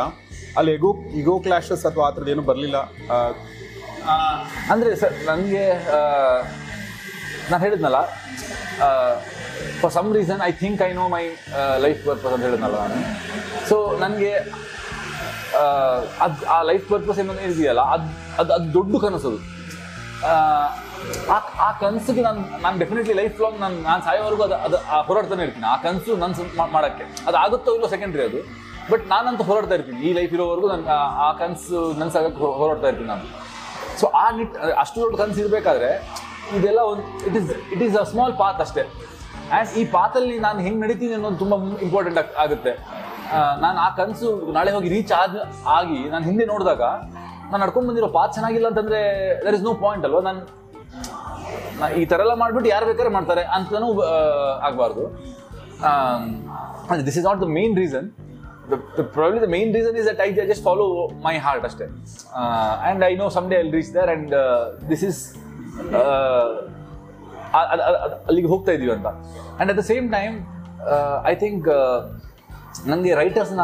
ಅಲ್ಲಿ 0.60 0.72
ಎಗೋ 0.77 0.91
ಇಗೋ 1.22 1.36
ಕ್ಲಾಶಸ್ 1.46 1.84
ಅಥವಾ 1.89 2.03
ಆ 2.07 2.12
ಥರದ್ದು 2.15 2.31
ಏನೂ 2.34 2.43
ಬರಲಿಲ್ಲ. 2.50 2.77
ಅಂದರೆ 4.74 4.89
ಸರ್ 5.01 5.15
ನನಗೆ 5.29 5.65
ನಾನು 7.50 7.62
ಹೇಳಿದ್ನಲ್ಲ 7.65 8.00
for 9.81 9.93
some 9.98 10.10
reason 10.17 10.41
I 10.50 10.51
think 10.63 10.81
I 10.88 10.91
know 11.01 11.05
my 11.15 11.24
life 11.86 12.01
purpose 12.07 12.34
ಅಂತ 12.36 12.43
ಹೇಳಿದ್ನಲ್ಲ 12.48 12.79
ನಾನು. 12.86 13.03
ಸೊ 13.69 13.77
ನನಗೆ 14.03 14.34
ಅದು, 16.25 16.38
ಆ 16.55 16.57
ಲೈಫ್ 16.72 16.86
ಪರ್ಪಸ್ 16.93 17.19
ಏನೋ 17.24 17.36
ಇದೆಯಲ್ಲ 17.51 17.84
ಅದು 17.96 18.10
ಅದು 18.41 18.51
ಅದು 18.57 18.67
ದೊಡ್ಡ 18.77 18.96
ಕನಸದು. 19.05 19.39
ಆ, 21.30 21.38
ಆ 21.60 21.72
ಕನಸಿಗೆ 21.72 22.22
ನಾನು 22.22 22.62
ನಾನು 22.62 22.80
ಡೆಫಿನೆಟ್ಲಿ 22.80 23.13
ಲೈಫ್ 23.13 23.42
ಲಾಂಗ್ 23.42 23.60
ನಾನು 23.60 23.82
ನಾನು 23.82 24.04
ಸಾಯೋವರೆಗೂ 24.04 24.44
ಅದು 24.44 24.56
ಅದು 24.56 24.77
ಆ 24.88 25.01
ಹೋರಾಡ್ತಾನೆ 25.01 25.44
ಇರ್ತೀನಿ. 25.44 25.66
ಆ 25.66 25.77
ಕನಸು 25.77 26.18
ನನ್ನ 26.18 26.34
ಮಾಡೋಕ್ಕೆ. 26.72 27.04
ಅದು 27.27 27.38
ಆಗುತ್ತೋ 27.38 27.74
ಇಲ್ಲೋ 27.74 27.88
ಸೆಕೆಂಡ್ರಿ 27.88 28.24
ಅದು. 28.24 28.39
ಬಟ್ 28.92 29.08
ನಾನಂತೂ 29.08 29.44
ಹೋರಾಡ್ತಾ 29.44 29.75
ಇರ್ತೀನಿ. 29.75 30.00
ಈ 30.01 30.13
ಲೈಫ್ 30.13 30.34
ಇರೋವರೆಗೂ 30.34 30.68
ನಾನು 30.68 30.88
ಆ- 31.20 31.34
ಕನಸು 31.34 31.94
ನನಸಾಗಕ್ಕೆ 31.98 32.39
ಹೋರಾಡ್ತಾ 32.39 32.88
ಇರ್ತೀನಿ 32.88 33.08
ನಾನು. 33.08 33.25
ಸೊ 34.00 34.08
ಆ 34.08 34.32
ನಿಟ್ 34.32 34.58
ಅಷ್ಟು 34.58 35.01
ದೊಡ್ಡ 35.01 35.16
ಕನಸು 35.16 35.39
ಇರಬೇಕಾದ್ರೆ 35.39 35.89
ಇದೆಲ್ಲ 36.58 36.80
ಒಂದು 36.80 37.25
it 37.27 37.36
is 37.36 37.51
it 37.72 37.82
is 37.84 37.98
a 37.98 38.04
small 38.04 38.38
path 38.38 38.62
ಅಷ್ಟೇ. 38.62 38.82
ಆ್ಯಂಡ್ 39.51 39.77
ಈ 39.77 39.86
ಪಾತಲ್ಲಿ 39.86 40.39
ನಾನು 40.39 40.60
ಹೆಂಗೆ 40.60 40.80
ನಡೀತೀನಿ 40.80 41.13
ಅನ್ನೋದು 41.13 41.38
ತುಂಬ 41.38 41.56
ಇಂಪಾರ್ಟೆಂಟ್ 41.82 42.38
ಆಗುತ್ತೆ. 42.38 42.72
ನಾನು 43.62 43.80
ಆ 43.80 43.89
ಕನಸು 43.89 44.51
ನಾಳೆ 44.51 44.72
ಹೋಗಿ 44.72 44.89
ರೀಚ್ 44.89 45.12
ಆದ 45.12 45.36
ಆಗಿ 45.68 46.10
ನಾನು 46.10 46.25
ಹಿಂದೆ 46.25 46.46
ನೋಡಿದಾಗ 46.46 46.82
ನಾನು 47.51 47.58
ನಡ್ಕೊಂಡು 47.58 47.89
ಬಂದಿರೋ 47.89 48.08
ಪಾತ್ 48.08 48.34
ಚೆನ್ನಾಗಿಲ್ಲ 48.34 48.68
ಅಂತಂದರೆ 48.68 49.00
ದರ್ 49.46 49.56
ಇಸ್ 49.56 49.63
ನೋ 49.63 49.74
ಪಾಯಿಂಟ್ 49.74 50.06
ಅಲ್ವಾ? 50.06 50.22
ನಾನು 50.22 50.39
ಈ 52.02 52.04
ಥರ 52.12 52.20
ಎಲ್ಲ 52.26 52.36
ಮಾಡ್ಬಿಟ್ಟು 52.44 52.70
ಯಾರು 52.76 52.86
ಬೇಕಾದ್ರೆ 52.90 53.12
ಮಾಡ್ತಾರೆ 53.18 53.44
ಅಂತಲೂ 53.58 53.90
ಆಗಬಾರ್ದು. 54.68 55.04
This 57.10 57.18
is 57.22 57.28
not 57.30 57.42
the 57.46 57.50
main 57.60 57.76
reason 57.82 58.08
probably 59.18 59.40
the 59.46 59.50
main 59.56 59.70
reason 59.78 59.98
is 60.02 60.08
that 60.12 60.22
I 60.28 60.30
just 60.52 60.64
follow 60.70 60.86
my 61.28 61.36
heart 61.46 61.66
ಅಷ್ಟೇ. 61.70 61.86
And 61.88 63.04
I 63.10 63.14
know 63.24 63.28
some 63.38 63.46
day 63.52 63.58
I'll 63.64 63.74
reach 63.80 63.92
there 63.98 64.12
and 64.14 64.34
this 64.92 65.06
is 65.10 65.22
ಅಲ್ಲಿಗೆ 68.30 68.50
ಹೋಗ್ತಾ 68.54 68.72
ಇದೀವಿ 68.78 68.94
ಅಂತ. 68.98 69.10
And 69.10 69.70
at 69.74 69.80
the 69.82 69.86
same 69.92 70.08
time 70.18 70.36
I 71.32 71.36
think 71.44 71.68
ನನಗೆ 72.90 73.12
ರೈಟರ್ಸ್ನ 73.20 73.64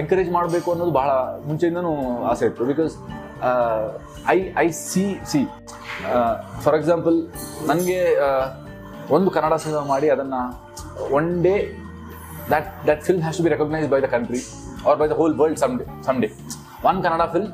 encourage 0.00 0.30
ಮಾಡಬೇಕು 0.36 0.68
ಅನ್ನೋದು 0.74 0.94
ಬಹಳ 1.00 1.10
ಮುಂಚೆಯಿಂದನೂ 1.48 1.90
ಆಸೆ 2.30 2.44
ಇತ್ತು. 2.50 2.66
Because 2.70 2.94
I 4.34 4.38
I 4.64 4.66
see 4.88 5.04
see 5.30 5.40
for 6.64 6.76
example 6.78 7.16
ನನಗೆ 7.66 7.98
ಒಂದು 9.10 9.30
ಕನ್ನಡ 9.30 9.54
ಸಿನಿಮಾ 9.64 9.82
ಮಾಡಿ 9.92 10.08
ಅದನ್ನು 10.14 10.40
one 11.18 11.30
day 11.46 11.54
that 12.52 12.68
that 12.88 13.02
film 13.08 13.22
has 13.22 13.38
to 13.38 13.44
be 13.46 13.50
recognise 13.54 13.86
by 13.94 14.00
the 14.00 14.10
country 14.14 14.40
or 14.88 14.98
by 15.02 15.08
the 15.08 15.16
whole 15.20 15.34
world 15.40 15.60
some 15.62 15.74
day 15.80 15.86
some 16.08 16.18
day 16.24 16.28
one 16.90 16.98
Kannada 17.04 17.24
film 17.34 17.50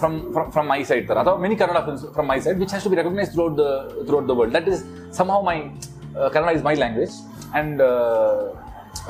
from 0.00 0.16
from 0.54 0.68
my 0.72 0.80
side 0.90 1.04
ಥರ 1.08 1.18
ಅಥವಾ 1.24 1.36
many 1.44 1.56
Kannada 1.62 1.78
films 1.86 2.04
from 2.16 2.28
my 2.32 2.38
side 2.46 2.58
which 2.62 2.72
has 2.74 2.84
to 2.86 2.92
be 2.92 2.98
recognise 3.00 3.30
throughout 3.34 3.56
the 3.60 3.66
throughout 4.08 4.26
the 4.30 4.34
world 4.40 4.54
that 4.58 4.68
is 4.72 4.82
somehow 5.34 5.40
my 5.42 5.56
Kannada 6.34 6.50
is 6.58 6.64
my 6.64 6.74
language 6.74 7.14
and 7.52 7.80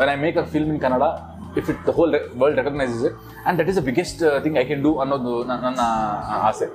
when 0.01 0.11
I 0.11 0.19
make 0.27 0.39
a 0.39 0.47
film 0.55 0.71
in 0.75 0.81
Kannada 0.81 1.05
if 1.61 1.69
it 1.73 1.81
the 1.89 1.93
whole 1.99 2.13
world 2.43 2.59
recognises 2.61 3.05
it 3.09 3.17
and 3.19 3.59
that 3.61 3.71
is 3.73 3.79
a 3.79 3.87
biggest 3.89 4.23
thing 4.45 4.59
I 4.59 4.65
can 4.65 4.83
do 4.83 4.93
ಅನ್ನೋದು 5.05 5.35
ನನ್ನ 5.45 5.63
ನನ್ನ 5.67 5.81
ಆಸೆ. 6.49 6.67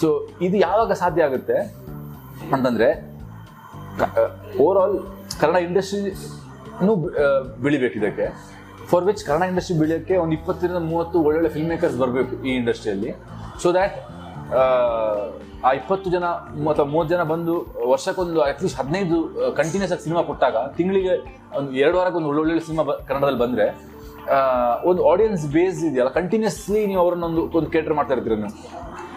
so 0.00 0.08
ಇದು 0.46 0.56
ಯಾವಾಗ 0.66 0.92
ಸಾಧ್ಯ 1.02 1.26
ಆಗುತ್ತೆ? 1.28 1.56
ಅಂತಂದ್ರೆ 2.54 2.88
over 4.64 4.78
all 4.82 4.96
Kannada 5.40 5.58
ಇಂಡಸ್ಟ್ರಿನೂ 5.68 6.92
ಬೆಳಿಬೇಕು 7.64 7.96
ಇದಕ್ಕೆ. 8.00 8.26
ಫಾರ್ 8.90 9.04
ವಿಚ್ 9.08 9.22
ಕನ್ನಡ 9.26 9.44
ಇಂಡಸ್ಟ್ರಿ 9.52 9.76
ಬೆಳೆಯೋಕ್ಕೆ 9.80 10.14
ಒಂದು 10.22 10.34
ಇಪ್ಪತ್ತರಿಂದ 10.38 10.80
ಮೂವತ್ತು 10.92 11.16
ಒಳ್ಳೊಳ್ಳೆ 11.26 11.50
ಫಿಲ್ಮ್ 11.56 11.70
ಮೇಕರ್ಸ್ 11.72 11.98
ಬರಬೇಕು 12.02 12.34
ಈ 12.46 12.52
ಇಂಡಸ್ಟ್ರಿಯಲ್ಲಿ 12.60 13.10
ಸೊ 13.62 13.68
ದ್ಯಾಟ್ 13.76 13.96
ಆ 15.66 15.70
ಇಪ್ಪತ್ತು 15.78 16.08
ಜನ 16.14 16.26
ಅಥವಾ 16.72 16.86
ಮೂವತ್ತು 16.92 17.12
ಜನ 17.14 17.22
ಬಂದು 17.32 17.54
ವರ್ಷಕ್ಕೊಂದು 17.92 18.40
ಅಟ್ಲೀಸ್ಟ್ 18.50 18.78
ಹದಿನೈದು 18.80 19.16
ಕಂಟಿನ್ಯೂಸ್ 19.58 19.92
ಆಗಿ 19.94 20.02
ಸಿನಿಮಾ 20.06 20.22
ಕೊಟ್ಟಾಗ, 20.30 20.56
ತಿಂಗಳಿಗೆ 20.78 21.14
ಒಂದು 21.58 21.70
ಎರಡು 21.82 21.96
ವಾರಕ್ಕೆ 21.98 22.18
ಒಂದು 22.20 22.30
ಒಳ್ಳೊಳ್ಳೆ 22.32 22.62
ಸಿನಿಮಾ 22.68 22.84
ಕನ್ನಡದಲ್ಲಿ 23.08 23.40
ಬಂದರೆ 23.44 23.66
ಒಂದು 24.90 25.00
ಆಡಿಯನ್ಸ್ 25.10 25.44
ಬೇಸ್ 25.56 25.80
ಇದೆಯಲ್ಲ 25.88 26.12
ಕಂಟಿನ್ಯೂಸ್ಲಿ 26.20 26.80
ನೀವು 26.90 27.00
ಅವರನ್ನೊಂದು, 27.04 27.42
ಒಂದು 27.58 27.70
ಕೇಟರ್ 27.74 27.94
ಮಾಡ್ತಾ 27.98 28.14
ಇರ್ತೀರ 28.16 28.36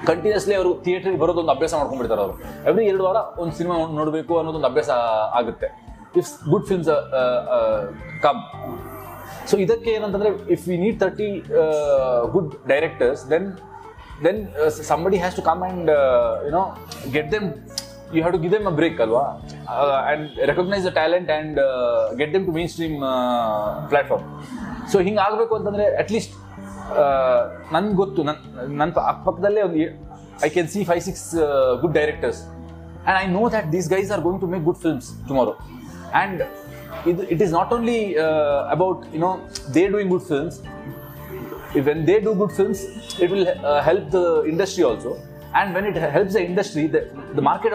ಕಂಟಿನ್ಯೂಸ್ಲಿ 0.10 0.56
ಅವರು 0.60 0.72
ಥಿಯೇಟ್ರಿಗೆ 0.86 1.20
ಬರೋದೊಂದು 1.24 1.52
ಅಭ್ಯಾಸ 1.56 1.74
ಮಾಡ್ಕೊಂಡ್ಬಿಡ್ತಾರೆ 1.80 2.22
ಅವರು. 2.26 2.36
ಎವ್ರಿ 2.70 2.86
ಎರಡು 2.92 3.04
ವಾರ 3.08 3.18
ಒಂದು 3.42 3.54
ಸಿನಿಮಾ 3.60 3.76
ನೋಡಬೇಕು 4.00 4.34
ಅನ್ನೋದೊಂದು 4.40 4.70
ಅಭ್ಯಾಸ 4.72 4.90
ಆಗುತ್ತೆ. 5.40 5.70
If 6.22 6.32
good 6.54 6.66
films 6.70 6.90
come 8.26 8.42
so 9.50 9.56
ಇದಕ್ಕೆ 9.66 9.92
ಏನಂತಂದ್ರೆ 9.98 10.30
if 10.56 10.66
we 10.70 10.76
need 10.84 10.98
thirty 11.04 11.30
good 12.36 12.52
directors 12.74 13.24
then 13.32 13.48
then 14.26 14.42
somebody 14.92 15.18
has 15.24 15.36
to 15.40 15.44
come 15.50 15.64
and 15.68 15.90
you know 16.48 16.64
get 17.16 17.30
them 17.36 17.48
you 18.16 18.20
have 18.22 18.34
to 18.36 18.42
give 18.44 18.54
them 18.56 18.68
a 18.72 18.76
break 18.80 19.00
ಅಲ್ವಾ? 19.06 19.24
And 19.72 20.26
recognise 20.52 20.84
the 20.90 20.92
talent 21.00 21.30
and 21.36 21.60
get 22.20 22.32
them 22.36 22.46
to 22.50 22.54
mainstream 22.74 22.98
platform 23.92 24.28
so 24.92 25.00
ಹಿಂಗೆ 25.08 25.22
ಆಗಬೇಕು 25.28 25.54
ಅಂತಂದರೆ 25.60 25.86
at least 26.04 26.34
ನನ್ಗೆ 27.76 27.96
ಗೊತ್ತು 28.02 28.24
ನನ್ನ 28.30 28.68
ನನ್ನ 28.80 28.90
ಅಕ್ಕಪಕ್ಕದಲ್ಲೇ 29.12 29.62
ಒಂದು 29.68 29.80
I 30.48 30.50
can 30.56 30.70
see 30.76 30.84
five 30.90 31.02
six 31.08 31.28
good 31.84 31.96
directors 32.02 32.42
and 32.48 33.18
I 33.24 33.26
know 33.38 33.44
that 33.56 33.68
these 33.76 33.90
guys 33.96 34.12
are 34.16 34.24
going 34.28 34.42
to 34.46 34.50
make 34.54 34.64
good 34.70 34.82
films 34.86 35.10
tomorrow 35.30 35.56
and 36.22 36.42
ಇದು 37.12 37.22
it 37.34 37.44
is 37.48 37.54
not 37.60 37.74
only 37.78 38.00
about 38.78 39.04
you know 39.18 39.32
they 39.78 39.86
doing 39.96 40.12
good 40.16 40.28
films 40.32 40.60
when 41.88 42.00
they 42.10 42.16
do 42.26 42.32
good 42.42 42.56
films 42.58 42.82
it 43.22 43.30
will 43.34 43.48
help 43.88 44.04
help 44.04 44.06
the 44.12 44.26
industry 44.52 44.84
also. 44.90 45.12
And 45.60 45.68
when 45.76 45.86
it 45.86 45.98
helps 46.16 46.34
the 46.38 46.44
industry, 46.50 46.84
the, 46.88 47.02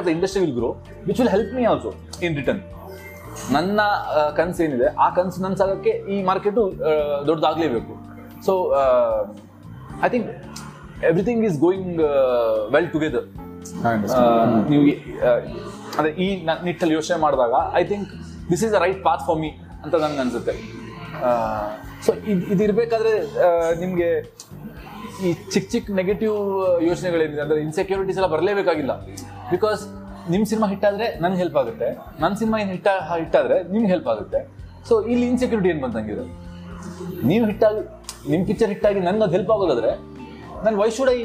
of 0.00 0.06
the 0.08 0.14
industry 0.18 0.40
will 0.44 0.56
grow, 0.58 0.70
which 1.06 1.18
will 1.20 1.32
help 1.36 1.50
me 1.58 1.64
also 1.72 1.90
in 2.26 2.34
return. 2.40 2.60
ನನ್ನ 3.54 3.80
ಕನಸು 4.36 4.60
ಏನಿದೆ 4.64 4.86
ಆ 5.04 5.06
ಕನಸು 5.16 5.38
ನನ್ಸಾಗಕ್ಕೆ 5.42 5.92
ಈ 6.12 6.16
market 6.28 6.62
ದೊಡ್ಡದಾಗಲೇಬೇಕು. 7.28 7.92
So 8.47 8.52
I 10.07 10.09
think 10.14 10.28
everything 11.10 11.43
is 11.49 11.58
going 11.67 12.00
well 12.75 12.91
together 12.95 13.26
ನೀವು 14.73 14.82
ಅದೇ 15.99 16.10
ಈ 16.25 16.26
ನಿಟ್ಟಲ್ಲಿ 16.69 16.95
ಯೋಚನೆ 16.99 17.19
ಮಾಡಿದಾಗ 17.25 17.54
I 17.80 17.82
think 17.93 18.08
this 18.50 18.62
is 18.67 18.73
the 18.76 18.80
right 18.86 19.00
path 19.08 19.23
for 19.28 19.39
me 19.45 19.50
ಅಂತ 19.84 19.95
ನನ್ಗೆ 20.04 20.21
ಅನ್ಸುತ್ತೆ. 20.25 20.54
ಸೊ 22.06 22.10
ಇದು 22.32 22.43
ಇದಿರಬೇಕಾದ್ರೆ 22.54 23.12
ನಿಮಗೆ 23.82 24.10
ಈ 25.26 25.28
ಚಿಕ್ಕ 25.52 25.67
ಚಿಕ್ಕ 25.75 25.95
ನೆಗೆಟಿವ್ 26.00 26.36
ಯೋಚನೆಗಳೇನಿದೆ 26.89 27.43
ಅಂದರೆ 27.45 27.60
ಇನ್ಸೆಕ್ಯೂರಿಟೀಸ್ 27.67 28.19
ಎಲ್ಲ 28.21 28.28
ಬರಲೇಬೇಕಾಗಿಲ್ಲ. 28.34 28.93
ಬಿಕಾಸ್ 29.54 29.80
ನಿಮ್ಮ 30.32 30.45
ಸಿನಿಮಾ 30.50 30.67
ಹಿಟ್ 30.73 30.86
ಆದರೆ 30.89 31.06
ನನ್ಗೆ 31.23 31.41
ಹೆಲ್ಪ್ 31.43 31.58
ಆಗುತ್ತೆ. 31.62 31.89
ನನ್ನ 32.23 32.32
ಸಿನಿಮಾ 32.43 32.56
ಏನು 32.65 32.73
ಹಿಟ್ 32.76 32.89
ಹಿಟ್ 33.21 33.36
ಆದರೆ 33.41 33.56
ನಿಮ್ಗೆ 33.75 33.91
ಹೆಲ್ಪ್ 33.95 34.08
ಆಗುತ್ತೆ. 34.15 34.41
ಸೊ 34.89 34.95
ಇಲ್ಲಿ 35.12 35.26
ಇನ್ಸೆಕ್ಯೂರಿಟಿ 35.32 35.71
ಏನು 35.73 35.82
ಬಂದಂಗಿದೆ? 35.86 36.25
ನೀವು 37.30 37.45
ಹಿಟ್ಟಾಗಿ 37.50 37.82
ನಿಮ್ಮ 38.25 38.43
ಪಿಕ್ಚರ್ 38.47 38.71
ಹಿಟ್ 38.71 38.87
ಆಗಿ 38.87 39.00
ಅದು 39.19 39.33
ಹೆಲ್ಪ್ 39.33 39.50
ಆಗೋದಾದ್ರೆ 39.50 39.93
ನಾನು 40.65 40.76
why 40.78 40.87
should 40.91 41.11
I 41.11 41.19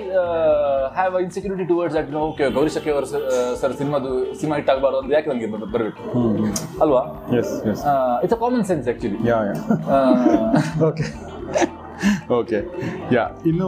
have 0.97 1.15
insecurity 1.21 1.65
towards 1.69 1.95
that 1.97 2.09
okay 2.23 2.47
Gauri 2.57 2.71
Shetty 2.73 2.91
ಅವರ 2.91 3.05
ಸರ್ 3.61 3.73
ಸಿನಿಮಾದು 3.77 4.09
ಸಿನಿಮಾ 4.41 4.55
ಹಿಟ್ 4.59 4.69
ಆಗಬಾರ್ದು 4.69 4.99
ಅಂತ 4.99 5.13
ಯಾಕೆ 5.13 5.29
ನನಗೆ 5.29 5.47
ಬರಬೇಕು? 5.75 6.01
ಅಲ್ವಾ? 6.83 7.01
Yes 7.39 7.53
yes 7.71 7.83
it's 8.23 8.35
a 8.35 8.41
common 8.43 8.65
sense 8.65 8.87
actually 8.87 9.19
yeah 9.29 9.37
yeah 9.49 9.55
okay 10.89 11.05
okay 12.37 12.59
yeah 13.15 13.23
ಇನ್ನು 13.45 13.67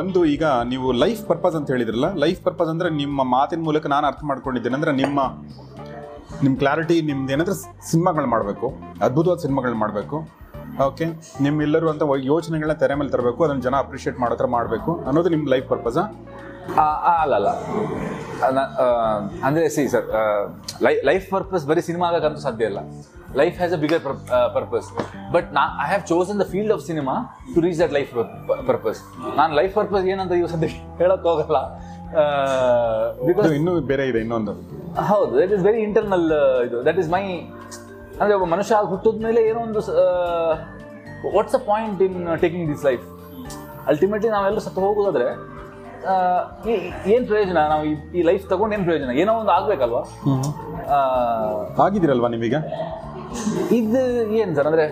ಒಂದು 0.00 0.20
ಈಗ 0.26 0.44
ನೀವು 0.68 0.88
ಲೈಫ್ 1.00 1.22
ಪರ್ಪಸ್ 1.28 1.56
ಅಂತ 1.58 1.68
ಹೇಳಿದ್ರಲ್ಲ 1.70 2.08
ಲೈಫ್ 2.24 2.40
ಪರ್ಪಸ್ 2.44 2.70
ಅಂದ್ರೆ 2.70 2.88
ನಿಮ್ಮ 2.94 3.24
ಮಾತಿನ 3.32 3.62
ಮೂಲಕ 3.62 3.86
ನಾನು 3.86 4.06
ಅರ್ಥ 4.06 4.24
ಮಾಡ್ಕೊಂಡಿದ್ದೇನೆ 4.24 4.76
ಅಂದ್ರೆ 4.76 4.94
ನಿಮ್ಮ 4.94 5.20
ನಿಮ್ಮ 6.42 6.54
ಕ್ಲಾರಿಟಿ 6.56 6.96
ನಿಮ್ದು 7.02 7.32
ಏನಂದ್ರೆ 7.32 7.56
ಸಿನಿಮಾಗಳು 7.90 8.28
ಮಾಡಬೇಕು 8.28 8.66
ಅದ್ಭುತವಾದ 9.02 9.38
ಸಿನಿಮಾಗಳು 9.38 9.78
ಮಾಡಬೇಕು 9.78 10.16
ಓಕೆ. 10.84 11.06
ನಿಮ್ಮೆಲ್ಲರೂ 11.44 11.88
ಅಂತ 11.92 12.02
ಯೋಚನೆಗಳನ್ನ 12.32 12.76
ತೆರೆ 12.82 12.94
ಮೇಲೆ 13.00 13.10
ತರಬೇಕು 13.14 13.40
ಅದನ್ನು 13.46 13.62
ಜನ 13.66 13.76
ಅಪ್ರಿಷಿಯೇಟ್ 13.84 14.18
ಮಾಡೋ 14.22 14.36
ಥರ 14.40 14.48
ಮಾಡಬೇಕು 14.56 14.92
ಅನ್ನೋದು 15.08 15.30
ನಿಮ್ಮ 15.34 15.46
ಲೈಫ್ 15.54 15.66
ಪರ್ಪಸಾ 15.72 16.04
ಅಲ್ಲ 17.22 17.48
ಅಂದರೆ 19.46 19.64
ಸಿ 19.74 19.82
ಸರ್ 19.92 20.06
ಲೈಫ್ 21.08 21.26
ಪರ್ಪಸ್ 21.34 21.64
ಬರೀ 21.70 21.82
ಸಿನಿಮಾ 21.88 22.04
ಆಗಕ್ಕಂತೂ 22.10 22.40
ಸಾಧ್ಯ 22.46 22.70
ಇಲ್ಲ. 22.70 22.80
Life 23.40 23.56
has 23.60 23.74
a 23.76 23.80
bigger 23.84 24.02
purpose 24.56 24.88
but 25.34 25.48
ನಾ 25.56 25.62
I 25.84 25.86
have 25.90 26.04
chosen 26.12 26.38
the 26.42 26.46
field 26.52 26.72
of 26.76 26.82
cinema 26.90 27.14
to 27.54 27.60
reach 27.66 27.78
that 27.82 27.94
life 27.98 28.10
purpose 28.70 29.00
ನಾನು 29.40 29.52
ಲೈಫ್ 29.60 29.72
ಪರ್ಪಸ್ 29.78 30.04
ಏನಂತ 30.14 30.32
ಇವಾಗ 30.40 30.50
ಸದ್ಯ 30.54 30.68
ಹೇಳಕ್ 31.02 31.24
ಹೋಗಲ್ಲ. 31.30 31.60
ಬಿಕಾಸ್ 33.28 33.52
ಇನ್ನೂ 33.58 33.72
ಬೇರೆ 33.92 34.06
ಇದೆ 34.10 34.20
ಇನ್ನೊಂದು. 34.26 34.52
ಹೌದು 35.12 35.32
ದಟ್ 35.40 35.52
ಇಸ್ 35.56 35.64
ವೆರಿ 35.68 35.80
ಇಂಟರ್ನಲ್ 35.88 36.26
ಇದು. 36.68 36.78
ದಟ್ 36.88 37.00
ಇಸ್ 37.04 37.10
ಮೈ 37.16 37.22
ಅಂದರೆ 38.20 38.34
ಒಬ್ಬ 38.34 38.46
ಮನುಷ್ಯ 38.46 38.74
ಆಗಿ 38.74 38.86
ಹುಟ್ಟಿದ 38.86 39.20
ಮೇಲೆ 39.24 39.40
ಏನೋ 39.48 39.60
ಒಂದು 39.60 39.80
what's 41.34 41.54
a 41.54 41.62
point 41.66 42.00
in 42.02 42.16
taking 42.40 42.66
this 42.68 42.84
life 42.84 43.04
ultimately 43.86 44.30
ನಾವೆಲ್ಲರೂ 44.30 44.60
ಸತ್ತು 44.60 44.80
ಹೋಗೋದಾದ್ರೆ 44.80 45.28
ಏನು 47.06 47.24
ಪ್ರಯೋಜನ? 47.26 47.58
ನಾವು 47.68 47.84
ಈ- 48.14 48.24
ಲೈಫ್ 48.24 48.44
ತಗೊಂಡು 48.48 48.74
ಏನ್ 48.76 48.84
ಪ್ರಯೋಜನ? 48.84 49.10
ಏನೋ 49.18 49.32
ಒಂದು 49.32 49.52
ಆಗ್ಬೇಕಲ್ವಾ? 49.52 50.02
ಆಗಿದಿರಲ್ವಾ 51.78 51.84
ಆಗಿದ್ದೀರಲ್ವಾ 51.84 52.28
ನೀವೀಗ 52.28 52.56
ಇದು 53.70 54.02
ಏನು 54.36 54.54
ಸರ್ 54.54 54.66
ಅಂದ್ರೆ 54.66 54.86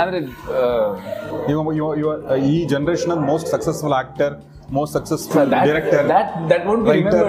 ಅಂದ್ರೆ 0.00 0.18
ಈ 2.48 2.56
generation 2.64 3.20
most 3.26 3.48
successful 3.48 3.94
actor 3.94 4.34
most 4.72 4.94
successful 4.96 5.50
director 5.60 6.06
that 6.08 6.32
that 6.50 6.64
won't 6.66 6.84
be 6.84 6.90
writer. 6.92 7.24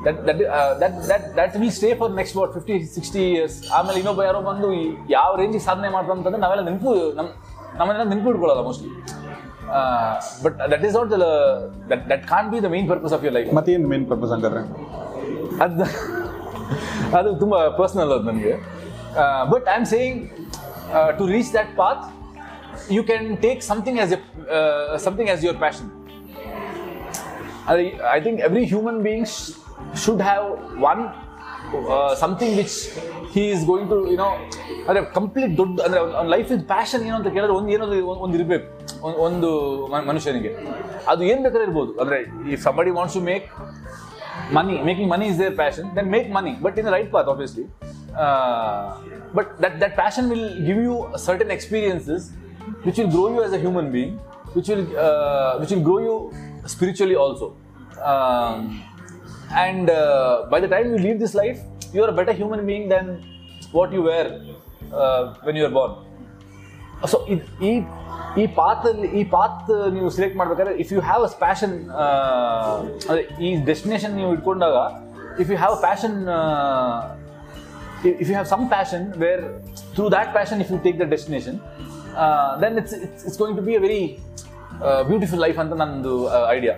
Remembered 0.00 0.26
that 0.26 0.38
that 0.38 0.50
uh, 0.50 0.78
that 0.78 1.08
that 1.08 1.36
that 1.36 1.60
will 1.60 1.70
stay 1.70 1.94
for 1.94 2.08
next 2.08 2.34
what 2.34 2.54
50 2.54 2.84
60 2.84 3.22
years. 3.24 3.70
ಆಮೇಲೆ 3.70 3.98
ಇನ್ನೊಬ್ಬ 3.98 4.22
ಯಾರೋ 4.22 4.40
ಬಂದು 4.40 4.72
ಈ 4.72 4.96
ಯಾವ 5.08 5.36
ರೇಂಜಿಗೆ 5.36 5.64
ಸಾಧನೆ 5.64 5.88
ಮಾಡ್ತಾರೆ 5.88 6.18
ಅಂತಂದ್ರೆ 6.18 6.40
ನಾವೆಲ್ಲ 6.40 6.64
ನೆನಪು 6.64 7.14
ನಮ್ 7.14 7.28
ನಮ್ಮನ್ನೆಲ್ಲ 7.76 8.10
ನೆನಪು 8.10 8.30
ಇಟ್ಕೊಳ್ಳಲ್ಲ 8.30 8.62
mostly 8.62 8.90
but 10.44 10.70
that 10.70 10.84
is 10.84 10.94
not 10.94 11.10
that 11.90 12.10
that 12.10 12.28
can 12.28 12.50
be 12.50 12.60
the 12.60 12.64
main 12.64 12.88
purpose 12.88 13.12
of 13.12 13.24
your 13.24 13.34
life 13.34 13.54
ಮತ್ತೇನು 13.54 13.88
ಮೇನ್ 13.88 14.06
ಪರ್ಪಸ್ 14.06 14.32
ಹಂಗಾದ್ರೆ? 14.32 14.62
ಅದು 15.62 15.84
ಅದು 17.18 17.38
ತುಂಬ 17.38 17.68
ಪರ್ಸ್ನಲ್ 17.68 18.12
ಅದು 18.12 18.22
ನನಗೆ. 18.22 18.54
But 19.50 19.68
I 19.68 19.72
am 19.72 19.86
saying 19.86 20.30
to 21.18 21.26
reach 21.26 21.54
that 21.54 21.76
path 21.76 22.04
you 22.92 23.04
can 23.04 23.36
take 23.36 23.62
something 23.62 24.00
as 24.00 24.12
a 24.12 24.20
something 24.96 25.30
as 25.30 25.44
your 25.44 25.58
passion 25.58 25.90
I 28.14 28.20
think 28.20 28.40
every 28.40 28.64
human 28.64 29.02
being 29.02 29.24
sh- 29.24 29.50
should 30.02 30.20
have 30.30 30.44
one 30.90 31.02
uh, 31.94 32.14
something 32.14 32.56
which 32.56 32.74
he 33.34 33.50
is 33.54 33.64
going 33.70 33.86
to 33.92 33.98
you 34.12 34.18
know 34.22 34.32
ಅಂದರೆ 34.88 35.00
complete 35.18 35.52
ದೊಡ್ಡ 35.60 35.76
ಅಂದರೆ 35.86 36.00
ಅವ್ನ 36.18 36.28
life 36.34 36.48
is 36.54 36.62
passion 36.74 37.02
ಏನು 37.08 37.16
ಅಂತ 37.18 37.28
ಕೇಳಿದ್ರೆ 37.36 37.54
ಒಂದು 37.58 37.70
ಏನೋ 37.74 37.86
ಒಂದು 38.24 38.34
ಇರಬೇಕು 38.38 38.66
ಒಂದು 39.26 39.50
ಮನುಷ್ಯನಿಗೆ 40.10 40.52
ಅದು 41.10 41.22
ಏನು 41.30 41.40
ಬೇಕಾದ್ರೆ 41.42 41.66
ಇರ್ಬೋದು 41.68 41.92
ಅಂದರೆ 42.02 42.18
ಈ 42.50 42.56
money 44.58 44.82
making 44.82 45.08
money 45.08 45.28
is 45.28 45.38
their 45.38 45.54
passion 45.62 45.90
then 45.94 46.10
make 46.10 46.28
money 46.30 46.56
but 46.60 46.76
in 46.78 46.84
the 46.84 46.90
right 46.90 47.10
path 47.12 47.26
obviously 47.26 47.64
uh, 48.22 48.96
but 49.32 49.60
that 49.62 49.78
that 49.82 49.92
passion 49.96 50.28
will 50.28 50.48
give 50.68 50.76
you 50.76 50.96
certain 51.16 51.50
experiences 51.50 52.32
which 52.82 52.98
will 52.98 53.10
grow 53.16 53.26
you 53.34 53.42
as 53.42 53.52
a 53.52 53.58
human 53.58 53.90
being 53.96 54.12
which 54.56 54.68
will 54.68 54.84
uh, 54.98 55.58
which 55.60 55.70
will 55.70 55.84
grow 55.88 55.98
you 56.08 56.16
spiritually 56.66 57.16
also 57.24 57.48
um, 58.02 58.82
and 59.50 59.90
uh, 59.90 60.46
by 60.50 60.60
the 60.60 60.68
time 60.68 60.86
you 60.86 60.98
leave 60.98 61.18
this 61.18 61.34
life 61.34 61.60
you 61.92 62.02
are 62.02 62.10
a 62.10 62.12
better 62.12 62.32
human 62.32 62.64
being 62.66 62.88
than 62.88 63.06
what 63.72 63.92
you 63.92 64.02
were 64.02 64.28
when 65.46 65.56
you 65.58 65.64
are 65.66 65.74
born 65.76 65.96
so 67.12 67.18
ಈ 67.68 67.72
ಈ 68.40 68.44
ಪಾತಲ್ಲಿ 68.56 69.08
ಈ 69.18 69.22
path 69.34 69.68
ನೀವು 69.96 70.08
select 70.16 70.36
ಮಾಡ್ಬೇಕಾದ್ರೆ 70.40 70.72
if 70.84 70.90
you 70.94 71.00
have 71.08 71.22
a 71.28 71.30
passion 71.44 71.74
ಅದೇ 73.10 73.22
ಈ 73.46 73.50
destination 73.70 74.12
ನೀವು 74.20 74.30
ಇಟ್ಕೊಂಡಾಗ 74.36 74.76
if 75.42 75.50
you 75.52 75.58
have 75.62 75.76
passion 75.86 76.16
if 78.22 78.28
you 78.28 78.34
have 78.36 78.48
some 78.54 78.64
passion 78.74 79.06
where 79.22 79.44
through 79.96 80.06
that 80.16 80.32
passion 80.38 80.60
if 80.64 80.72
you 80.74 80.78
take 80.86 80.98
the 81.02 81.08
destination 81.14 81.58
then 82.62 82.76
it's 82.82 82.96
it's 83.06 83.24
it's 83.26 83.38
going 83.42 83.58
to 83.60 83.66
be 83.68 83.76
a 83.80 83.82
very 83.86 84.02
beautiful 85.10 85.42
life 85.46 85.60
ಅಂತ 85.64 85.74
ನಂದು 85.84 86.14
idea 86.56 86.76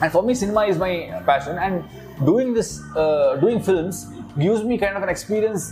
And 0.00 0.10
for 0.10 0.22
me, 0.22 0.34
cinema 0.34 0.64
is 0.64 0.78
my 0.78 0.92
passion, 1.24 1.56
and 1.58 1.74
doing 2.22 2.52
this, 2.52 2.70
uh, 2.94 3.36
doing 3.36 3.60
films 3.62 4.06
gives 4.36 4.62
me 4.64 4.76
kind 4.76 4.96
of 4.96 5.02
an 5.02 5.08
experience 5.08 5.64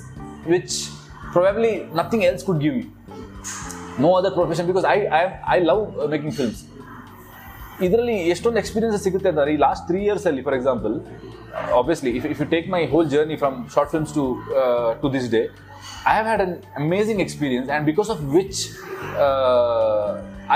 which 0.47 0.75
probably 1.33 1.73
nothing 1.95 2.25
else 2.25 2.43
could 2.43 2.61
give 2.61 2.75
me. 2.75 2.85
No 3.99 4.15
other 4.15 4.31
profession 4.33 4.67
because 4.67 4.87
I 4.87 4.99
I, 5.13 5.23
I 5.47 5.59
love 5.63 5.83
uh, 5.99 6.07
making 6.09 6.33
films. 6.33 6.61
ಇದರಲ್ಲಿ 7.87 8.15
ಎಷ್ಟೊಂದು 8.33 8.59
experience 8.61 9.03
ಸಿಗುತ್ತೆ 9.05 9.29
ಅಂದರೆ 9.31 9.53
ಈ 9.55 9.59
last 9.65 9.85
three 9.89 10.01
ಇಯರ್ಸಲ್ಲಿ 10.07 10.43
for 10.47 10.57
example 10.59 10.95
obviously 11.79 12.11
if 12.19 12.27
if 12.33 12.41
you 12.43 12.47
take 12.53 12.67
my 12.75 12.81
whole 12.93 13.09
journey 13.15 13.37
from 13.43 13.57
short 13.75 13.91
films 13.95 14.13
to 14.19 14.25
to 15.03 15.09
this 15.15 15.27
day 15.37 15.41
I 16.11 16.13
have 16.17 16.29
had 16.31 16.43
an 16.47 16.55
amazing 16.83 17.23
experience 17.27 17.69
and 17.71 17.87
because 17.91 18.11
of 18.15 18.21
which 18.37 18.61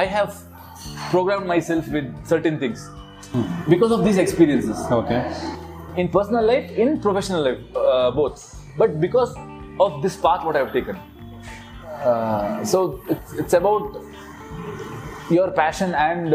I 0.02 0.04
have 0.14 0.30
program 1.12 1.44
myself 1.70 1.88
with 1.96 2.12
certain 2.32 2.58
things 2.64 2.84
because 3.73 3.91
of 3.91 4.03
these 4.07 4.21
experiences. 4.25 4.79
Okay. 5.01 5.19
in 5.97 6.07
personal 6.09 6.45
life, 6.45 6.67
in 6.71 6.99
professional 6.99 7.41
life, 7.43 7.61
uh, 7.75 8.11
both. 8.11 8.39
But 8.77 8.99
because 9.01 9.35
of 9.79 10.01
this 10.01 10.15
path, 10.15 10.43
what 10.45 10.55
I 10.55 10.59
have 10.59 10.73
taken. 10.73 10.97
Uh, 12.01 12.63
so 12.63 13.01
it's, 13.09 13.33
it's 13.33 13.53
about 13.53 14.01
your 15.29 15.49
passion 15.51 15.93
and 16.09 16.29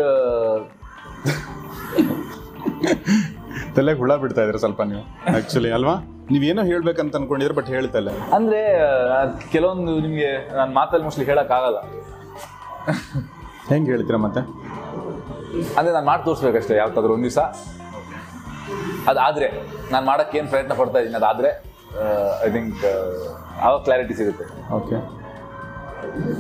ತಲೆ 3.77 3.93
ತಲೆಗೆ 3.93 3.99
ಹುಳ 4.01 4.13
ಬಿಡ್ತಾ 4.23 4.43
ಇದ್ರೆ 4.45 4.59
ಸ್ವಲ್ಪ 4.63 4.83
ನೀವು 4.91 5.03
actually 5.39 5.71
ಅಲ್ವಾ 5.77 5.95
ನೀವೇನೋ 6.33 6.63
ಹೇಳ್ಬೇಕಂತ 6.63 7.19
ಅನ್ಕೊಂಡಿದ್ರೆ 7.19 7.55
ಬಟ್ 7.55 7.69
ಹೇಳ್ತಲ್ಲ 7.75 8.11
ಅಂದ್ರೆ 8.37 8.61
ಕೆಲವೊಂದು 9.53 9.93
ನಿಮಗೆ 10.01 10.31
ನಾನು 10.57 10.71
ಮಾತಲ್ಲಿ 10.73 11.05
ಮೋಸ್ಟ್ಲಿ 11.07 11.27
ಹೇಳಕ್ಕಾಗಲ್ಲ 11.31 11.81
ಹೆಂಗೆ 13.71 13.91
ಹೇಳ್ತೀರಾ 13.93 14.21
ಮತ್ತೆ 14.27 14.43
ಅಂದ್ರೆ 15.77 15.93
ನಾನು 15.97 16.07
ಮಾಡಿ 16.11 16.23
ತೋರಿಸ್ಬೇಕಷ್ಟೇ 16.29 16.77
ಯಾವತ್ತಾದ್ರು 16.83 17.15
ಒಂದು 17.17 17.27
ದಿವಸ. 17.29 17.41
ಅದಾದ್ರೆ 19.11 19.49
ನಾನು 19.93 20.05
ಮಾಡಕ್ಕೆ 20.11 20.37
ಏನು 20.41 20.49
ಪ್ರಯತ್ನ 20.53 20.75
ಪಡ್ತಾ 20.81 20.99
ಇದ್ದೀನಿ 21.03 21.19
ಅದಾದ್ರೆ 21.23 21.51
ಐ 22.47 22.49
ಥಿಂಕ್ 22.57 22.81
ಆವಾಗ 23.67 23.79
ಕ್ಲಾರಿಟಿ 23.87 24.15
ಸಿಗುತ್ತೆ. 24.21 24.47
ಓಕೆ 24.79 24.97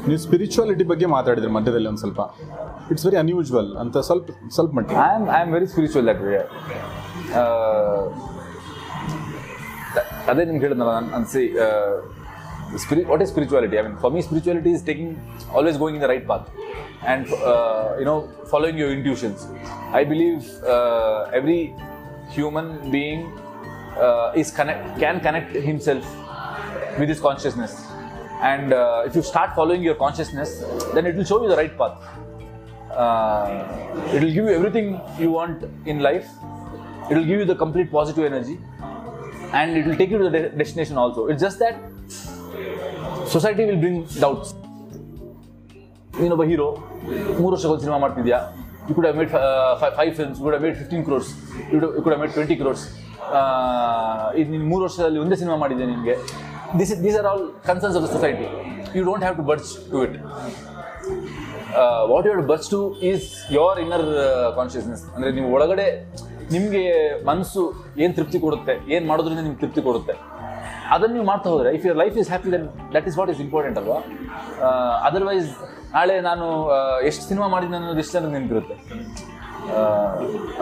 ನೀವು 0.08 0.20
ಸ್ಪಿರಿಚುವಾಲಿಟಿ 0.24 0.84
ಬಗ್ಗೆ 0.92 1.06
ಮಾತಾಡಿದ್ರೆ 1.16 1.50
ಮಧ್ಯದಲ್ಲಿ 1.58 1.88
ಒಂದು 1.92 2.02
ಸ್ವಲ್ಪ. 2.04 2.20
ಇಟ್ಸ್ 2.92 3.04
ವೆರಿ 3.06 3.18
ಅನ್ಯೂಜುವಲ್ 3.22 3.70
ಅಂತ 3.82 3.96
ಸ್ವಲ್ಪ 4.08 4.26
ಸ್ವಲ್ಪ 4.56 4.72
ಮಟ್ಟಿಗೆ. 4.78 4.98
I 5.06 5.10
am 5.18 5.26
I 5.36 5.40
am 5.44 5.52
very 5.56 5.68
spiritual 5.74 6.06
that 6.10 6.22
way 6.26 6.40
ಅದೇ 10.30 10.42
ನಿಮ್ಗೆ 10.48 10.62
ಹೇಳಿದ್ನಲ್ಲ 10.66 10.92
ನಾನು 10.98 11.10
ಅನ್ಸಿ 11.18 11.42
Spirit, 12.76 13.06
what 13.06 13.22
is 13.22 13.30
spirituality? 13.30 13.78
I 13.78 13.82
mean, 13.82 13.96
for 13.96 14.10
me, 14.10 14.20
spirituality 14.20 14.72
is 14.72 14.82
taking 14.82 15.20
always 15.52 15.76
going 15.76 15.94
in 15.94 16.00
the 16.00 16.08
right 16.08 16.26
path, 16.26 16.50
and 17.06 17.32
uh, 17.32 17.94
you 17.98 18.04
know, 18.04 18.28
following 18.50 18.76
your 18.76 18.90
intuitions. 18.92 19.46
I 19.92 20.04
believe 20.04 20.44
uh, 20.64 21.30
every 21.32 21.74
human 22.30 22.90
being 22.90 23.32
uh, 23.96 24.32
is 24.34 24.50
connect 24.50 24.98
can 24.98 25.20
connect 25.20 25.54
himself 25.54 26.04
with 26.98 27.08
his 27.08 27.20
consciousness, 27.20 27.86
and 28.42 28.72
uh, 28.72 29.04
if 29.06 29.14
you 29.14 29.22
start 29.22 29.54
following 29.54 29.82
your 29.82 29.94
consciousness, 29.94 30.62
then 30.92 31.06
it 31.06 31.14
will 31.14 31.24
show 31.24 31.42
you 31.42 31.48
the 31.48 31.56
right 31.56 31.78
path. 31.78 31.96
Uh, 32.90 33.64
it 34.12 34.22
will 34.22 34.32
give 34.32 34.44
you 34.44 34.48
everything 34.48 35.00
you 35.18 35.30
want 35.30 35.64
in 35.86 36.00
life. 36.00 36.28
It 37.10 37.14
will 37.14 37.24
give 37.24 37.38
you 37.38 37.44
the 37.44 37.54
complete 37.54 37.90
positive 37.90 38.24
energy, 38.24 38.58
and 39.52 39.76
it 39.76 39.86
will 39.86 39.96
take 39.96 40.10
you 40.10 40.18
to 40.18 40.24
the 40.24 40.30
de- 40.30 40.48
destination 40.50 40.98
also. 40.98 41.28
It's 41.28 41.40
just 41.40 41.58
that 41.60 41.78
society 43.34 43.64
will 43.68 43.80
bring 43.84 44.02
doubts 44.24 44.52
ನೀನೊಬ್ಬ 46.20 46.44
hero 46.50 46.68
ಮೂರು 47.40 47.52
ವರ್ಷಕ್ಕೊಂದು 47.54 47.82
cinema 47.84 47.98
ಮಾಡ್ತಿದ್ಯಾ? 48.04 48.38
You 48.88 48.92
could 48.96 49.06
made 49.18 49.30
five 49.98 50.12
films 50.18 50.38
could 50.44 50.56
made 50.64 50.76
fifteen 50.80 51.02
crores 51.08 51.30
you 51.72 52.02
could 52.04 52.16
made 52.22 52.32
twenty 52.36 52.56
crores 52.60 52.84
ಇದು 54.40 54.48
ನೀನು 54.54 54.66
ಮೂರು 54.72 54.82
ವರ್ಷದಲ್ಲಿ 54.86 55.18
ಒಂದೇ 55.24 55.36
cinema 55.42 55.56
ಮಾಡಿದ್ದೆ 55.64 55.86
ನಿನಗೆ? 55.92 56.14
This 56.80 56.92
these 57.06 57.16
are 57.20 57.28
all 57.32 57.44
concerns 57.70 57.96
of 57.98 58.04
the 58.06 58.10
society 58.16 58.46
you 58.98 59.02
don't 59.08 59.24
have 59.26 59.36
to 59.40 59.44
budge 59.50 59.72
to 59.92 60.04
it 60.06 60.16
what 62.12 62.26
you 62.28 62.32
budge 62.52 62.68
to 62.74 62.80
is 63.10 63.26
your 63.58 63.80
inner 63.84 64.06
consciousness 64.60 65.02
ಅಂದರೆ 65.14 65.32
ನೀವು 65.38 65.50
ಒಳಗಡೆ 65.56 65.86
ನಿಮಗೆ 66.54 66.82
ಮನಸ್ಸು 67.28 67.62
ಏನು 68.02 68.12
ತೃಪ್ತಿ 68.18 68.38
ಕೊಡುತ್ತೆ, 68.44 68.74
ಏನು 68.94 69.04
ಮಾಡೋದ್ರಿಂದ 69.10 69.42
ನಿಮ್ಗೆ 69.46 69.60
ತೃಪ್ತಿ 69.62 69.80
ಕೊಡುತ್ತೆ. 69.86 70.14
ಅದನ್ನು 70.94 71.14
ನೀವು 71.16 71.26
ಮಾಡ್ತಾ 71.30 71.48
ಹೋದರೆ 71.52 71.70
if 71.76 71.84
your 71.86 71.98
life 72.02 72.16
is 72.22 72.28
happy 72.32 72.50
then 72.54 72.66
that 72.94 73.06
is 73.10 73.16
what 73.20 73.30
is 73.34 73.40
important 73.46 73.78
ಅಲ್ವಾ? 73.80 73.98
ಅದರ್ವೈಸ್ 75.08 75.48
ನಾಳೆ 75.96 76.14
ನಾನು 76.28 76.46
ಎಷ್ಟು 77.10 77.22
ಸಿನಿಮಾ 77.30 77.46
ಮಾಡಿದ್ದೀನಿ 77.54 77.78
ಅನ್ನೋದು 77.80 78.02
ಎಷ್ಟು 78.04 78.14
ಜನಕ್ಕೆ 78.18 78.34
ನೆನಪಿರುತ್ತೆ. 78.38 78.76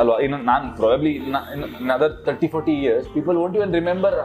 ಅಲ್ವಾ? 0.01 0.17
ಇನ್ನು 0.25 0.39
ನಾನು 0.51 0.67
probably 0.81 1.13
in 1.85 1.91
other 1.97 2.13
thirty 2.29 2.49
forty 2.55 2.75
years 2.83 3.09
people 3.17 3.37
won't 3.43 3.57
even 3.61 3.73
remember 3.81 4.17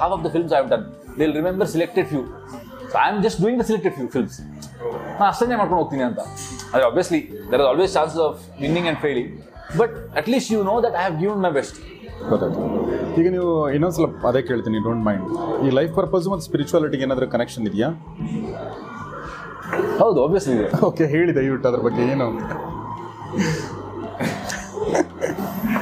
half 0.00 0.12
of 0.16 0.22
the 0.26 0.30
films 0.36 0.54
I 0.58 0.60
done 0.74 0.84
they 1.18 1.22
will 1.24 1.36
remember 1.40 1.68
selected 1.74 2.08
few 2.12 2.22
so 2.92 2.96
I 3.04 3.06
am 3.12 3.20
just 3.26 3.40
doing 3.44 3.60
the 3.62 3.66
selected 3.70 3.94
few 3.98 4.06
films 4.16 4.38
ನಾನು 5.18 5.28
ಅಷ್ಟನ್ನೇ 5.32 5.56
ಮಾಡ್ಕೊಂಡು 5.60 5.80
ಹೋಗ್ತೀನಿ 5.82 6.04
ಅಂತ. 6.10 6.20
ಅದೇ 6.74 6.84
obviously 6.90 7.20
there 7.52 7.60
are 7.62 7.68
always 7.72 7.92
chances 7.98 8.22
of 8.28 8.38
winning 8.64 8.86
and 8.86 9.00
failing 9.06 9.30
but 9.80 9.94
at least 10.20 10.50
you 10.54 10.60
know 10.70 10.76
that 10.86 10.96
I 11.00 11.02
have 11.04 11.16
given 11.22 11.40
my 11.46 11.52
best 11.58 11.76
ಗೊತ್ತಾಯ್ತು. 12.28 12.62
ಈಗ 13.20 13.26
ನೀವು 13.36 13.50
ಇನ್ನೊಂದು 13.76 13.96
ಸ್ವಲ್ಪ 13.96 14.26
ಅದೇ 14.30 14.42
ಕೇಳ್ತೀನಿ 14.42 14.78
ಡೋಂಟ್ 14.86 15.04
ಮೈಂಡ್ 15.08 15.26
ಈ 15.66 15.70
ಲೈಫ್ 15.78 15.92
ಪರ್ಪಸ್ 15.94 16.26
ಮತ್ತು 16.28 16.44
ಸ್ಪಿರಿಚುವಾಲಿಟಿಗೆ 16.48 17.02
ಏನಾದರೂ 17.02 17.28
ಕನೆಕ್ಷನ್ 17.36 17.66
ಇದೆಯಾ? 17.66 17.88
ಹೌದು 20.02 20.18
ಆಬ್ವಿಯಸ್ಲಿ 20.24 20.54
ಇದೆ. 20.58 20.68
ಓಕೆ 20.88 21.06
ಹೇಳಿ 21.14 21.34
ದಯವಿಟ್ಟು 21.40 21.68
ಅದ್ರ 21.72 21.82
ಬಗ್ಗೆ 21.88 22.04
ಏನು? 22.14 22.28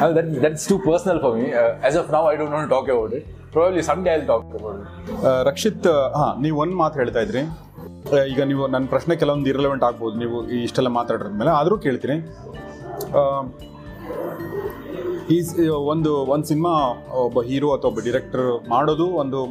Uh, 0.01 0.09
that, 0.17 0.27
that's 0.43 0.65
too 0.71 0.75
personal 0.79 1.19
for 1.23 1.31
me. 1.37 1.47
Uh, 1.53 1.87
of 1.87 1.97
of 1.97 2.11
now, 2.11 2.21
I 2.33 2.37
don't 2.37 2.53
want 2.55 2.65
to 2.67 2.73
talk 2.75 2.89
about 2.95 3.13
it. 3.19 3.25
Probably 3.53 3.83
someday 3.83 4.13
I'll 4.15 4.27
talk 4.33 4.45
about 4.59 4.75
it. 4.81 4.87
ಆ, 5.27 5.31
ರಕ್ಷಿತ್ 5.43 5.87
ಹಾಂ 6.17 6.43
ನೀವು 6.43 6.57
ಒಂದು 6.59 6.77
ಮಾತು 6.77 6.95
ಹೇಳ್ತಾ 6.99 7.21
ಇದ್ರಿ. 7.21 7.43
ಆ, 8.13 8.21
ಈಗ 8.33 8.41
ನೀವು 8.43 8.67
ನನ್ನ 8.67 8.87
ಪ್ರಶ್ನೆ 8.87 9.17
ಕೆಲವೊಂದು 9.17 9.49
ಇರಲೆವೆಂಟ್ 9.49 9.85
ಆಗ್ಬೋದು 9.85 10.17
ನೀವು 10.19 10.37
ಈ 10.49 10.59
ಇಷ್ಟೆಲ್ಲ 10.63 10.89
ಮಾತಾಡಿದ್ಮೇಲೆ 10.89 11.51
ಆದರೂ 11.51 11.79
ಕೇಳ್ತೀನಿ. 11.87 12.17
ಆ, 13.19 13.23
ಈ 15.31 15.69
ಒಂದು 15.69 16.17
ಒಂದು 16.27 16.47
ಸಿನಿಮಾ 16.47 16.73
ಒಬ್ಬ 17.13 17.43
ಹೀರೋ 17.43 17.73
ಅಥವಾ 17.73 17.89
ಒಬ್ಬ 17.89 18.01
ಡಿರೆಕ್ಟರ್ 18.01 18.69
ಮಾಡೋದು 18.69 19.07
ಒಂದು 19.07 19.47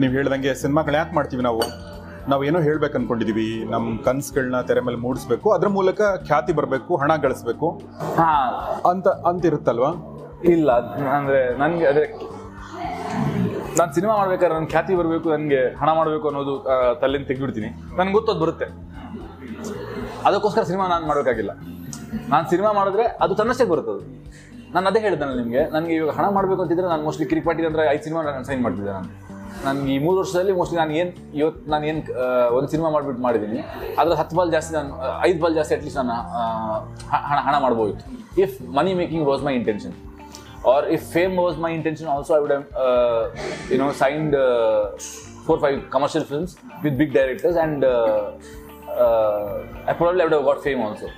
ನೀವು 0.00 0.12
ಹೇಳ್ದಂಗೆ 0.12 0.54
ಸಿನಿಮಾಗಳು 0.54 0.96
ಯಾಕೆ 0.96 1.14
ಮಾಡ್ತೀವಿ 1.14 1.42
ನಾವು? 1.42 1.62
ನಾವು 2.28 2.44
ಏನೋ 2.44 2.60
ಹೇಳ್ಬೇಕು 2.60 2.98
ಅನ್ಕೊಂಡಿದೀವಿ. 2.98 3.64
ನಮ್ಮ 3.70 3.98
ಕನ್ಸುಗಳನ್ನ 3.98 4.60
ತೆರೆ 4.60 4.80
ಮೇಲೆ 4.80 4.96
ಮೂಡಿಸ್ಬೇಕು. 4.96 5.52
ಅದ್ರ 5.52 5.68
ಮೂಲಕ 5.68 6.00
ಖ್ಯಾತಿ 6.26 6.52
ಬರಬೇಕು 6.52 6.96
ಹಣ 6.96 7.16
ಗಳಿಸ್ಬೇಕು. 7.16 7.68
ಹಾ. 8.16 8.30
ಅಂತ 8.90 9.08
ಅಂತ 9.08 9.44
ಇರುತ್ತಲ್ವಾ? 9.44 9.90
ಇಲ್ಲ 10.44 10.70
ಅಂದ್ರೆ 11.16 11.58
ನನಗೆ 11.58 11.86
ಅದೇ 11.86 12.04
ನಾನು 13.78 13.92
ಸಿನಿಮಾ 13.94 14.16
ಮಾಡ್ಬೇಕಾದ್ರೆ 14.16 14.54
ನನ್ನ 14.54 14.66
ಖ್ಯಾತಿ 14.66 14.94
ಬರಬೇಕು 14.94 15.30
ನನಗೆ 15.30 15.74
ಹಣ 15.74 15.92
ಮಾಡಬೇಕು 15.92 16.26
ಅನ್ನೋದು 16.28 16.54
ತಲೆಯಿಂದ 17.00 17.26
ತೆಗೆದ್ಬಿಡ್ತೀನಿ. 17.26 17.66
ನನ್ಗೆ 17.96 18.12
ಗೊತ್ತದು 18.12 18.40
ಬರುತ್ತೆ. 18.40 18.64
ಅದಕ್ಕೋಸ್ಕರ 20.24 20.62
ಸಿನಿಮಾ 20.62 20.88
ನಾನು 20.88 21.06
ಮಾಡಬೇಕಾಗಿಲ್ಲ. 21.06 21.50
ನಾನು 22.28 22.50
ಸಿನಿಮಾ 22.50 22.72
ಮಾಡಿದ್ರೆ 22.72 23.02
ಅದು 23.02 23.34
ತನ್ನಷ್ಟೇ 23.34 23.64
ಬರುತ್ತೆ 23.64 23.92
ಅದು 23.92 24.22
ನಾನು 24.74 24.86
ಅದೇ 24.90 25.00
ಹೇಳ್ತಾನೆ 25.06 25.32
ನಿಮಗೆ, 25.40 25.62
ನನಗೆ 25.74 25.92
ಇವಾಗ 25.98 26.12
ಹಣ 26.18 26.26
ಮಾಡಬೇಕು 26.36 26.60
ಅಂತಿದ್ರೆ 26.64 26.86
ನಾನು 26.92 27.02
ಮೋಸ್ಟ್ಲಿ 27.06 27.26
ಕಿರಿಕ್ಪಾಟಿ 27.30 27.66
ಅಂದರೆ 27.70 27.82
ಐದು 27.94 28.02
ಸಿನಿಮಾ 28.06 28.20
ನಾನು 28.28 28.46
ಸೈನ್ 28.50 28.62
ಮಾಡ್ತಿದ್ದೆ 28.66 28.92
ನಾನು. 28.98 29.08
ನನಗೆ 29.64 29.90
ಈ 29.94 29.98
ಮೂರು 30.04 30.16
ವರ್ಷದಲ್ಲಿ 30.20 30.52
ಮೋಸ್ಟ್ಲಿ 30.58 30.78
ನಾನು 30.82 30.92
ಏನು 31.00 31.10
ಇವತ್ತು 31.40 31.70
ನಾನು 31.72 31.84
ಏನು 31.90 32.00
ಒಂದು 32.56 32.68
ಸಿನಿಮಾ 32.72 32.88
ಮಾಡಿಬಿಟ್ಟು 32.94 33.22
ಮಾಡಿದ್ದೀನಿ 33.26 33.58
ಅದ್ರ 34.00 34.14
ಹತ್ತು 34.20 34.36
ಬಾಲ್ 34.38 34.50
ಜಾಸ್ತಿ 34.54 34.72
ನಾನು 34.78 34.92
ಐದು 35.28 35.38
ಬಾಲ್ 35.42 35.54
ಜಾಸ್ತಿ 35.58 35.74
ಅಟ್ಲೀಸ್ಟ್ 35.76 35.98
ನಾನು 36.00 36.14
ಹಣ 37.30 37.38
ಹಣ 37.48 37.54
ಮಾಡ್ಬೋದಿತ್ತು. 37.64 38.04
If 38.44 38.54
money 38.78 38.94
making 39.00 39.24
was 39.30 39.42
my 39.48 39.54
intention 39.60 39.94
or 40.72 40.86
if 40.96 41.04
fame 41.16 41.34
was 41.44 41.58
my 41.66 41.72
intention 41.80 42.08
also 42.14 42.34
I 42.38 42.40
would 42.44 42.54
you 43.72 43.78
know 43.84 43.90
signed 44.04 44.36
four 45.46 45.60
five 45.66 45.78
commercial 45.96 46.26
films 46.32 46.54
with 46.86 46.96
big 47.02 47.14
directors 47.20 47.58
and 47.62 47.84
I 49.90 49.94
probably 50.00 50.22
I 50.24 50.28
would 50.30 50.38
got 50.50 50.62
fame 50.68 50.82
also 50.88 51.08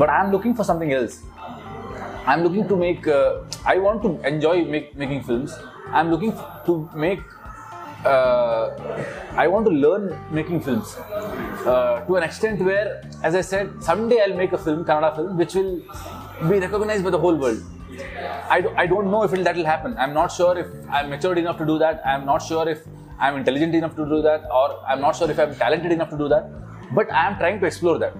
but 0.00 0.10
I 0.16 0.18
am 0.22 0.32
looking 0.36 0.56
for 0.60 0.68
something 0.72 0.94
but 0.96 1.18
I'm 2.24 2.42
looking 2.44 2.68
to 2.68 2.76
make. 2.76 3.06
Uh, 3.06 3.42
I 3.64 3.78
want 3.78 4.02
to 4.02 4.10
enjoy 4.26 4.64
make, 4.64 4.96
making 4.96 5.24
films. 5.24 5.58
I'm 5.90 6.10
looking 6.10 6.32
to 6.66 6.88
make. 6.94 7.20
Uh, 8.04 8.70
I 9.36 9.48
want 9.48 9.64
to 9.66 9.72
learn 9.72 10.18
making 10.30 10.60
films 10.60 10.96
uh, 10.96 12.04
to 12.06 12.16
an 12.16 12.22
extent 12.24 12.60
where, 12.60 13.02
as 13.22 13.34
I 13.34 13.40
said, 13.40 13.82
someday 13.82 14.20
I'll 14.22 14.36
make 14.36 14.52
a 14.52 14.58
film, 14.58 14.84
Canada 14.84 15.14
film, 15.14 15.36
which 15.36 15.54
will 15.54 15.82
be 16.48 16.58
recognized 16.58 17.04
by 17.04 17.10
the 17.10 17.18
whole 17.18 17.36
world. 17.36 17.62
i 18.50 18.86
don't 18.86 19.10
know 19.10 19.22
if 19.22 19.30
that 19.30 19.56
will 19.56 19.64
happen. 19.64 19.96
I'm 19.98 20.14
not 20.14 20.32
sure 20.32 20.58
if 20.58 20.66
I'm 20.90 21.10
matured 21.10 21.38
enough 21.38 21.58
to 21.58 21.66
do 21.66 21.78
that. 21.78 22.02
I'm 22.04 22.24
not 22.24 22.38
sure 22.38 22.68
if 22.68 22.82
I'm 23.18 23.36
intelligent 23.36 23.74
enough 23.74 23.96
to 23.96 24.04
do 24.04 24.22
that, 24.22 24.48
or 24.50 24.80
I'm 24.86 25.00
not 25.00 25.16
sure 25.16 25.30
if 25.30 25.38
I'm 25.38 25.54
talented 25.56 25.92
enough 25.92 26.10
to 26.10 26.18
do 26.18 26.28
that. 26.28 26.50
But 26.94 27.12
I 27.12 27.26
am 27.28 27.38
trying 27.38 27.60
to 27.60 27.66
explore 27.66 27.98
that. 27.98 28.14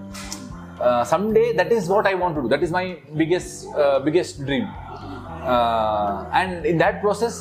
Explore 0.83 1.51
that 1.61 1.73
is 1.77 1.87
what 1.93 2.07
I 2.11 2.15
want 2.23 2.35
to 2.37 2.43
do 2.45 2.51
that 2.55 2.63
is 2.67 2.73
my 2.79 2.85
biggest 3.21 3.57
biggest 4.07 4.37
dream 4.49 4.69
and 6.35 6.67
in 6.71 6.79
that 6.83 6.99
process 7.05 7.37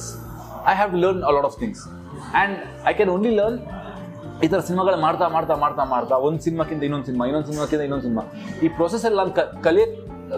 I 0.72 0.74
have 0.81 0.92
learn 1.05 1.22
a 1.28 1.33
lot 1.37 1.48
of 1.50 1.59
things 1.62 1.85
and 1.90 2.57
I 2.90 2.94
can 2.98 3.12
only 3.16 3.33
learn 3.40 3.59
ಈ 4.44 4.48
ಥರ 4.52 4.61
ಸಿನಿಮಾಗಳು 4.68 4.98
ಮಾಡ್ತಾ 5.05 5.26
ಮಾಡ್ತಾ 5.35 5.55
ಮಾಡ್ತಾ 5.62 5.85
ಮಾಡ್ತಾ, 5.92 6.14
ಒಂದು 6.28 6.40
ಸಿನಿಮಾಕ್ಕಿಂತ 6.46 6.83
ಇನ್ನೊಂದು 6.87 7.07
cinema, 7.09 7.24
ಇನ್ನೊಂದು 7.31 7.48
ಸಿನಿಮಾಕ್ಕಿಂತ 7.50 7.83
ಇನ್ನೊಂದು 7.87 8.07
ಸಿನಿಮಾ. 8.07 8.22
ಈ 8.64 8.68
ಪ್ರೊಸೆಸಲ್ಲಿ 8.78 9.18
ನಾನು 9.20 9.33
ಕಲಿಯ, 9.66 9.85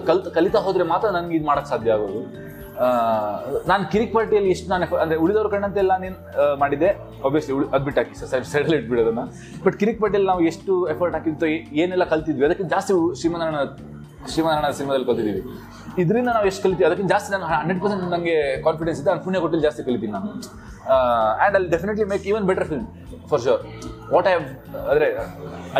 ಕಲ್, 0.08 0.20
ಕಲಿತಾ 0.36 0.60
ಹೋದರೆ 0.66 0.84
ಮಾತ್ರ 0.90 1.06
ನನಗೆ 1.16 1.34
ಇದು 1.38 1.46
ಮಾಡೋಕ್ಕೆ 1.50 1.70
ಸಾಧ್ಯ 1.72 1.94
ಆಗೋದು. 1.96 2.20
ನಾನು 3.70 3.82
ಕಿರಿಕ್ 3.92 4.12
ಪಾರ್ಟಿಯಲ್ಲಿ 4.16 4.50
ಎಷ್ಟು 4.54 4.68
ನಾನು 4.72 4.84
ಅಂದ್ರೆ 5.02 5.18
ಉಳಿದವ್ರ 5.24 5.48
ಕಣ್ಣಂತೆಲ್ಲ 5.54 5.92
ನೀನು 6.04 6.16
ಮಾಡಿದ್ದೆ. 6.62 6.90
ಒಬ್ವಿಯಸ್ಲಿ 7.26 7.54
ಅದು 7.74 7.82
ಬಿಟ್ಟು 7.86 8.00
ಹಾಕಿ 8.00 8.14
ಸೈಡ್ 8.32 8.46
ಸೈಡಲ್ಲಿ 8.52 8.78
ಇಟ್ಬಿಡೋದನ್ನ 8.80 9.24
ಬಟ್ 9.66 9.76
ಕಿರಿಕ್ 9.82 10.00
ಪಾರ್ಟಿಯಲ್ಲಿ 10.02 10.28
ನಾವು 10.32 10.42
ಎಷ್ಟು 10.52 10.72
ಎಫರ್ಟ್ 10.94 11.14
ಹಾಕಿದ್ದು 11.18 11.48
ಏನೆಲ್ಲ 11.82 12.06
ಕಲ್ತಿದ್ವಿ? 12.12 12.44
ಅದಕ್ಕೆ 12.48 12.66
ಜಾಸ್ತಿ 12.74 12.94
ಶ್ರೀಮನಾರಾಯಣ 13.20 13.60
ಶ್ರೀಮನಾರಾಯಣ 14.32 14.68
ಸಿನಿಮಾದಲ್ಲಿ 14.78 15.06
ಕಲ್ತಿದ್ದೀವಿ. 15.10 15.42
ಇದರಿಂದ 16.02 16.30
ನಾವು 16.36 16.46
ಎಷ್ಟು 16.50 16.62
ಕಲಿತೀವಿ 16.64 16.86
ಅದಕ್ಕಿಂತ 16.88 17.10
ಜಾಸ್ತಿ 17.14 17.30
ನಾನು 17.34 17.46
ಹಂಡ್ರೆಡ್ 17.52 17.80
ಪರ್ಸೆಂಟ್ 17.82 18.04
ನನಗೆ 18.16 18.36
ಕಾನ್ಫಿಡೆನ್ಸ್ 18.66 19.00
ಇದೆ 19.00 19.08
ನಾನು 19.10 19.22
ಪುಣ್ಯ 19.26 19.40
ಕೊಟ್ಟಲ್ಲಿ 19.44 19.66
ಜಾಸ್ತಿ 19.68 19.82
ಕಲಿತೀನಿ 19.88 20.12
ನಾನು. 20.18 20.30
ಆ್ಯಂಡ್ 20.94 21.56
ಅಲ್ಲಿ 21.58 21.68
definitely 21.74 22.06
make 22.12 22.24
even 22.30 22.46
better 22.50 22.66
film 22.70 22.86
for 23.30 23.42
sure 23.46 23.62
what 24.14 24.28
I 24.32 24.34
ಅಂದರೆ 24.90 25.08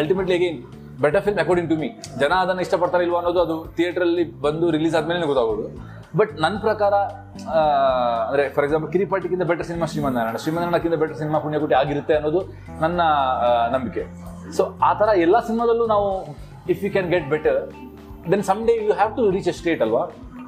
ultimately 0.01 0.37
again 0.39 0.59
better 1.05 1.23
film 1.27 1.41
according 1.43 1.69
to 1.73 1.77
me 1.83 1.89
ಜನ 2.23 2.33
ಅದನ್ನು 2.45 2.63
ಇಷ್ಟಪಡ್ತಾರೆ 2.67 3.05
ಇಲ್ವಾ 3.07 3.19
ಅನ್ನೋದು 3.21 3.41
ಅದು 3.47 3.57
ಥಿಯೇಟ್ರಲ್ಲಿ 3.79 4.25
ಬಂದು 4.47 4.67
ರಿಲೀಸ್ 4.77 4.95
ಆದಮೇಲೆ 4.99 5.27
ಗೊತ್ತಾಗೋದು. 5.33 5.65
ಬಟ್ 6.19 6.33
ನನ್ನ 6.43 6.57
ಪ್ರಕಾರ 6.65 6.95
ಅಂದರೆ 8.27 8.43
ಫಾರ್ 8.55 8.65
ಎಕ್ಸಾಂಪಲ್ 8.67 8.91
ಕಿರಿಪಾಟಿಗಿಂತ 8.95 9.45
ಬೆಟರ್ 9.51 9.67
ಸಿನಿಮಾ 9.71 9.87
ಶ್ರೀಮಂತನಾರಾಯಣ. 9.93 10.39
ಶ್ರೀಮಂತನಾರಾಯಣಕ್ಕಿಂತ 10.43 10.97
ಬೆಟರ್ 11.03 11.19
ಸಿನಿಮಾ 11.23 11.39
ಪುಣ್ಯಕೋಟಿ 11.45 11.75
ಆಗಿರುತ್ತೆ 11.81 12.15
ಅನ್ನೋದು 12.19 12.41
ನನ್ನ 12.83 13.01
ನಂಬಿಕೆ. 13.75 14.03
ಸೊ 14.57 14.63
ಆ 14.89 14.91
ಥರ 15.01 15.09
ಎಲ್ಲ 15.27 15.37
ಸಿನಿಮಾದಲ್ಲೂ 15.49 15.87
ನಾವು 15.95 16.09
if 16.75 16.83
you 16.85 16.91
can 16.97 17.09
get 17.15 17.27
better 17.35 17.59
then 18.33 18.45
some 18.51 18.63
day 18.69 18.75
you 18.89 18.95
have 19.01 19.13
to 19.19 19.25
reach 19.37 19.49
a 19.53 19.57
state 19.61 19.83
ಅಲ್ವಾ 19.87 20.03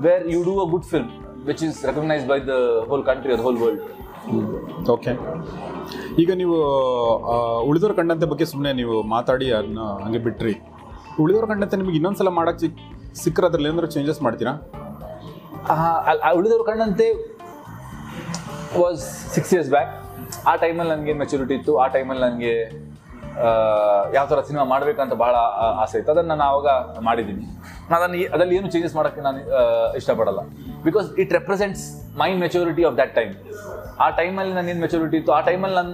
where 0.07 0.24
you 0.35 0.40
do 0.48 0.55
a 0.64 0.66
good 0.74 0.88
film 0.92 1.11
which 1.50 1.62
is 1.68 1.79
recognise 1.90 2.24
by 2.33 2.38
the 2.50 2.55
whole 2.92 3.05
country 3.11 3.33
or 3.37 3.44
whole 3.46 3.59
world 3.64 3.83
okay 4.96 5.12
ಈಗ 6.22 6.31
ನೀವು 6.42 6.57
ಉಳಿದೋರ 7.70 7.92
ಕಂಡಂತೆ 7.98 8.26
ಬಗ್ಗೆ 8.33 8.46
ಸುಮ್ಮನೆ 8.52 8.70
ನೀವು 8.81 8.94
ಮಾತಾಡಿ 9.14 9.48
ಅದನ್ನ 9.59 9.83
ಹಂಗೆ 10.05 10.20
ಬಿಟ್ರಿ. 10.24 10.55
ಉಳಿದೋರ 11.24 11.44
ಕಂಡಂತೆ 11.50 11.76
ನಿಮಗೆ 11.83 11.96
ಇನ್ನೊಂದ್ಸಲ 11.98 12.31
ಮಾಡಕ್ಕೆ 12.38 12.61
ಸಿಕ್ 12.64 12.81
ಸಿಕ್ಕರೆ 13.22 13.46
ಅದ್ರಲ್ಲಿ 13.48 13.68
ಏನಾದ್ರು 13.70 13.88
ಚೇಂಜಸ್ 13.94 14.20
ಮಾಡ್ತೀರಾ? 14.24 14.52
ಉಳಿದವರು 16.38 16.64
ಕಂಡಂತೆ 16.70 17.07
ವಾಸ್ 18.83 19.05
ಸಿಕ್ಸ್ 19.35 19.52
ಇಯರ್ಸ್ 19.55 19.70
ಬ್ಯಾಕ್ 19.76 19.92
ಆ 20.50 20.52
ಟೈಮಲ್ಲಿ 20.64 20.92
ನನಗೆ 20.94 21.14
ಮೆಚುರಿಟಿ 21.22 21.55
ಇತ್ತು. 21.59 21.72
ಆ 21.83 21.87
ಟೈಮಲ್ಲಿ 21.94 22.22
ನನಗೆ 22.29 22.52
ಯಾವ 24.16 24.24
ಥರ 24.31 24.40
ಸಿನಿಮಾ 24.48 24.64
ಮಾಡಬೇಕಂತ 24.72 25.14
ಭಾಳ 25.22 25.35
ಆಸೆ 25.83 25.96
ಇತ್ತು. 26.00 26.11
ಅದನ್ನು 26.14 26.31
ನಾನು 26.33 26.44
ಆವಾಗ 26.50 26.68
ಮಾಡಿದ್ದೀನಿ. 27.09 27.44
ನಾನು 27.90 28.00
ಅದನ್ನು 28.05 28.18
ಅದರಲ್ಲಿ 28.35 28.55
ಏನು 28.59 28.68
ಚೇಂಜಸ್ 28.74 28.94
ಮಾಡೋಕ್ಕೆ 28.98 29.22
ನಾನು 29.26 29.40
ಇಷ್ಟಪಡಲ್ಲ. 30.00 30.40
Because 30.87 31.09
it 31.22 31.33
represents 31.38 31.85
my 32.20 32.31
maturity 32.44 32.85
of 32.90 32.96
that 33.00 33.14
time 33.18 33.35
ಆ 34.05 34.07
ಟೈಮಲ್ಲಿ 34.20 34.55
ನಾನು 34.59 34.70
ಏನು 34.72 34.81
ಮೆಚುರಿಟಿ 34.87 35.16
ಇತ್ತು? 35.20 35.33
ಆ 35.38 35.40
ಟೈಮಲ್ಲಿ 35.50 35.76
ನನ್ನ 35.81 35.92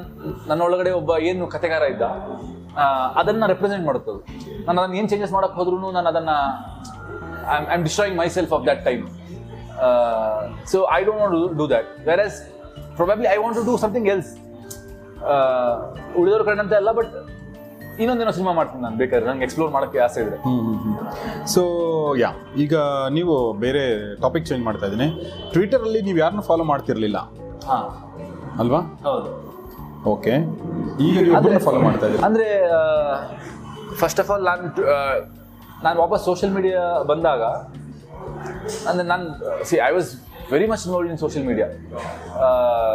ನನ್ನೊಳಗಡೆ 0.51 0.93
ಒಬ್ಬ 1.01 1.11
ಏನು 1.31 1.49
ಕಥೆಗಾರ 1.57 1.83
ಇದ್ದ 1.95 2.03
ಅದನ್ನು 3.21 3.47
ರೆಪ್ರೆಸೆಂಟ್ 3.53 3.85
ಮಾಡುತ್ತದೆ. 3.89 4.21
ನಾನು 4.67 4.77
ಅದನ್ನು 4.83 4.99
ಏನು 5.01 5.09
ಚೇಂಜಸ್ 5.15 5.33
ಮಾಡೋಕ್ಕೆ 5.37 5.59
ಹೋದ್ರೂ 5.61 5.91
ನಾನು 5.99 6.09
ಅದನ್ನು 6.13 6.37
I 7.55 7.75
am 7.77 7.85
destroying 7.89 8.19
myself 8.39 8.55
of 8.59 8.65
that 8.71 8.83
time 8.89 9.05
so 10.73 10.79
I 10.99 11.01
don't 11.09 11.21
want 11.23 11.33
to 11.37 11.43
do 11.61 11.67
whereas 12.27 12.39
probably 12.99 13.29
I 13.35 13.37
want 13.45 13.55
to 13.59 13.65
do 13.71 13.75
something 13.85 14.09
else 14.15 14.33
ಉಳಿದವ್ರ 16.21 16.43
ಕಂಡಂತೆ 16.49 16.77
ಅಲ್ಲ 16.81 16.93
ಬಟ್ 16.99 17.13
ಇನ್ನೊಂದೇನೋ 18.03 18.33
ಸಿನಿಮಾ 18.37 18.53
ಮಾಡ್ತೀನಿ 18.59 18.83
ನಾನು 18.85 18.97
ಬೇಕಾದ್ರೆ. 19.01 19.27
ನಂಗೆ 19.29 19.45
ಎಕ್ಸ್ಪ್ಲೋರ್ 19.47 19.73
ಮಾಡೋಕ್ಕೆ 19.75 19.99
ಆಸೆ 20.05 20.21
ಇದೆ 20.27 20.37
ಸೊ 21.55 21.63
ಯಾ 22.23 22.31
ಈಗ 22.65 22.75
ನೀವು 23.17 23.35
ಬೇರೆ 23.65 23.83
ಟಾಪಿಕ್ 24.23 24.47
ಚೇಂಜ್ 24.49 24.63
ಮಾಡ್ತಾ 24.69 24.87
ಇದ್ದೀನಿ. 24.89 25.09
ಟ್ವಿಟರಲ್ಲಿ 25.53 26.01
ನೀವು 26.09 26.19
ಯಾರನ್ನ 26.23 26.43
ಫಾಲೋ 26.49 26.65
ಮಾಡ್ತಿರಲಿಲ್ಲ. 26.71 27.19
ಹಾಂ. 27.71 27.87
ಅಲ್ವಾ? 28.63 28.81
ಹೌದು. 29.09 29.31
ಓಕೆ 30.13 30.35
ಈಗ 31.09 31.17
ನೀವು 31.27 31.61
ಫಾಲೋ 31.67 31.83
ಮಾಡ್ತಾ 31.89 32.07
ಇದ್ದೀರಿ? 32.09 32.25
ಅಂದರೆ 32.29 32.49
ಫಸ್ಟ್ 34.01 34.21
ಆಫ್ 34.23 34.31
ಆಲ್ 34.35 34.45
ನಾನು 34.51 34.63
ನಾನು 35.87 35.97
ವಾಪಸ್ 36.05 36.25
ಸೋಷಿಯಲ್ 36.31 36.53
ಮೀಡಿಯಾ 36.57 36.83
ಬಂದಾಗ 37.13 37.43
ಅಂದರೆ 38.89 39.07
ನಾನು 39.13 39.25
see 39.71 39.77
I 39.89 39.91
was 39.93 40.11
very 40.53 40.67
much 40.67 40.83
involved 40.87 41.11
in 41.11 41.19
social 41.19 41.47
media 41.47 41.67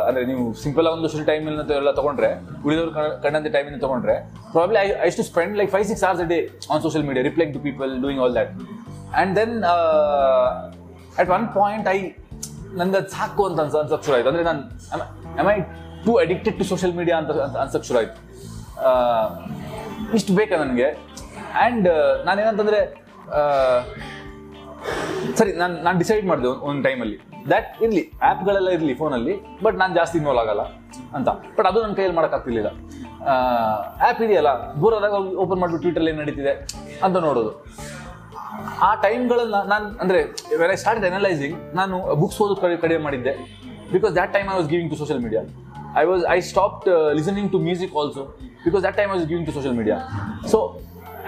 ಅಂದರೆ 0.07 0.23
ನೀವು 0.25 0.43
ಸಿಂಪಲ್ 0.63 0.87
ಒಂದು 0.87 1.25
ಟೈಮ್ 1.25 1.45
ಎಲ್ಲ 1.49 1.91
ತಗೊಂಡ್ರೆ 1.91 2.29
ಉಳಿದವರು 2.65 2.91
ಕಂಡಂತೆ 3.23 3.49
ಟೈಮಿಂದ 3.49 3.79
ತಗೊಂಡ್ರೆ 3.81 4.15
probably 4.51 4.79
I 4.79 4.87
I 5.07 5.09
to 5.11 5.23
spend 5.23 5.55
like 5.57 5.71
five 5.71 5.85
six 5.85 6.03
hours 6.03 6.21
a 6.21 6.29
day 6.33 6.39
on 6.71 6.81
social 6.81 7.05
media 7.07 7.23
replying 7.23 7.53
to 7.53 7.59
people 7.59 8.01
doing 8.01 8.21
all 8.23 8.33
that 8.33 8.51
and 9.13 9.33
then 9.35 9.55
at 11.17 11.29
one 11.29 11.47
point 11.59 11.87
I 11.87 11.97
ನನಗೆ 12.79 12.97
ಅದು 12.97 13.09
ಸಾಕು 13.09 13.43
ಅಂತ 13.45 13.59
ಅನ್ಸ 13.61 13.75
ಅನ್ಸಕ್ಕೆ 13.75 14.05
ಶುರು 14.05 14.15
ಆಯಿತು. 14.17 14.29
ಅಂದರೆ 14.29 14.43
ನಾನು 14.43 14.61
am 15.41 15.47
I 15.47 15.57
too 16.05 16.13
addicted 16.15 16.57
to 16.57 16.63
social 16.63 16.95
media 16.95 17.17
ಅಂತ 17.17 17.31
ಅನ್ಸಕ್ಕೆ 17.63 17.87
ಶುರು 17.87 17.99
ಆಯ್ತು. 17.99 18.17
ಆ, 18.79 18.91
ಇಷ್ಟು 20.13 20.33
ಬೇಕಾ 20.35 20.57
ನನಗೆ? 20.57 20.87
ಆ್ಯಂಡ್ 21.61 21.87
ನಾನೇನಂತಂದರೆ 22.25 22.79
ಸರಿ, 25.39 25.51
ನಾನು 25.61 25.73
ನಾನು 25.85 25.97
ಡಿಸೈಡ್ 26.03 26.25
ಮಾಡಿದೆ 26.29 26.49
ಒಂದು 26.69 26.81
ಟೈಮಲ್ಲಿ 26.87 27.17
ದ್ಯಾಟ್ 27.51 27.67
ಇರಲಿ 27.85 28.03
ಆ್ಯಪ್ಗಳೆಲ್ಲ 28.27 28.69
ಇರಲಿ 28.77 28.93
ಫೋನಲ್ಲಿ 29.01 29.33
ಬಟ್ 29.65 29.75
ನಾನು 29.81 29.93
ಜಾಸ್ತಿ 29.99 30.15
ಇನ್ವಾಲ್ವ್ 30.19 30.41
ಆಗಲ್ಲ 30.43 30.63
ಅಂತ. 31.17 31.29
ಬಟ್ 31.57 31.67
ಅದು 31.69 31.77
ನನ್ನ 31.83 31.95
ಕೈಯಲ್ಲಿ 31.99 32.17
ಮಾಡೋಕ್ಕಾಗ್ತಿರ್ಲಿಲ್ಲ 32.17 32.71
ಆ್ಯಪ್ 34.05 34.21
ಇದೆಯಲ್ಲ, 34.25 34.51
ದೂರದಾಗ 34.81 35.13
ಓಪನ್ 35.43 35.59
ಮಾಡಿಬಿಟ್ಟು 35.61 35.83
ಟ್ವಿಟರ್ 35.85 36.09
ಏನು 36.11 36.19
ನಡೀತಿದೆ 36.23 36.53
ಅಂತ 37.05 37.17
ನೋಡೋದು. 37.27 37.51
ಆ 38.87 38.89
ಟೈಮ್ಗಳನ್ನ 39.05 39.57
ನಾನು, 39.73 39.87
ಅಂದರೆ 40.03 40.19
ವೆರ್ 40.61 40.71
ಐ 40.75 40.77
ಸ್ಟಾರ್ಟ್ 40.83 41.05
ಅನಲೈಸಿಂಗ್ 41.11 41.55
ನಾನು 41.79 41.97
ಬುಕ್ಸ್ 42.21 42.39
ಓದೋದು 42.43 42.61
ಕಡೆ 42.63 42.77
ಕಡಿಮೆ 42.85 43.01
ಮಾಡಿದ್ದೆ. 43.07 43.33
Because 43.95 44.13
that 44.17 44.33
time 44.37 44.47
I 44.53 44.57
was 44.59 44.69
giving 44.73 44.91
to 44.93 44.99
social 45.01 45.21
media 45.25 45.41
I 46.01 46.03
was 46.11 46.23
I 46.35 46.39
stop 46.51 46.81
listening 47.19 47.49
to 47.53 47.59
music 47.67 47.93
also 48.01 48.23
because 48.65 48.81
that 48.85 48.97
time 49.01 49.09
I 49.13 49.15
was 49.17 49.27
giving 49.31 49.47
to 49.49 49.55
social 49.57 49.77
media 49.81 49.97
so 50.53 50.59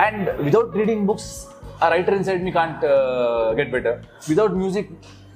and 0.06 0.28
without 0.48 0.74
reading 0.82 1.04
books 1.12 1.30
a 1.81 1.91
writer 1.91 2.15
inside 2.15 2.43
me 2.43 2.53
can't 2.53 2.83
uh, 2.85 3.55
get 3.55 3.71
better. 3.71 4.03
Without 4.29 4.57
music, 4.57 4.91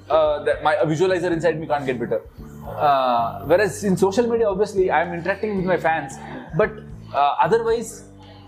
uh, 0.09 0.45
that 0.45 0.63
my 0.63 0.75
a 0.75 0.87
visualizer 0.87 1.31
inside 1.31 1.59
me 1.61 1.67
can't 1.67 1.87
get 1.87 1.99
better. 1.99 2.21
Uh, 2.67 3.45
whereas 3.45 3.85
in 3.85 3.97
social 3.97 4.27
media, 4.27 4.49
obviously, 4.49 4.91
I 4.91 5.03
am 5.03 5.13
interacting 5.15 5.57
with 5.57 5.65
my 5.65 5.77
fans, 5.77 6.15
but 6.57 6.71
uh, 7.15 7.35
otherwise, 7.47 8.05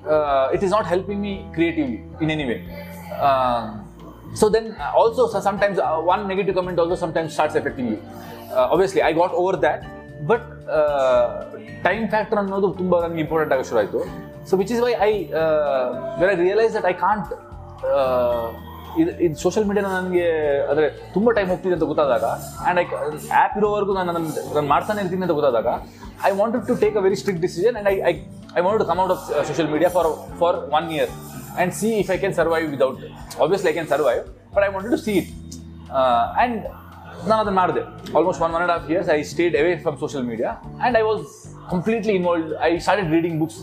uh, 0.07 0.49
it 0.53 0.63
is 0.63 0.71
not 0.71 0.87
helping 0.87 1.21
me 1.21 1.33
creatively 1.55 2.03
in 2.21 2.31
any 2.31 2.47
way. 2.47 2.59
Uh, 3.29 3.63
so 4.35 4.49
then, 4.49 4.77
uh, 4.79 4.93
also 4.95 5.27
so 5.29 5.41
sometimes 5.41 5.79
uh, 5.79 5.99
one 6.15 6.29
negative 6.29 6.55
comment 6.55 6.79
also 6.79 6.95
sometimes 6.95 7.33
starts 7.33 7.55
affecting 7.55 7.89
you. 7.89 8.03
Uh, 8.51 8.69
obviously, 8.71 9.03
I 9.03 9.13
got 9.13 9.33
over 9.33 9.57
that, 9.69 9.81
but 10.31 10.49
time 11.87 12.03
factor 12.13 12.39
ಅನ್ನೋದು 12.41 12.69
ತುಂಬ 12.81 12.95
ನನಗೆ 13.05 13.21
important 13.25 13.53
ಆಗಿ 13.55 13.65
ಶುರು 13.69 13.79
ಆಯಿತು 13.83 14.01
so 14.49 14.57
which 14.61 14.73
is 14.75 14.83
why 14.87 14.93
I 15.07 15.13
were 16.21 16.31
I 16.33 16.37
realise 16.43 16.73
that 16.79 16.89
I 16.91 16.95
can't 17.05 17.31
ಇದು 19.02 19.12
ಇದು 19.20 19.36
social 19.36 19.66
media 19.70 19.84
ನನಗೆ 19.88 20.26
ಅಂದರೆ 20.70 20.86
ತುಂಬ 21.14 21.32
ಟೈಮ್ 21.32 21.50
ಹೋಗ್ತಿದೆ 21.50 21.74
ಅಂತ 21.78 21.86
ಗೊತ್ತಾದಾಗ 21.86 22.26
ಆ್ಯಂಡ್ 22.62 22.80
ಐ 22.80 22.86
ಆ್ಯಪ್ 23.34 23.56
ಇರೋವರೆಗೂ 23.60 23.94
ನಾನು 23.94 24.12
ನನ್ನ, 24.12 24.28
ನಾನು 24.56 24.68
ಮಾಡ್ತಾನೆ 24.68 25.02
ಇರ್ತೀನಿ 25.02 25.24
ಅಂತ 25.24 25.36
ಗೊತ್ತಾದಾಗ 25.40 25.68
I 26.26 26.32
wanted 26.32 26.64
to 26.68 26.76
take 26.84 26.98
a 26.98 27.04
very 27.08 27.18
strict 27.22 27.42
decision 27.42 27.76
and 27.76 27.90
I 27.90 27.96
I 28.12 28.14
I 28.56 28.64
want 28.66 28.80
to 28.84 28.88
come 28.92 29.00
out 29.00 29.14
of 29.16 29.24
social 29.50 29.70
media 29.74 29.90
for 29.90 30.10
for 30.40 30.58
one 30.80 30.88
year 30.98 31.12
and 31.12 31.74
see 31.74 31.92
if 32.00 32.12
I 32.12 32.18
can 32.18 32.36
survive 32.36 32.68
without 32.72 33.02
obviously 33.42 33.70
I 33.70 33.74
can 33.74 33.90
survive 33.90 34.22
but 34.56 34.64
I 34.64 34.72
wanted 34.74 34.94
to 34.94 35.02
see 35.04 35.16
it 35.16 35.32
and 35.96 36.60
ನಾನು 37.28 37.40
ಅದನ್ನು 37.42 37.58
ಮಾಡಿದೆ. 37.60 37.82
Almost 38.18 38.42
one 38.42 38.52
one 38.52 38.62
and 38.62 38.74
half 38.74 38.88
years 38.92 39.10
I 39.10 39.20
stayed 39.30 39.54
away 39.56 39.72
from 39.78 39.98
social 39.98 40.26
media 40.26 40.50
and 40.64 40.98
I 40.98 41.04
was 41.04 41.24
completely 41.70 42.14
involved 42.14 42.50
I 42.62 42.72
started 42.78 43.10
reading 43.12 43.38
books 43.40 43.60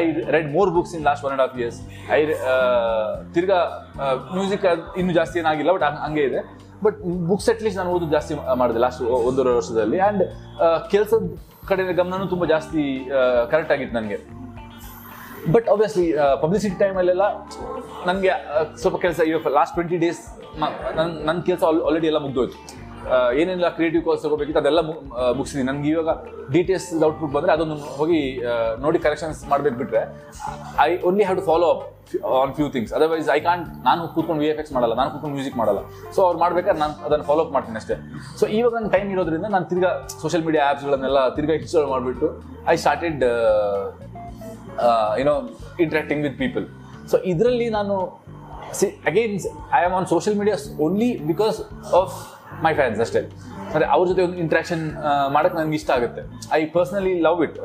I 0.00 0.02
read 0.34 0.48
more 0.56 0.70
books 0.76 0.92
in 0.96 1.04
last 1.08 1.24
one 1.26 1.32
and 1.32 1.44
half 1.44 1.56
years 1.62 1.78
I 2.16 2.18
ತಿರ್ಗಾ 3.36 3.60
music 4.36 4.66
ಇನ್ನೂ 5.00 5.14
ಜಾಸ್ತಿ 5.20 5.38
ಏನಾಗಿಲ್ಲ 5.42 5.72
but 5.76 5.86
ಹಂಗೆ 6.06 6.24
ಇದೆ. 6.30 6.42
But 6.84 6.98
books 7.30 7.48
at least 7.52 7.78
ನಾನು 7.80 7.90
ಓದೋದು 7.94 8.12
ಜಾಸ್ತಿ 8.16 8.34
ಮಾಡಿದೆ 8.60 8.80
ಲಾಸ್ಟ್ 8.84 9.02
ಒಂದೂವರೆ 9.28 9.54
ವರ್ಷದಲ್ಲಿ. 9.60 9.98
ಆ್ಯಂಡ್ 10.04 10.22
ಕೆಲಸದ 10.92 11.22
ಕಡೆ 11.70 11.82
ಗಮನನೂ 12.00 12.26
ತುಂಬ 12.34 12.44
ಜಾಸ್ತಿ 12.54 12.82
ಕರೆಕ್ಟ್ 13.52 13.72
ಆಗಿತ್ತು 13.74 13.96
ನನಗೆ. 13.98 14.18
ಬಟ್ 15.54 15.66
ಆಬ್ವಿಯಸ್ಲಿ 15.72 16.06
ಪಬ್ಲಿಸಿಟಿ 16.42 16.76
ಟೈಮಲ್ಲೆಲ್ಲ 16.82 17.24
ನನಗೆ 18.08 18.32
ಸ್ವಲ್ಪ 18.82 18.96
ಕೆಲಸ, 19.04 19.18
ಇವಾಗ 19.30 19.52
ಲಾಸ್ಟ್ 19.58 19.74
ಟ್ವೆಂಟಿ 19.76 19.98
ಡೇಸ್ 20.04 20.22
ನನ್ನ 20.62 21.08
ನನ್ನ 21.28 21.38
ಕೆಲಸ 21.48 21.62
ಆಲ್ರೆಡಿ 21.88 22.08
ಎಲ್ಲ 22.10 22.20
ಮುಗ್ದೋಯ್ತು. 22.26 22.58
ಏನೆಲ್ಲ 23.40 23.68
ಕ್ರಿಯೇಟಿವ್ 23.76 24.02
ಕೋರ್ಸ್ 24.06 24.22
ತಗೋಬೇಕಿತ್ತು 24.24 24.60
ಅದೆಲ್ಲ 24.62 24.80
ಮುಗಿಸಿದ್ದೀನಿ 25.38 25.66
ನನಗೆ 25.70 25.88
ಇವಾಗ 25.94 26.10
ಡೀಟೇಲ್ಸ್ 26.54 26.86
ಔಟ್ಪುಟ್ 27.08 27.32
ಬಂದರೆ 27.36 27.52
ಅದನ್ನು 27.56 27.76
ಹೋಗಿ 27.98 28.20
ನೋಡಿ 28.84 28.98
ಕರೆಕ್ಷನ್ಸ್ 29.06 29.40
ಮಾಡಬೇಕು 29.52 29.76
ಬಿಟ್ರೆ 29.82 30.02
I 30.86 30.90
only 31.08 31.24
have 31.26 31.38
to 31.40 31.46
follow 31.50 31.68
up 31.74 31.84
on 32.40 32.52
few 32.56 32.66
things 32.74 32.92
otherwise 32.96 33.28
I 33.36 33.38
can't 33.48 33.66
ನಾನು 33.88 34.02
ಕೂತ್ಕೊಂಡು 34.14 34.40
ವಿ 34.44 34.48
ಎಫ್ 34.52 34.60
ಎಕ್ಸ್ 34.62 34.72
ಮಾಡಲ್ಲ, 34.76 34.94
ನಾನು 35.00 35.10
ಕೂತ್ಕೊಂಡು 35.12 35.34
ಮ್ಯೂಸಿಕ್ 35.36 35.56
ಮಾಡಲ್ಲ. 35.60 35.80
ಸೊ 36.14 36.20
ಅವ್ರು 36.26 36.38
ಮಾಡ್ಬೇಕಾದ್ರೆ 36.44 36.80
ನಾನು 36.84 36.94
ಅದನ್ನು 37.06 37.26
ಫಾಲೋ 37.30 37.42
ಅಪ್ 37.44 37.52
ಮಾಡ್ತೀನಿ 37.56 37.78
ಅಷ್ಟೇ. 37.82 37.96
ಸೊ 38.40 38.44
ಇವಾಗ 38.58 38.72
ನನ್ನ 38.78 38.90
ಟೈಮ್ 38.96 39.08
ಇರೋದ್ರಿಂದ 39.14 39.48
ನಾನು 39.56 39.66
ತಿರ್ಗಾ 39.72 39.90
ಸೋಷಿಯಲ್ 40.22 40.44
ಮೀಡಿಯಾ 40.48 40.64
ಆ್ಯಪ್ಸ್ಗಳನ್ನೆಲ್ಲ 40.70 41.20
ತಿರ್ಗಾ 41.36 41.54
ಇನ್ಸ್ಟಾಲ್ 41.60 41.88
ಮಾಡಿಬಿಟ್ಟು 41.94 42.28
I 42.72 42.76
started 42.84 43.22
you know 45.20 45.34
interacting 45.86 46.22
with 46.28 46.38
people 46.44 46.66
so 47.12 47.18
ಇದರಲ್ಲಿ 47.32 47.68
ನಾನು 47.78 47.94
see 48.78 48.86
again 49.10 49.34
I 49.78 49.82
am 49.86 49.94
on 49.98 50.06
social 50.14 50.36
media 50.40 50.56
only 50.86 51.08
because 51.30 51.58
of 52.00 52.14
my 52.65 52.73
fans 52.79 52.99
ಅಷ್ಟೇ 53.05 53.21
ಅಂದರೆ 53.67 53.85
ಅವ್ರ 53.95 54.03
ಜೊತೆ 54.09 54.21
ಒಂದು 54.27 54.37
ಇಂಟ್ರಾಕ್ಷನ್ 54.43 54.83
ಮಾಡೋಕ್ಕೆ 55.35 55.57
ನನಗೆ 55.59 55.77
ಇಷ್ಟ 55.81 55.89
ಆಗುತ್ತೆ 55.97 56.21
I 56.57 56.61
personally 56.75 57.13
love 57.27 57.41
it 57.47 57.57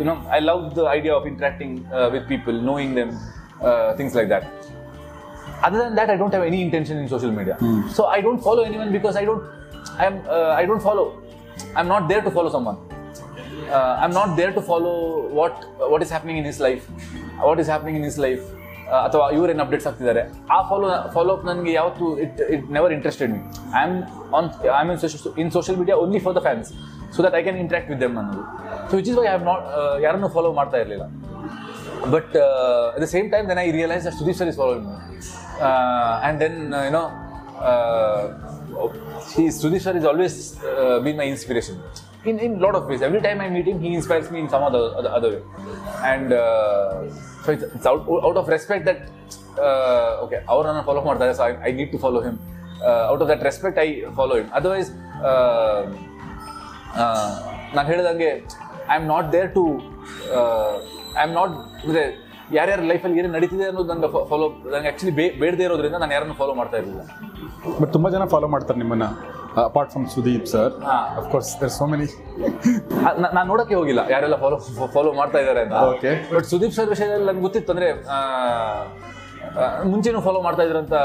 you know 0.00 0.14
I 0.36 0.40
love 0.50 0.62
the 0.78 0.84
idea 0.96 1.14
of 1.20 1.26
interacting 1.32 1.76
with 2.16 2.26
people 2.34 2.58
knowing 2.72 2.94
them 3.00 3.12
things 4.00 4.16
like 4.20 4.30
that 4.34 4.48
other 5.62 5.78
than 5.78 5.94
that 5.94 6.10
i 6.10 6.16
don't 6.16 6.34
have 6.36 6.42
any 6.42 6.60
intention 6.66 6.96
in 7.00 7.06
social 7.08 7.32
media 7.38 7.56
so 7.96 8.02
i 8.06 8.20
don't 8.26 8.42
follow 8.46 8.62
anyone 8.62 8.90
because 8.92 9.16
i 9.16 9.24
don't 9.24 9.42
i'm 10.04 10.14
uh, 10.28 10.60
i 10.60 10.64
don't 10.64 10.84
follow 10.88 11.04
i'm 11.76 11.88
not 11.94 12.08
there 12.10 12.22
to 12.26 12.30
follow 12.30 12.50
someone 12.56 12.78
uh, 13.70 13.94
i'm 14.02 14.14
not 14.20 14.30
there 14.36 14.52
to 14.52 14.62
follow 14.62 14.94
what 15.38 15.54
what 15.92 16.02
is 16.02 16.10
happening 16.10 16.38
in 16.38 16.44
his 16.44 16.60
life 16.60 16.84
what 17.40 17.60
is 17.60 17.66
happening 17.66 17.96
in 17.96 18.02
his 18.02 18.18
life 18.18 18.42
uh, 18.46 18.63
ಅಥವಾ 19.05 19.25
ಇವರೇನು 19.35 19.61
updates 19.63 19.87
ಆಗ್ತಿದ್ದಾರೆ 19.87 20.23
ಆ 20.55 20.57
follow 20.69 20.89
follow 21.15 21.33
up 21.37 21.45
ನನಗೆ 21.45 21.71
ಯಾವತ್ತು 21.73 22.07
it 22.25 22.41
it 22.55 22.65
never 22.77 22.93
interested 22.97 23.31
me 23.35 23.39
I 23.79 23.83
am 23.85 23.95
on 24.37 24.49
I 24.65 24.77
am 24.81 24.91
in 25.43 25.51
social 25.57 25.79
media 25.81 25.97
only 26.03 26.21
for 26.25 26.35
the 26.35 26.43
fans 26.47 26.69
so 27.15 27.21
that 27.27 27.35
I 27.39 27.43
can 27.47 27.59
interact 27.65 27.89
with 27.91 28.01
them 28.01 28.17
ಅನ್ನೋದು. 28.21 28.43
So 28.89 28.95
which 28.99 29.09
is 29.11 29.17
why 29.19 29.25
I 29.25 29.31
have 29.33 29.45
not 29.51 29.65
ಯಾರನ್ನೂ 30.05 30.29
follow 30.37 30.51
ಮಾಡ್ತಾ 30.59 30.79
ಇರಲಿಲ್ಲ. 30.83 31.05
But 32.15 32.33
at 32.95 33.01
the 33.03 33.07
same 33.15 33.27
time 33.33 33.45
then 33.49 33.61
I 33.65 33.67
realize 33.79 34.03
that 34.07 34.17
Sudeep 34.21 34.37
sir 34.41 34.49
is 34.53 34.57
follow 34.63 34.73
me 34.79 34.95
and 36.23 36.39
then 36.45 36.59
you know 36.87 37.05
then 39.85 40.03
uh, 40.03 40.09
always 40.11 40.37
been 41.05 41.19
uh, 41.19 41.29
inspiration 41.33 41.77
in 42.31 42.37
in 42.45 42.51
lot 42.65 42.75
of 42.79 42.83
ways. 42.89 43.01
Every 43.07 43.21
time 43.25 43.39
i 43.45 43.49
meet 43.55 43.67
him 43.71 43.79
he 43.85 43.91
inspires 43.99 44.27
me 44.33 44.39
in 44.43 44.47
some 44.53 44.63
other 44.69 44.83
other, 44.99 45.11
other 45.17 45.29
way. 45.35 45.41
And 46.11 46.27
uh, 46.33 47.09
so 47.43 47.47
it's, 47.55 47.65
it's 47.75 47.87
out, 47.91 48.01
out 48.27 48.37
of 48.41 48.47
respect 48.55 48.83
that 48.89 48.99
uh, 49.65 50.23
okay 50.25 50.39
ಅವ್ರನ್ನ 50.53 50.81
follow 50.89 51.03
ಮಾಡ್ತಾರೆ 51.09 51.33
so 51.39 51.43
I 51.49 51.51
I 51.69 51.71
need 51.79 51.91
to 51.95 51.99
follow 52.05 52.21
him 52.27 52.37
out 53.11 53.23
of 53.25 53.29
that 53.33 53.43
respect 53.49 53.79
I 53.85 53.87
follow 54.19 54.35
him 54.39 54.49
otherwise 54.59 54.89
ನಾನು 57.75 57.87
ಹೇಳಿದಂಗೆ 57.91 58.31
I 58.91 58.95
am 58.99 59.07
not 59.13 59.29
there 59.37 59.49
to 59.57 59.65
I 61.19 61.23
am 61.27 61.35
not 61.39 61.55
ಅಂದರೆ 61.87 62.03
ಯಾರ್ಯಾರ 62.57 62.81
ಲೈಫಲ್ಲಿ 62.89 63.17
ಏನೇನು 63.19 63.35
ನಡೀತಿದೆ 63.37 63.65
ಅನ್ನೋದು 63.69 63.89
ನನಗೆ 63.93 64.09
ಫಾಲೋ 64.31 64.47
ನಂಗೆ 64.73 64.87
ಆ್ಯಕ್ಚುಲಿ 64.89 65.13
ಬೇ 65.19 65.25
ಬೇಡದೇ 65.43 65.63
ಇರೋದ್ರಿಂದ 65.67 65.97
ನಾನು 66.03 66.13
ಯಾರನ್ನು 66.15 66.35
ಫಾಲೋ 66.41 66.53
ಮಾಡ್ತಾ 66.59 66.77
ಇರಲಿಲ್ಲ. 66.81 67.03
ಬಟ್ 67.79 67.91
ತುಂಬ 67.95 68.07
ಜನ 68.15 68.25
ಫಾಲೋ 68.33 68.47
ಮಾಡ್ತಾರೆ 68.55 68.79
ನಿಮ್ಮನ್ನ. 68.83 69.05
Apart 69.63 69.91
from 69.93 70.05
Sudeep 70.13 70.47
sir. 70.53 70.73
Of 71.19 71.27
course 71.33 71.49
there 71.61 71.73
so 71.77 71.85
many 71.91 72.07
ನಾನು 73.35 73.47
ನೋಡೋಕ್ಕೆ 73.51 73.75
ಹೋಗಿಲ್ಲ. 73.79 74.01
ಯಾರೆಲ್ಲ 74.13 74.37
ಫಾಲೋ 74.43 74.57
ಫಾಲೋ 74.95 75.11
ಮಾಡ್ತಾ 75.19 75.39
ಇದ್ದಾರೆ 75.43 75.61
ಅಂತ. 75.65 75.81
ಓಕೆ 75.91 76.11
ಬಟ್ 76.35 76.47
ಸುದೀಪ್ 76.53 76.73
ಸರ್ 76.77 76.89
ವಿಷಯದಲ್ಲಿ 76.93 77.27
ನನ್ಗೆ 77.29 77.43
ಗೊತ್ತಿತ್ತು 77.47 77.73
ಅಂದರೆ 77.75 77.89
ಮುಂಚೆನೂ 79.91 80.21
ಫಾಲೋ 80.27 80.39
ಮಾಡ್ತಾ 80.47 80.63
ಇದ್ರು 80.67 80.79
ಅಂತ 80.83 80.97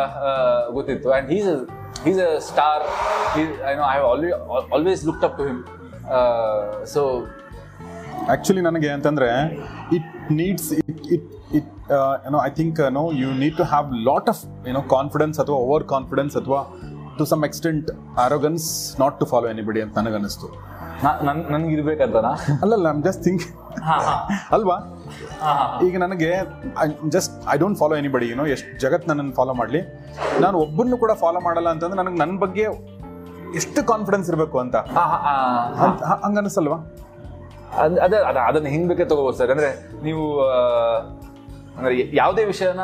ಗೊತ್ತಿತ್ತು. 0.77 1.09
And 1.15 1.29
he's 1.35 1.51
he's 2.07 2.21
a 2.29 2.31
star 2.51 2.85
I 3.71 3.75
know 3.81 3.85
I 3.91 3.95
have 3.97 4.09
always 4.13 4.35
always 4.77 5.03
looked 5.11 5.27
up 5.29 5.37
to 5.41 5.47
him 5.51 5.61
so 6.95 7.03
actually 8.33 8.63
ನನಗೆ 8.69 8.89
ಅಂತಂದರೆ 8.97 9.29
it 9.97 10.09
needs 10.41 10.71
it 10.81 11.05
it 11.15 11.29
it 11.59 11.71
ಏನೋ 12.27 12.39
I 12.49 12.51
think 12.59 12.79
no 12.99 13.05
you 13.21 13.29
need 13.43 13.57
to 13.61 13.67
have 13.73 13.87
lot 14.09 14.29
of 14.33 14.43
ಏನೋ 14.71 14.83
confidence 14.97 15.39
ಅಥವಾ 15.45 15.59
over 15.67 15.85
confidence 15.95 16.35
ಅಥವಾ 16.41 16.61
to 17.21 17.27
some 17.33 17.45
extent 17.49 17.89
arrogance 18.25 18.67
not 19.03 19.17
to 19.21 19.27
follow 19.33 19.49
anybody 19.55 19.81
ಅಂತ 19.87 19.95
ನನಗನ್ನಿಸ್ತು. 20.01 20.49
ನನ್ 21.27 21.39
ನನ್ಗೆ 21.53 21.73
ಇರ್ಬೇಕಂತನಾ 21.77 22.31
ಅಲ್ಲಲ್ಲ 22.63 22.87
ಐಮ್ 22.93 23.03
ಜಸ್ಟ್ 23.09 23.23
ಥಿಂಕ್ 23.27 23.45
ಅಲ್ವಾ? 24.57 24.77
ಈಗ 25.87 25.95
ನನಗೆ 26.05 26.31
just 27.15 27.35
I 27.55 27.57
don't 27.63 27.79
follow 27.83 27.95
anybody 28.01 28.27
ಏನೋ 28.35 28.45
ಎಷ್ಟು 28.55 28.73
ಜಗತ್ 28.85 29.07
ನನ್ನನ್ನು 29.11 29.35
ಫಾಲೋ 29.39 29.55
ಮಾಡಲಿ. 29.61 29.81
ನಾನು 30.45 30.57
ಒಬ್ಬರನ್ನು 30.65 30.99
ಕೂಡ 31.05 31.13
ಫಾಲೋ 31.25 31.41
ಮಾಡಲ್ಲ 31.49 31.69
ಅಂತಂದ್ರೆ 31.75 31.99
ನನಗೆ 32.03 32.19
ನನ್ನ 32.23 32.37
ಬಗ್ಗೆ 32.45 32.67
ಎಷ್ಟು 33.61 33.81
ಕಾನ್ಫಿಡೆನ್ಸ್ 33.93 34.29
ಇರಬೇಕು 34.33 34.57
ಅಂತ? 34.65 34.77
ಹಂಗನ್ನಿಸಲ್ವಾ? 36.27 36.79
ಅದೇ 38.07 38.19
ಅದ 38.31 38.37
ಅದನ್ನ 38.51 38.69
ಹಿಂಗ್ 38.75 38.87
ಬೇಕೇ 38.91 39.07
ತಗೋಬೋದು 39.13 39.39
ಸರ್. 39.41 39.51
ಅಂದ್ರೆ 39.55 39.71
ನೀವು 40.07 40.25
ಅಂದ್ರೆ 41.79 41.95
ಯಾವುದೇ 42.21 42.43
ವಿಷಯನ 42.53 42.83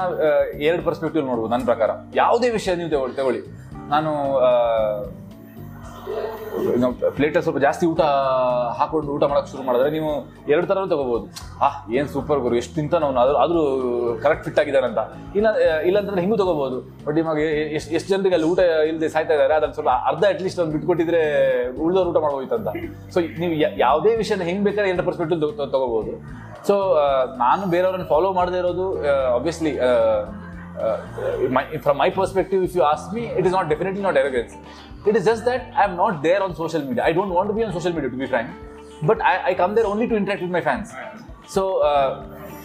ಎರಡು 0.67 0.83
ಪರ್ಸ್ಪೆಕ್ಟಿವ್ 0.89 1.25
ನೋಡ್ಬೋದು 1.31 1.51
ನನ್ನ 1.55 1.65
ಪ್ರಕಾರ. 1.71 1.91
ಯಾವುದೇ 2.21 2.49
ವಿಷಯ 2.59 2.73
ನೀವು 2.81 2.91
ತಗೊಳ್ಳಿ 2.95 3.17
ತಗೊಳ್ಳಿ. 3.21 3.41
ನಾನು 3.89 4.13
ಪ್ಲೇಟ್ 7.17 7.37
ಸ್ವಲ್ಪ 7.43 7.59
ಜಾಸ್ತಿ 7.59 7.87
ಊಟ 7.87 8.03
ಹಾಕೊಂಡು 8.75 9.13
ಊಟ 9.13 9.25
ಮಾಡಕ್ 9.25 9.49
ಶುರು 9.49 9.63
ಮಾಡಿದ್ರೆ 9.63 9.91
ನೀವು 9.91 10.11
ಎರಡು 10.49 10.67
ತರ 10.67 10.85
ತಗೋಬಹುದು 10.85 11.27
ಆ 11.61 11.69
ಏನ್ 11.93 12.09
ಸೂಪರ್ 12.09 12.41
ಗುರು, 12.41 12.57
ಎಷ್ಟು 12.57 12.75
ತಿಂತ 12.75 12.95
ನಾವು 12.95 13.19
ಆದ್ರೂ 13.19 13.37
ಆದ್ರೂ 13.37 13.63
ಕರೆಕ್ಟ್ 14.23 14.45
ಫಿಟ್ 14.45 14.59
ಆಗಿದ್ದಾರೆ 14.59 14.87
ಅಂತ 14.87 14.99
ಇಲ್ಲ 15.37 15.49
ಇಲ್ಲ 15.81 15.99
ಅಂತಂದ್ರೆ 15.99 16.23
ಹಿಂಗೂ 16.23 16.37
ತಗೋಬಹುದು 16.37 16.79
ಬಟ್ 17.07 17.17
ನಿಮಗೆ 17.17 17.47
ಎಷ್ಟು 17.75 17.95
ಎಷ್ಟು 17.95 18.09
ಜನರಿಗೆ 18.11 18.35
ಅಲ್ಲಿ 18.35 18.49
ಊಟ 18.49 18.59
ಇಲ್ಲದೆ 18.59 19.09
ಸಾಯ್ತಾ 19.09 19.35
ಇದ್ದಾರೆ 19.35 19.55
ಅದನ್ನ 19.55 19.73
ಸ್ವಲ್ಪ 19.73 19.91
ಅರ್ಧ 20.07 20.25
ಅಟ್ಲೀಸ್ಟ್ 20.29 20.61
ಒಂದು 20.61 20.73
ಬಿಟ್ಕೊಟ್ಟಿದ್ರೆ 20.73 21.23
ಉಳಿದವ್ರು 21.83 22.11
ಊಟ 22.11 22.17
ಮಾಡ್ಬೋಯ್ತಂತ. 22.17 22.69
ಸೊ 23.15 23.21
ನೀವು 23.39 23.55
ಯಾವುದೇ 23.79 24.17
ವಿಷಯನ 24.17 24.43
ಹೆಂಗ್ 24.43 24.65
ಬೇಕಾದ್ರೆ 24.65 24.91
ಎರಡು 24.91 25.05
ಪರ್ಸ್ಪೆಕ್ಟಿವ್ 25.05 25.41
ತಗೋಬಹುದು 25.73 26.15
ಸೊ 26.67 26.77
ನಾನು 27.37 27.67
ಬೇರೆಯವ್ರನ್ನ 27.67 28.05
ಫಾಲೋ 28.05 28.33
ಮಾಡದೇ 28.33 28.59
ಇರೋದು 28.59 28.87
obviously 30.77 31.95
my 31.95 32.11
perspective, 32.11 32.63
if 32.63 32.75
you 32.75 32.83
ask 32.83 33.13
me, 33.13 33.27
it 33.41 33.45
is 33.47 33.53
not 33.53 33.69
definitely 33.69 34.03
not 34.03 34.17
arrogance. 34.17 34.55
It 35.07 35.17
is 35.17 35.25
just 35.25 35.45
that 35.45 35.63
I 35.81 35.85
am 35.85 35.97
not 35.97 36.23
there 36.23 36.43
on 36.43 36.55
social 36.55 36.83
media. 36.89 37.05
I 37.05 37.13
don't 37.13 37.31
want 37.31 37.49
to 37.51 37.55
be 37.55 37.65
on 37.65 37.73
social 37.73 37.93
media, 37.93 38.11
to 38.11 38.17
be 38.17 38.27
frank. 38.27 38.51
But 39.03 39.21
I, 39.23 39.35
I 39.51 39.55
come 39.55 39.75
there 39.75 39.87
only 39.87 40.09
to 40.09 40.17
interact 40.17 40.43
with 40.43 40.51
my 40.51 40.65
fans. 40.71 40.89
So 41.55 41.63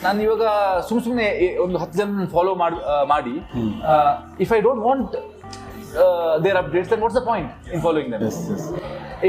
ನಾನು 0.04 0.20
ಇವಾಗ 0.26 0.44
ಸುಮ್ 0.88 1.02
ಸುಮ್ಮನೆ 1.06 1.26
ಒಂದು 1.66 1.78
ಹತ್ತು 1.82 1.98
ಜನ 2.00 2.24
follow 2.36 2.54
ಮಾಡಿ 3.14 3.34
if 4.44 4.52
I 4.58 4.60
don't 4.68 4.82
want 4.88 5.14
their 6.46 6.58
updates 6.62 6.90
then 6.92 7.02
what's 7.06 7.18
the 7.20 7.24
point 7.28 7.52
in 7.74 7.82
following 7.86 8.12
them 8.14 8.24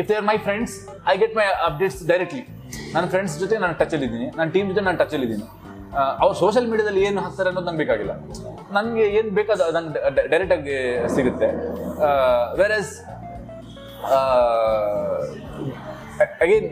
if 0.00 0.06
they 0.10 0.16
are 0.20 0.26
my 0.30 0.36
friends 0.46 0.74
I 1.12 1.16
get 1.22 1.34
my 1.40 1.46
updates 1.68 2.00
directly 2.12 2.44
ನನ್ನ 2.94 3.04
friends 3.14 3.34
ಜೊತೆ 3.42 3.58
ನಾನು 3.64 3.76
ಟಚಲ್ಲಿದ್ದೀನಿ 3.82 4.28
ನನ್ನ 4.38 4.48
ಟೀಮ್ 4.56 4.68
ಜೊತೆ 4.72 4.84
ನಾನು 4.88 5.00
ಟಚಲ್ಲಿ 5.04 5.26
ಇದ್ದೀನಿ 5.28 5.48
ಅವ್ರು 6.22 6.34
ಸೋಷಿಯಲ್ 6.42 6.66
ಮೀಡಿಯಾದಲ್ಲಿ 6.72 7.02
ಏನು 7.08 7.20
ಹಾಕ್ತಾರೆ 7.24 7.48
ಅನ್ನೋದು 7.50 7.66
ನಂಗೆ 7.68 7.80
ಬೇಕಾಗಿಲ್ಲ. 7.82 8.12
ನನಗೆ 8.76 9.04
ಏನು 9.18 9.30
ಬೇಕಾದ 9.38 9.62
ನಂಗೆ 9.76 10.00
ಡೈರೆಕ್ಟಾಗಿ 10.32 10.76
ಸಿಗುತ್ತೆ. 11.16 11.48
ವೆರಸ್ 12.60 12.92
ಅಗೇನ್ 16.44 16.68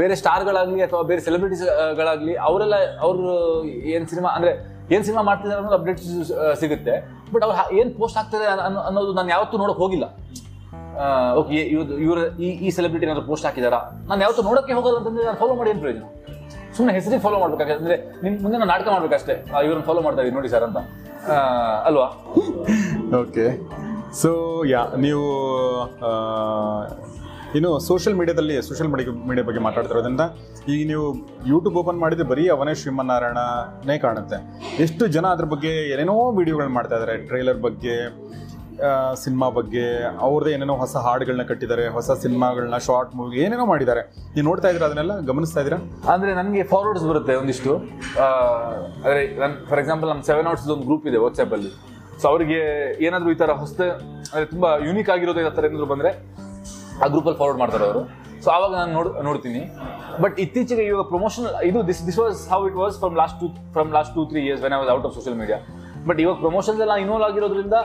ಬೇರೆ 0.00 0.14
ಸ್ಟಾರ್ಗಳಾಗಲಿ 0.22 0.82
ಅಥವಾ 0.86 1.02
ಬೇರೆ 1.10 1.22
ಸೆಲೆಬ್ರಿಟೀಸ್ಗಳಾಗಲಿ 1.28 2.34
ಅವರೆಲ್ಲ, 2.48 2.76
ಅವರು 3.06 3.22
ಏನು 3.94 4.04
ಸಿನಿಮಾ 4.12 4.30
ಅಂದರೆ 4.38 4.52
ಏನು 4.94 5.02
ಸಿನಿಮಾ 5.08 5.22
ಮಾಡ್ತಿದ್ದಾರೆ 5.28 5.58
ಅನ್ನೋದು 5.60 5.76
ಅಪ್ಡೇಟ್ಸ್ 5.78 6.12
ಸಿಗುತ್ತೆ. 6.62 6.94
ಬಟ್ 7.32 7.42
ಅವ್ರು 7.46 7.56
ಏನು 7.80 7.90
ಪೋಸ್ಟ್ 8.00 8.18
ಆಗ್ತದೆ 8.22 8.46
ಅನ್ನೋ 8.66 8.82
ಅನ್ನೋದು 8.90 9.12
ನಾನು 9.18 9.30
ಯಾವತ್ತೂ 9.36 9.58
ನೋಡೋಕೆ 9.62 9.82
ಹೋಗಿಲ್ಲ. 9.84 10.06
ಓಕೆ 11.40 11.58
ಇವ್ರು 11.74 11.96
ಇವ್ರ 12.04 12.20
ಈ 12.66 12.70
ಸೆಲೆಬ್ರಿಟಿ 12.76 13.04
ಏನಾದ್ರು 13.06 13.26
ಪೋಸ್ಟ್ 13.32 13.46
ಹಾಕಿದಾರಾ? 13.48 13.80
ನಾನು 14.10 14.20
ಯಾವತ್ತೂ 14.24 14.44
ನೋಡೋಕ್ಕೆ 14.50 14.72
ಹೋಗಲ್ಲ 14.78 14.98
ನಾನು 15.26 15.38
ಫಾಲೋ 15.42 15.56
ಮಾಡಿ 15.60 15.70
ಏನು 15.72 16.06
ಸುಮ್ಮನೆ 16.78 16.94
ಹೆಸರಿಗೆ 16.98 17.22
ಫಾಲೋ 17.26 17.38
ಮಾಡ್ಬೇಕು 17.42 17.76
ಅಂದ್ರೆ 17.78 17.96
ನಿಮ್ 18.24 18.34
ಮುಂದೆ 18.44 18.56
ನಾನು 18.60 18.70
ನಾಟಕ 18.74 18.88
ಮಾಡ್ಬೇಕಷ್ಟೇ. 18.96 19.36
ಇವ್ರನ್ನ 19.66 19.84
ಫಾಲೋ 19.90 20.02
ಮಾಡ್ತಾ 20.06 20.22
ಇದೀನಿ 20.24 20.36
ನೋಡಿ 20.40 20.50
ಸರ್ 20.54 20.66
ಅಂತ. 20.68 20.78
ಅಲ್ವಾ? 21.88 22.08
ಓಕೆ 23.22 23.46
ಸೊ 24.20 24.30
ಯಾ 24.74 24.82
ನೀವು 25.06 25.24
ಇನ್ನು 27.58 27.70
ಸೋಷಿಯಲ್ 27.88 28.16
ಮೀಡಿಯಾದಲ್ಲಿ 28.18 28.56
ಸೋಷಿಯಲ್ 28.66 28.90
ಮೀಡಿಯಾ 28.92 29.12
ಮೀಡಿಯಾ 29.28 29.44
ಬಗ್ಗೆ 29.48 29.60
ಮಾತಾಡ್ತಿರೋದ್ರಿಂದ 29.66 30.24
ಈಗ 30.72 30.80
ನೀವು 30.90 31.04
ಯೂಟ್ಯೂಬ್ 31.50 31.76
ಓಪನ್ 31.82 31.98
ಮಾಡಿದ್ರೆ 32.02 32.26
ಬರೀ 32.32 32.44
ಅವನೇ 32.54 32.74
ಶ್ರೀಮನ್ನಾರಾಯಣನೇ 32.80 33.96
ಕಾಣುತ್ತೆ. 34.04 34.38
ಎಷ್ಟು 34.84 35.06
ಜನ 35.16 35.26
ಅದ್ರ 35.36 35.46
ಬಗ್ಗೆ 35.54 35.72
ಏನೇನೋ 35.92 36.16
ವಿಡಿಯೋಗಳು 36.38 36.74
ಮಾಡ್ತಾ 36.78 36.96
ಇದ್ದಾರೆ 36.98 37.14
ಟ್ರೈಲರ್ 37.30 37.60
ಬಗ್ಗೆ 37.66 37.94
ಸಿನಿಮಾ 39.22 39.48
ಬಗ್ಗೆ, 39.58 39.84
ಅವ್ರದ್ದೇ 40.26 40.50
ಏನೇನೋ 40.56 40.74
ಹೊಸ 40.82 40.94
ಹಾಡುಗಳನ್ನ 41.06 41.44
ಕಟ್ಟಿದ್ದಾರೆ, 41.50 41.84
ಹೊಸ 41.96 42.18
ಸಿನಿಮಾಗಳನ್ನ 42.24 42.78
ಶಾರ್ಟ್ 42.86 43.12
ಮೂವಿ 43.18 43.40
ಏನೇನೋ 43.44 43.66
ಮಾಡಿದ್ದಾರೆ. 43.72 44.02
ನೀವು 44.34 44.44
ನೋಡ್ತಾ 44.48 44.68
ಇದ್ದೀರಾ 44.70 44.86
ಅದನ್ನೆಲ್ಲ? 44.90 45.14
ಗಮನಿಸ್ತಾ 45.30 45.60
ಇದ್ದೀರಾ? 45.62 45.78
ಅಂದರೆ 46.14 46.30
ನನಗೆ 46.40 46.64
ಫಾರ್ವರ್ಡ್ಸ್ 46.72 47.06
ಬರುತ್ತೆ 47.10 47.36
ಒಂದಿಷ್ಟು. 47.42 47.74
ಅಂದರೆ 49.04 49.20
ನನ್ನ 49.42 49.52
ಫಾರ್ 49.70 49.82
ಎಕ್ಸಾಂಪಲ್ 49.82 50.10
ನಮ್ಮ 50.12 50.22
ಸೆವೆನ್ 50.30 50.48
ಅವರ್ಸ್ 50.50 50.66
ಒಂದು 50.76 50.86
ಗ್ರೂಪ್ 50.90 51.06
ಇದೆ 51.12 51.20
ವಾಟ್ಸಾಪ್ 51.24 51.54
ಅಲ್ಲಿ. 51.58 51.72
ಸೊ 52.20 52.24
ಅವರಿಗೆ 52.32 52.60
ಏನಾದರೂ 53.06 53.32
ಈ 53.34 53.38
ತರ 53.42 53.52
ಹೊಸ 53.62 53.74
ಅಂದ್ರೆ 54.30 54.46
ತುಂಬಾ 54.54 54.70
ಯೂನಿಕ್ 54.86 55.10
ಆಗಿರೋದು 55.14 55.42
ಆ 55.50 55.52
ಥರ 55.58 55.66
ಏನಾದ್ರು 55.70 55.90
ಬಂದ್ರೆ 55.94 56.10
ಆ 57.02 57.08
ಗ್ರೂಪಲ್ಲಿ 57.12 57.38
ಫಾರ್ವರ್ಡ್ 57.42 57.60
ಮಾಡ್ತಾರೆ 57.62 57.84
ಅವರು. 57.88 58.00
ಸೊ 58.44 58.48
ಆವಾಗ 58.56 58.72
ನಾನು 58.80 58.92
ನೋಡ್, 58.96 59.08
ನೋಡ್ತೀನಿ. 59.28 59.60
ಬಟ್ 60.22 60.36
ಇತ್ತೀಚೆಗೆ 60.44 60.84
ಇವಾಗ 60.90 61.04
ಪ್ರಮೋಷನ್ 61.12 61.46
ಇದು 61.68 61.78
this 61.88 62.02
this 62.08 62.18
was 62.22 62.40
how 62.52 62.60
it 62.68 62.76
was 62.82 62.96
from 63.02 63.16
last 63.20 63.38
two 63.42 63.48
from 63.76 63.90
last 63.96 64.12
two 64.16 64.24
three 64.30 64.40
years 64.48 64.62
when 64.64 64.74
I 64.76 64.78
was 64.82 64.90
out 64.96 65.06
of 65.08 65.14
social 65.18 65.36
media 65.42 65.58
but 66.08 66.20
ಇವಾಗ 66.24 66.36
ಪ್ರಮೋಷನ್ಸ್ 66.44 66.80
ಎಲ್ಲ 66.84 66.94
ಇನ್ವಾಲ್ವ್ 67.04 67.26
ಆಗಿರೋದ್ರಿಂದ 67.28 67.76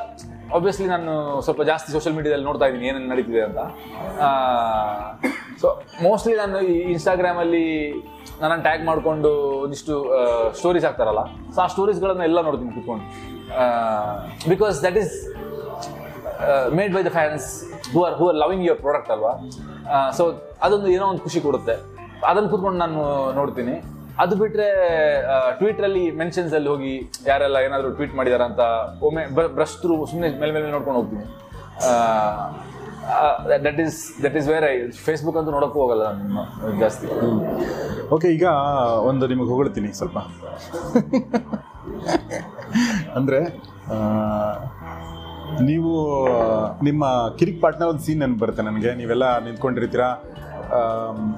ಆಬ್ವಿಯಸ್ಲಿ 0.56 0.88
ನಾನು 0.94 1.12
ಸ್ವಲ್ಪ 1.46 1.62
ಜಾಸ್ತಿ 1.70 1.89
ಸೋಷಿಯಲ್ 1.96 2.16
ಮೀಡಿಯಾದಲ್ಲಿ 2.18 2.46
ನೋಡ್ತಾ 2.50 2.66
ಇದ್ದೀನಿ 2.70 2.88
ಏನೇನು 2.89 3.10
ನಡೀತಿದೆ 3.14 3.41
ಅಂತ. 3.48 3.60
ಸೊ 5.62 5.68
ಮೋಸ್ಟ್ಲಿ 6.06 6.34
ನಾನು 6.41 6.60
ಈ 6.74 6.76
ಇನ್ಸ್ಟಾಗ್ರಾಮಲ್ಲಿ 6.94 7.66
ನನ್ನನ್ನು 8.41 8.64
ಟ್ಯಾಗ್ 8.68 8.84
ಮಾಡಿಕೊಂಡು 8.89 9.32
ಒಂದಿಷ್ಟು 9.66 9.94
ಸ್ಟೋರೀಸ್ 10.60 10.86
ಹಾಕ್ತಾರಲ್ಲ. 10.88 11.24
ಸೊ 11.56 11.60
ಆ 11.66 11.68
ಸ್ಟೋರೀಸ್ಗಳನ್ನು 11.74 12.26
ಎಲ್ಲ 12.30 12.41
ನೋಡ್ತೀನಿ 12.48 12.72
ಕೂತ್ಕೊಂಡು. 12.78 13.06
Because 14.54 14.76
that 14.86 14.98
is 15.04 15.16
made 16.80 16.94
by 16.98 17.02
the 17.08 17.12
fans 17.18 17.48
who 17.94 18.02
are 18.08 18.16
who 18.20 18.28
are 18.30 18.38
loving 18.44 18.64
your 18.68 18.82
product 18.86 19.12
ಅಲ್ವಾ? 19.16 19.34
ಸೊ 20.18 20.24
ಅದೊಂದು 20.66 20.89
ಏನೋ 20.96 21.06
ಒಂದು 21.14 21.24
ಖುಷಿ 21.28 21.41
ಕೊಡುತ್ತೆ. 21.48 21.76
ಅದನ್ನು 22.32 22.50
ಕೂತ್ಕೊಂಡು 22.54 22.80
ನಾನು 22.84 23.00
ನೋಡ್ತೀನಿ. 23.39 23.76
ಅದು 24.22 24.34
ಬಿಟ್ರೆ 24.41 24.68
ಬಿಟ್ಟರೆ 24.70 25.55
ಟ್ವೀಟ್ರಲ್ಲಿ 25.59 26.03
ಮೆನ್ಷನ್ಸ್ 26.20 26.53
ಅಲ್ಲಿ 26.57 26.70
ಹೋಗಿ 26.74 26.91
ಯಾರೆಲ್ಲ 27.30 27.57
ಏನಾದರೂ 27.68 27.89
ಟ್ವೀಟ್ 27.97 28.14
ಮಾಡಿದಾರ 28.20 28.43
ಅಂತ 28.49 28.64
ಒಮ್ಮೆ 29.07 29.24
ಬ್ರಷ್ಟ್ರು 29.57 29.95
ಸುಮ್ಮನೆ 30.11 30.30
ಮೇಲೆ 30.41 30.51
ಮೇಲೆ 30.55 30.72
ನೋಡ್ಕೊಂಡು 30.76 30.99
ಹೋಗ್ತೀನಿ. 30.99 31.26
That 33.66 33.80
is 33.86 33.97
that 34.24 34.36
is 34.39 34.47
where 34.51 34.66
I 34.72 34.76
Facebook 35.07 35.38
ಅಂತೂ 35.39 35.51
ನೋಡೋಕ್ಕೂ 35.57 35.80
ಹೋಗಲ್ಲ 35.84 36.03
ನಾನು 36.20 36.43
ಜಾಸ್ತಿ. 36.84 37.07
ಓಕೆ 38.18 38.28
ಈಗ 38.38 38.47
ಒಂದು 39.09 39.28
ನಿಮಗೆ 39.34 39.49
ಹೊಗಳ್ತೀನಿ 39.53 39.91
ಸ್ವಲ್ಪ. 40.01 40.18
ಅಂದರೆ 43.18 43.41
ನೀವು 45.70 45.91
ನಿಮ್ಮ 46.89 47.03
ಕಿರಿಕ್ 47.39 47.59
ಪಾಟ್ನ 47.64 47.84
ಒಂದು 47.93 48.03
ಸೀನ್ 48.05 48.22
ನೆನಪು 48.24 48.41
ಬರುತ್ತೆ 48.43 48.64
ನನಗೆ. 48.70 48.91
ನೀವೆಲ್ಲ 49.01 49.26
ನಿಂತ್ಕೊಂಡಿರ್ತೀರಾ? 49.47 50.07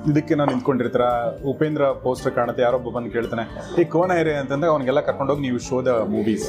ಇದಕ್ಕೆ 0.10 0.34
ನಾನು 0.40 0.50
ನಿಂತ್ಕೊಂಡಿರ್ತಾರ? 0.54 1.06
ಉಪೇಂದ್ರ 1.52 1.86
ಪೋಸ್ಟರ್ 2.04 2.34
ಕಾಣುತ್ತೆ, 2.38 2.62
ಯಾರೊಬ್ಬ 2.68 2.90
ಬಂದು 2.98 3.10
ಕೇಳ್ತಾನೆ 3.16 3.44
ಈ 3.82 3.86
ಕೋನ 3.94 4.12
ಏರೆ 4.22 4.34
ಅಂತಂದ್ರೆ 4.42 4.70
ಅವನಿಗೆಲ್ಲ 4.74 5.02
ಕರ್ಕೊಂಡೋಗಿ 5.08 5.44
ನೀವು 5.48 5.60
ಶೋದ 5.70 5.88
ಮೂವೀಸ್ 6.14 6.48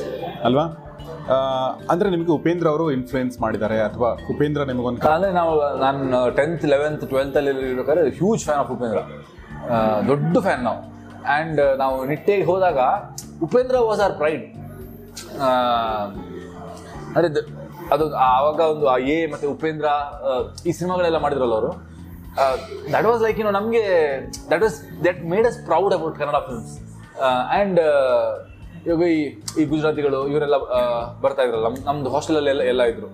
ಅಲ್ವಾ? 0.48 0.64
ಅಂದ್ರೆ 1.92 2.08
ನಿಮಗೆ 2.14 2.32
ಉಪೇಂದ್ರ 2.38 2.66
ಅವರು 2.72 2.84
ಇನ್ಫ್ಲುಯೆನ್ಸ್ 2.96 3.36
ಮಾಡಿದ್ದಾರೆ, 3.44 3.78
ಅಥವಾ 3.88 4.10
ಉಪೇಂದ್ರ 4.32 4.64
ನಿಮಗೊಂದು 4.70 5.08
ಅಂದ್ರೆ 5.14 5.32
ನಾವು, 5.40 5.54
ನಾನು 5.84 6.20
ಟೆಂತ್ 6.38 6.64
ಲೆವೆಂತ್ 6.74 7.04
ಟ್ವೆಲ್ತ್ 7.12 7.38
ಅಲ್ಲಿ 7.40 7.52
ಇರ್ಬೇಕಾದ್ರೆ 7.70 8.04
ಹ್ಯೂಜ್ 8.20 8.44
ಫ್ಯಾನ್ 8.48 8.60
ಆಫ್ 8.64 8.70
ಉಪೇಂದ್ರ. 8.76 9.00
ದೊಡ್ಡ 10.10 10.36
ಫ್ಯಾನ್ 10.46 10.62
ನಾವು. 10.68 10.80
ಆ್ಯಂಡ್ 11.34 11.60
ನಾವು 11.82 11.96
ನಿಟ್ಟೆಗೆ 12.12 12.44
ಹೋದಾಗ, 12.50 12.78
ಉಪೇಂದ್ರ 13.46 13.76
ವಾಸ್ 13.90 14.02
ಆರ್ 14.06 14.14
ಪ್ರೈಡ್ 14.22 14.44
ಅದೇ, 17.16 17.28
ಅದು 17.94 18.04
ಆವಾಗ 18.30 18.60
ಒಂದು, 18.72 18.86
ಆ 18.94 18.96
ಎ 19.14 19.18
ಮತ್ತು 19.32 19.46
ಉಪೇಂದ್ರ 19.56 19.86
ಈ 20.68 20.72
ಸಿನಿಮಾಗಳೆಲ್ಲ 20.78 21.18
ಮಾಡಿದ್ರಲ್ಲ 21.24 21.54
ಅವರು? 21.60 21.72
That 22.92 23.06
was 23.06 23.20
like 23.22 23.38
you know 23.40 23.52
ನಮಗೆ 23.52 23.82
that 24.50 24.62
was 24.62 24.76
that 25.04 25.20
made 25.32 25.46
us 25.46 25.58
proud 25.68 25.94
about 25.94 26.16
Kannada 26.18 26.38
films 26.46 26.74
and 27.20 27.78
ಇವಾಗ 28.86 29.04
ಈ 29.12 29.20
ಈ 29.58 29.64
ಗುಜರಾತಿಗಳು 29.64 30.18
ಇವರೆಲ್ಲ 30.28 30.56
ಆ, 30.70 30.80
ಬರ್ತಾ 31.22 31.42
ಇದ್ರಲ್ಲ 31.42 31.68
ನಮ್ 31.68 31.78
ನಮ್ದು 31.86 32.10
ಹಾಸ್ಟೆಲಲ್ಲಿ 32.10 32.50
ಎಲ್ಲ 32.50 32.64
ಎಲ್ಲ 32.72 32.82
ಇದ್ರು. 32.92 33.08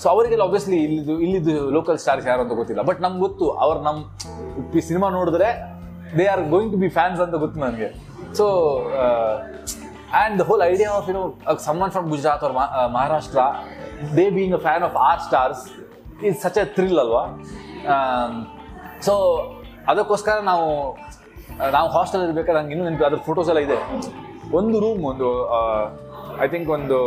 ಸೊ 0.00 0.06
ಅವರಿಗೆಲ್ಲ 0.08 0.44
ಆಬ್ವಿಯಸ್ಲಿ 0.44 0.78
ಇಲ್ಲಿದ್ದು 0.86 1.14
ಇಲ್ಲಿದ್ದು 1.24 1.54
ಲೋಕಲ್ 1.76 1.98
ಸ್ಟಾರ್ಸ್ 1.98 2.26
ಯಾರು 2.28 2.42
ಅಂತ 2.44 2.54
ಗೊತ್ತಿಲ್ಲ. 2.54 2.82
ಬಟ್ 2.82 3.00
ನಮ್ಗೆ 3.00 3.20
ಗೊತ್ತು 3.20 3.46
ಅವ್ರು 3.64 3.80
ನಮ್ಮ 3.80 3.98
ಸಿನಿಮಾ 4.88 5.08
ನೋಡಿದ್ರೆ 5.10 5.48
they 6.18 6.26
are 6.34 6.42
going 6.52 6.70
to 6.74 6.80
be 6.80 6.90
fans 6.98 7.20
ಅಂತ 7.24 7.36
ಗೊತ್ತು 7.44 7.58
ನನಗೆ. 7.60 7.88
So 8.38 8.46
and 10.12 10.36
the 10.40 10.46
whole 10.48 10.62
idea 10.66 10.90
of 10.98 11.08
you know 11.10 11.22
someone 11.66 11.92
from 11.94 12.06
Gujarat 12.12 12.44
ಅವ್ರ 12.44 12.54
Maharashtra 12.94 13.40
they 14.16 14.26
being 14.30 14.54
a 14.54 14.62
fan 14.66 14.84
of 14.88 14.96
our 15.06 15.20
stars 15.26 15.64
is 16.28 16.38
such 16.44 16.58
a 16.58 16.66
thrill 16.76 16.98
ಅಲ್ವಾ? 17.04 17.24
ಸೊ 19.06 19.14
ಅದಕ್ಕೋಸ್ಕರ 19.90 20.36
ನಾವು 20.50 20.66
ನಾವು 21.76 21.88
hostel 21.96 22.22
ಇರ್ಬೇಕಾದ್ರೆ 22.26 22.58
ನಂಗೆ 22.60 22.74
ಇನ್ನೂ 22.74 22.84
ನೆನಪು 22.88 23.04
ಅದ್ರ 23.08 23.18
ಫೋಟೋಸ್ 23.28 23.48
ಎಲ್ಲ 23.52 23.60
ಇದೆ. 23.66 23.78
ಒಂದು 24.58 24.76
ರೂಮ್ 24.84 25.00
ಒಂದು 25.10 25.28
ಐ 26.44 26.48
ಥಿಂಕ್ 26.54 26.68
ಒಂದು 26.76 26.98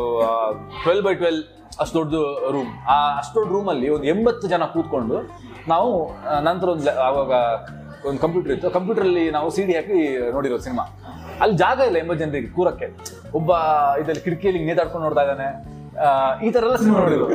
ಟ್ವೆಲ್ 0.84 1.04
ಬೈ 1.08 1.14
ಟ್ವೆಲ್ 1.22 1.42
ಅಷ್ಟು 1.82 1.96
ದೊಡ್ಡದು 1.98 2.24
ರೂಮ್ 2.56 2.72
ಆ 2.94 2.96
ಅಷ್ಟು 3.20 3.36
ದೊಡ್ಡ 3.38 3.50
ರೂಮಲ್ಲಿ 3.58 3.88
ಒಂದು 3.96 4.08
ಎಂಬತ್ತು 4.14 4.46
ಜನ 4.54 4.64
ಕೂತ್ಕೊಂಡು 4.74 5.18
ನಾವು 5.74 5.92
ನಂತರ 6.48 6.68
ಒಂದು 6.76 6.92
ಆವಾಗ 7.08 7.32
ಒಂದು 8.08 8.20
ಕಂಪ್ಯೂಟರ್ 8.24 8.52
ಇತ್ತು. 8.56 8.70
ಕಂಪ್ಯೂಟರಲ್ಲಿ 8.78 9.26
ನಾವು 9.36 9.48
ಸಿ 9.56 9.64
ಡಿ 9.68 9.74
ಹಾಕಿ 9.80 10.00
ನೋಡಿರೋದು 10.36 10.64
ಸಿನಿಮಾ 10.68 10.86
ಅಲ್ಲಿ 11.44 11.56
ಜಾಗ 11.64 11.80
ಇಲ್ಲ 11.90 11.98
ಎಂಬತ್ತು 12.04 12.22
ಜನರಿಗೆ 12.24 12.50
ಕೂರಕ್ಕೆ. 12.58 12.88
ಒಬ್ಬ 13.38 13.52
ಇದರಲ್ಲಿ 14.02 14.24
ಕಿಟಕಿಯಲ್ಲಿ 14.26 14.62
ನೇತಾಡ್ಕೊಂಡು 14.70 15.06
ನೋಡ್ತಾ 15.08 15.24
ಇದ್ದಾನೆ. 15.28 15.50
ಈ 16.42 16.52
ಥರ 16.52 16.62
ಎಲ್ಲ 16.64 16.76
ಸಿನಿಮಾ 16.76 17.00
ನೋಡಿದ್ರು 17.00 17.28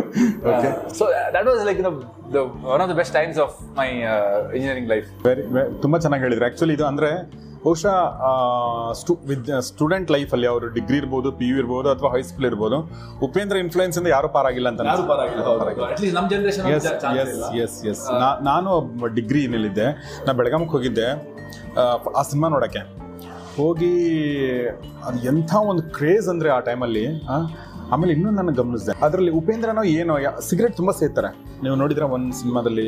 so 0.94 1.04
that 1.34 1.46
was 1.46 1.64
like 1.64 1.80
the 1.84 1.90
one 2.72 2.82
of 2.82 2.90
the 2.90 2.96
best 2.96 3.14
times 3.14 3.38
of 3.38 3.56
my 3.78 3.88
engineering 4.54 4.88
life 4.88 5.08
very 5.26 5.42
ತುಂಬ 5.82 5.98
ಚೆನ್ನಾಗಿ 5.98 6.22
ಹೇಳಿದ್ರು. 6.22 6.44
ಆ್ಯಕ್ಚುಲಿ 6.44 6.74
ಇದು 6.74 6.86
ಅಂದರೆ 6.86 7.10
ಬಹುಶಃ 7.64 7.94
ಸ್ಟು 8.92 9.12
ವಿದ್ 9.24 9.48
ಸ್ಟೂಡೆಂಟ್ 9.60 10.10
ಲೈಫಲ್ಲಿ 10.10 10.46
ಅವರು 10.46 10.66
ಡಿಗ್ರಿ 10.68 10.96
ಇರ್ಬೋದು 10.96 11.32
ಪಿ 11.32 11.46
ಯು 11.48 11.56
ಇರ್ಬೋದು 11.56 11.90
ಅಥವಾ 11.90 12.10
ಹೈಸ್ಕೂಲ್ 12.10 12.46
ಇರ್ಬೋದು 12.46 12.76
ಉಪೇಂದ್ರ 13.22 13.56
ಇನ್ಫ್ಲೂಯೆನ್ಸ್ 13.56 13.98
ಇಂದ 13.98 14.06
ಯಾರು 14.06 14.28
ಪಾರಾಗಿಲ್ಲ 14.28 14.68
ಅಂತ 14.68 14.80
ಡಿಗ್ರಿ 14.82 15.02
ಎಸ್ 17.60 17.78
ಎಸ್ 17.86 18.02
ನಾನು 18.20 18.44
ನಾನು 18.44 18.70
ಡಿಗ್ರಿನಲ್ಲಿದ್ದೆ 19.14 19.88
ನಾ 20.26 20.32
ಬೆಳಗಾಮಕ್ಕೆ 20.32 20.72
ಹೋಗಿದ್ದೆ. 20.72 21.08
ಆ, 21.76 21.82
ಆ 22.16 22.22
ಸಿನಿಮಾ 22.22 22.48
ನೋಡೋಕ್ಕೆ. 22.48 22.82
ಹೋಗಿ 23.56 23.92
ಅದು 25.04 25.26
ಎಂಥ 25.26 25.54
ಒಂದು 25.64 25.82
ಕ್ರೇಜ್ 25.90 26.28
ಅಂದರೆ 26.28 26.50
ಆ 26.50 26.60
ಟೈಮಲ್ಲಿ 26.60 27.04
ಆಮೇಲೆ 27.92 28.12
ಇನ್ನೂ 28.12 28.30
ನಾನು 28.30 28.52
ಗಮನಿಸಿದೆ. 28.52 28.92
ಅದರಲ್ಲಿ 29.06 29.32
ಉಪೇಂದ್ರನೋ 29.32 29.82
ಏನೋ 29.98 30.14
ಸಿಗರೇಟ್ 30.40 30.74
ತುಂಬಾ 30.76 30.92
ಸೇರ್ತಾರೆ. 30.92 31.30
ನೀವು 31.62 31.74
ನೋಡಿದ್ರ 31.76 32.04
ಒಂದು 32.16 32.32
ಸಿನಿಮಾದಲ್ಲಿ? 32.36 32.86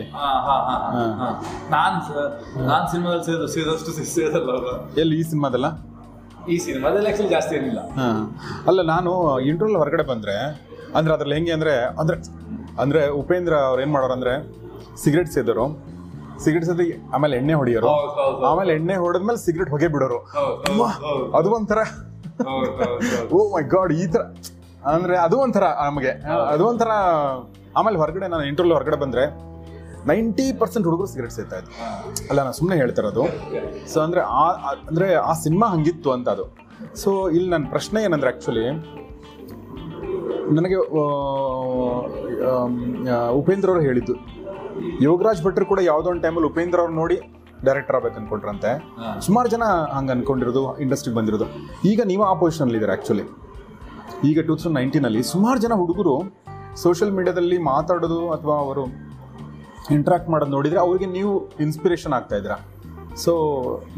ನಾನ್ 1.71 1.97
ನಾನ್ 2.71 2.87
ಸಿನಿಮಾದಲ್ಲಿ 2.93 3.25
ಸೇರಿದ 3.29 3.47
ಸೇರಿದಷ್ಟು 3.55 3.93
ಸೇರಲ್ಲ 4.17 4.53
ಎಲ್ಲಿ 5.03 5.17
ಈ 5.21 5.25
ಸಿನಿಮಾದಲ್ಲ? 5.33 5.69
ಈ 6.49 6.57
ಸಿನಿಮಾದಲ್ಲಿ 6.59 7.09
ಆಕ್ಚುಲಿ 7.11 7.29
ಜಾಸ್ತಿ 7.29 7.55
ಏನಿಲ್ಲ. 7.57 7.81
ಹಾಂ. 7.99 8.21
ಅಲ್ಲ 8.69 8.81
ನಾನು 8.93 9.11
ಇಂಟರ್ವಲ್ 9.49 9.77
ಹೊರಗಡೆ 9.77 10.05
ಬಂದ್ರೆ 10.05 10.37
ಅಂದ್ರೆ 10.97 11.13
ಅದ್ರಲ್ಲಿ 11.15 11.37
ಹೆಂಗೆ 11.37 11.53
ಅಂದ್ರೆ 11.53 11.73
ಅಂದ್ರೆ 12.01 12.17
ಅಂದ್ರೆ 12.81 13.01
ಉಪೇಂದ್ರ 13.21 13.55
ಅವ್ರು 13.69 13.81
ಏನು 13.83 13.93
ಮಾಡೋರು 13.93 14.15
ಅಂದ್ರೆ 14.15 14.35
ಸಿಗರೇಟ್ 15.05 15.33
ಸೇದರು 15.33 15.65
ಸಿಗರೇಟ್ 16.45 16.67
ಸೇದಿ 16.67 16.85
ಆಮೇಲೆ 17.15 17.35
ಎಣ್ಣೆ 17.37 17.55
ಹೊಡಿಯೋರು. 17.55 17.87
ಹೌದು, 17.89 18.13
ಹೌದು. 18.19 18.43
ಆಮೇಲೆ 18.51 18.73
ಎಣ್ಣೆ 18.75 18.97
ಹೊಡೆದ್ಮೇಲೆ 18.97 19.41
ಸಿಗರೇಟ್ 19.47 19.71
ಹೊಗೆ 19.71 19.89
ಬಿಡೋರು. 19.89 20.21
ಅದು 21.39 21.51
ಒಂಥರ 21.59 21.81
ಓ 23.35 23.39
ಮೈ 23.53 23.63
ಗಾಡ್ 23.73 23.93
ಈ 23.95 24.07
ಥರ. 24.07 24.23
ಅಂದರೆ 24.93 25.15
ಅದು 25.27 25.37
ಒಂಥರ 25.45 25.65
ನಮಗೆ. 25.89 26.13
ಅದು 26.55 26.65
ಒಂಥರ 26.71 26.91
ಆಮೇಲೆ 27.79 27.99
ಹೊರಗಡೆ 28.03 28.27
ನಾನು 28.35 28.45
ಇಂಟರ್ವ್ಯೂ 28.51 28.75
ಹೊರಗಡೆ 28.79 28.99
ಬಂದ್ರೆ 29.05 29.25
ನೈಂಟಿ 30.11 30.45
ಪರ್ಸೆಂಟ್ 30.61 30.87
ಹುಡುಗರು 30.89 31.09
ಸಿಗರೇಟ್ 31.13 31.35
ಸೇರ್ತಾ 31.37 31.57
ಇದ್ರು. 31.61 31.73
ಅಲ್ಲ 32.31 32.39
ನಾನು 32.47 32.57
ಸುಮ್ಮನೆ 32.59 32.77
ಹೇಳ್ತಾ 32.83 33.01
ಇರೋದು. 33.03 33.25
ಸೊ 33.93 33.99
ಅಂದರೆ 34.05 34.21
ಆ 34.43 34.45
ಅಂದರೆ 34.91 35.09
ಆ 35.31 35.33
ಸಿನಿಮಾ 35.45 35.67
ಹಂಗಿತ್ತು 35.75 36.11
ಅಂತ 36.17 36.29
ಅದು. 36.37 36.45
ಸೊ 37.03 37.11
ಇಲ್ಲಿ 37.37 37.49
ನನ್ನ 37.55 37.67
ಪ್ರಶ್ನೆ 37.75 37.99
ಏನಂದ್ರೆ 38.09 38.31
ಆ್ಯಕ್ಚುಲಿ 38.31 38.67
ನನಗೆ 40.59 40.77
ಉಪೇಂದ್ರ 43.41 43.69
ಅವರು 43.73 43.83
ಹೇಳಿದ್ದು. 43.89 44.15
ಯೋಗರಾಜ್ 45.07 45.43
ಭಟ್ರು 45.47 45.65
ಕೂಡ 45.73 45.81
ಯಾವುದೋ 45.91 46.09
ಒಂದು 46.13 46.23
ಟೈಮಲ್ಲಿ 46.27 46.49
ಉಪೇಂದ್ರ 46.53 46.79
ಅವ್ರು 46.85 46.95
ನೋಡಿ 47.01 47.17
ಡೈರೆಕ್ಟರ್ 47.67 47.97
ಆಗ್ಬೇಕು 47.99 48.19
ಅನ್ಕೊಂಡ್ರಂತೆ. 48.21 48.71
ಸುಮಾರು 49.27 49.49
ಜನ 49.55 49.65
ಹಂಗೆ 49.97 50.13
ಅನ್ಕೊಂಡಿರೋದು 50.17 50.63
ಇಂಡಸ್ಟ್ರಿಗೆ 50.85 51.17
ಬಂದಿರೋದು. 51.19 51.47
ಈಗ 51.93 52.01
ನೀವು 52.13 52.25
ಆ 52.31 52.33
ಪೊಸಿಷನಲ್ಲಿ 52.43 52.79
ಇದ್ದೀರಾ 52.81 52.95
ಆ್ಯಕ್ಚುಲಿ 52.97 53.25
ಈಗ 54.27 54.41
ಟೂ 54.47 54.55
ತೌಸಂಡ್ 54.55 54.75
ನೈನ್ಟೀನಲ್ಲಿ 54.75 55.23
ಸುಮಾರು 55.23 55.59
ಜನ 55.61 55.73
ಹುಡುಗರು 55.73 56.15
ಸೋಷಿಯಲ್ 56.83 57.13
ಮೀಡಿಯಾದಲ್ಲಿ 57.17 57.59
ಮಾತಾಡೋದು 57.59 58.31
ಅಥವಾ 58.31 58.57
ಅವರು 58.59 58.85
ಇಂಟ್ರಾಕ್ಟ್ 59.97 60.29
ಮಾಡೋದು 60.33 60.51
ನೋಡಿದರೆ 60.51 60.81
ಅವರಿಗೆ 60.81 61.07
ನೀವು 61.07 61.33
ಇನ್ಸ್ಪಿರೇಷನ್ 61.65 62.15
ಆಗ್ತಾ 62.17 62.37
ಇದ್ದೀರಾ? 62.37 62.57
ಸೊ 63.25 63.33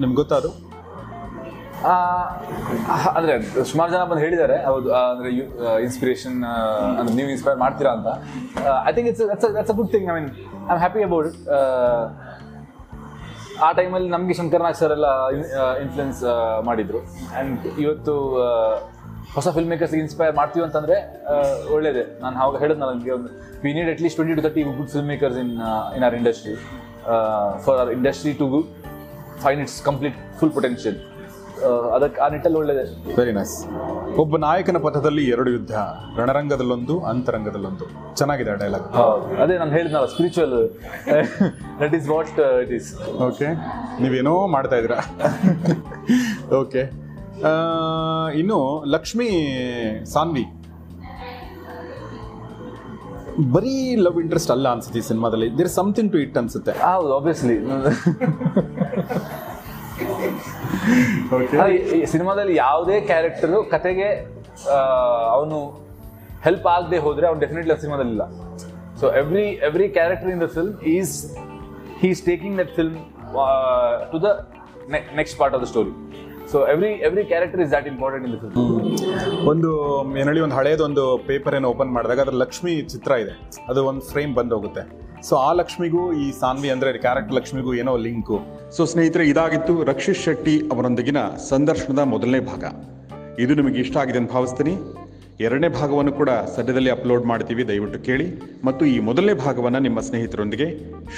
ನಿಮ್ಗೆ 0.01 0.17
ಗೊತ್ತಾ 0.17 0.37
ಅದು? 0.37 0.51
ಅಂದರೆ 3.17 3.35
ಸುಮಾರು 3.71 3.91
ಜನ 3.93 4.03
ಬಂದು 4.11 4.23
ಹೇಳಿದ್ದಾರೆ 4.25 4.57
ಹೌದು 4.69 4.89
ಅಂದರೆ 4.95 5.31
ಯು 5.39 5.45
ಇನ್ಸ್ಪಿರೇಷನ್ 5.87 6.45
ಅಂದ್ರೆ 6.99 7.15
ನೀವು 7.15 7.31
ಇನ್ಸ್ಪೈರ್ 7.35 7.59
ಮಾಡ್ತೀರಾ 7.65 7.93
ಅಂತ. 7.99 8.09
I 8.89 8.93
think 8.97 9.09
it's 9.11 9.23
that's 9.31 9.73
a 9.75 9.77
good 9.81 9.91
thing 9.95 10.07
I 10.11 10.15
mean 10.19 10.31
I 10.69 10.73
am 10.75 10.79
happy 10.79 11.03
about 11.09 11.29
it 11.31 11.41
ಆ 13.67 13.73
ಟೈಮಲ್ಲಿ 13.79 14.09
ನಮಗೆ 14.09 14.35
ಶಂಕರ್ನಾಗ್ 14.35 14.77
ಸರ್ 14.83 14.93
ಎಲ್ಲ 14.97 15.07
ಇನ್ಫ್ಲುಯೆನ್ಸ್ 15.85 16.23
ಮಾಡಿದ್ರು. 16.69 17.01
ಆ್ಯಂಡ್ 17.33 17.67
ಇವತ್ತು 17.85 18.15
ಹೊಸ 19.35 19.49
ಫಿಲ್ಮ್ 19.55 19.71
ಮೇಕರ್ಸ್ 19.73 19.95
ಇನ್ಸ್ಪೈರ್ 19.97 20.33
ಮಾಡ್ತೀವಿ 20.39 20.65
ಅಂತಂದ್ರೆ 20.67 20.97
ಒಳ್ಳೇದೇ. 21.75 22.03
ನಾನು 22.23 22.37
ಅವಾಗ 22.43 22.57
ಹೇಳಿದ್ನ 22.63 22.85
ನನಗೆ 22.85 23.13
ಒಂದು 23.17 23.31
we 23.65 23.73
need 23.77 23.91
at least 23.93 24.17
twenty 24.19 24.35
to 24.39 24.45
thirty 24.47 24.63
good 24.71 24.91
film 24.95 25.09
makers 25.13 25.39
in 25.43 25.53
in 25.97 26.05
our 26.09 26.17
industry 26.21 26.55
for 27.67 27.79
our 27.83 27.93
industry 27.93 28.33
to 28.41 28.49
fine 29.45 29.61
its 29.61 29.79
complete 29.83 30.19
full 30.41 30.53
potential 30.59 30.99
ಅದಕ್ಕೆ 31.97 32.19
ಆ 32.21 32.29
ನಿಟ್ಟಲ್ಲಿ 32.33 32.59
ಒಳ್ಳೇದೇ. 32.59 32.83
ವೆರಿ 33.17 33.33
ನೈಸ್ 33.39 33.55
ಒಬ್ಬ 34.23 34.37
ನಾಯಕನ 34.45 34.79
ಪಥದಲ್ಲಿ 34.85 35.25
ಎರಡು 35.33 35.51
ಯುದ್ಧ 35.51 35.75
ರಣರಂಗದಲ್ಲೊಂದು 36.19 36.95
ಅಂತರಂಗದಲ್ಲೊಂದು. 37.11 37.85
ಚೆನ್ನಾಗಿದೆ 38.19 38.53
ಡೈಲಾಗ್ 38.63 38.87
ಅದೇ 39.43 39.57
ನಾನು 39.59 39.73
ಹೇಳಿದ್ನಲ್ಲ 39.77 40.09
spiritual 40.15 40.55
that 41.83 41.95
is 41.99 42.09
what 42.09 42.33
it 42.65 42.73
is 42.79 42.89
okay 43.27 43.49
ನೀವೇನೋ 44.03 44.35
ಮಾಡ್ತಾ 44.57 44.79
ಇದ್ದೀರಾ? 44.81 44.99
ಓಕೆ 46.63 46.83
ಇನ್ನು 48.41 48.59
ಲಕ್ಷ್ಮಿ 48.95 49.29
ಸಾನ್ವಿ. 50.15 50.45
ಬರೀ 53.55 53.75
ಲವ್ 54.05 54.19
ಇಂಟ್ರೆಸ್ಟ್ 54.23 54.51
ಅಲ್ಲ 54.55 54.67
ಅನ್ಸುತ್ತೆ 54.75 54.99
ಈ 55.03 55.05
ಸಿನಿಮಾದಲ್ಲಿ. 55.11 55.49
ದೇರ್ 55.59 55.71
ಸಮಥಿಂಗ್ 55.77 56.11
ಟು 56.15 56.19
ಇಟ್ 56.25 56.37
ಅನ್ಸುತ್ತೆ. 56.41 56.73
ಹೌದು 56.87 57.13
ಆಬ್ವಿಯಸ್ಲಿ 57.19 57.57
ಓಕೆ 61.37 61.57
ಈ 61.99 62.05
ಸಿನಿಮಾದಲ್ಲಿ 62.15 62.55
ಯಾವುದೇ 62.65 62.97
ಕ್ಯಾರೆಕ್ಟರು 63.11 63.59
ಕತೆಗೆ 63.75 64.09
ಅವನು 65.37 65.59
ಹೆಲ್ಪ್ 66.47 66.69
ಆಗದೆ 66.77 66.99
ಹೋದ್ರೆ 67.07 67.27
ಅವ್ನು 67.31 67.41
ಡೆಫಿನೆಟ್ಲಿ 67.45 67.75
ಆ 67.77 67.79
ಸಿನಿಮಾದಲ್ಲಿ 67.85 68.13
ಇಲ್ಲ. 68.17 68.25
So 69.01 69.07
every 69.23 69.47
every 69.69 69.89
character 69.99 70.31
in 70.35 70.41
the 70.45 70.49
film 70.57 70.75
is 70.97 71.15
he 72.01 72.09
is 72.15 72.23
taking 72.31 72.57
that 72.63 72.73
film 72.79 72.97
to 74.13 74.19
the 74.27 74.31
next 75.21 75.37
part 75.41 75.57
of 75.57 75.63
the 75.65 75.69
story 75.73 75.95
so 76.51 76.59
every 76.73 76.91
every 77.09 77.25
character 77.33 77.61
is 77.65 77.73
that 77.75 77.89
important 77.93 78.25
in 78.27 78.33
this 78.35 79.47
ಒಂದು 79.51 79.71
ಏನು 80.21 80.27
ಹೇಳಿ 80.31 80.43
ಒಂದು 80.47 80.57
ಹಳೇದೊಂದು 80.61 81.05
ಪೇಪರ್ 81.31 81.55
ಏನು 81.59 81.69
open 81.73 81.93
ಮಾಡಿದಾಗ 81.97 82.21
ಅದ್ರ 82.25 82.37
ಲಕ್ಷ್ಮಿ 82.45 82.75
ಚಿತ್ರ 82.93 83.13
ಇದೆ. 83.25 83.35
ಅದು 83.71 83.81
ಒಂದು 83.91 84.03
ಫ್ರೇಮ್ 84.13 84.33
ಬಂದು 84.39 84.55
ಹೋಗುತ್ತೆ 84.57 84.83
ಸೊ 85.29 85.35
ಆ 85.47 85.51
ಲಕ್ಷ್ಮಿಗೂ, 85.61 86.03
ಈ 86.23 86.27
ಸಾನ್ವಿ 86.43 86.69
ಅಂದ್ರೆ 86.75 86.91
ಕ್ಯಾರೆಕ್ಟರ್ 87.07 87.37
ಲಕ್ಷ್ಮಿಗೂ 87.39 87.75
ಏನೋ 87.81 87.93
ಲಿಂಕು 88.07 88.37
ಸೊ 88.77 88.85
ಸ್ನೇಹಿತರೆ, 88.93 89.25
ಇದಾಗಿತ್ತು 89.33 89.75
ರಕ್ಷಿತ್ 89.91 90.21
ಶೆಟ್ಟಿ 90.25 90.55
ಅವರೊಂದಿಗಿನ 90.73 91.23
ಸಂದರ್ಶನದ 91.51 92.05
ಮೊದಲನೇ 92.15 92.41
ಭಾಗ. 92.51 92.65
ಇದು 93.45 93.55
ನಿಮಗೆ 93.61 93.79
ಇಷ್ಟ 93.85 93.97
ಆಗಿದೆ 94.03 94.19
ಅಂತ 94.23 94.33
ಭಾವಿಸ್ತೀನಿ. 94.37 94.75
ಎರಡನೇ 95.47 95.69
ಭಾಗವನ್ನು 95.79 96.13
ಕೂಡ 96.21 96.31
ಸದ್ಯದಲ್ಲಿ 96.57 96.91
ಅಪ್ಲೋಡ್ 96.97 97.25
ಮಾಡ್ತೀವಿ, 97.33 97.63
ದಯವಿಟ್ಟು 97.69 98.01
ಕೇಳಿ. 98.09 98.27
ಮತ್ತು 98.69 98.83
ಈ 98.95 98.99
ಮೊದಲನೇ 99.11 99.35
ಭಾಗವನ್ನು 99.47 99.83
ನಿಮ್ಮ 99.87 100.01
ಸ್ನೇಹಿತರೊಂದಿಗೆ 100.09 100.69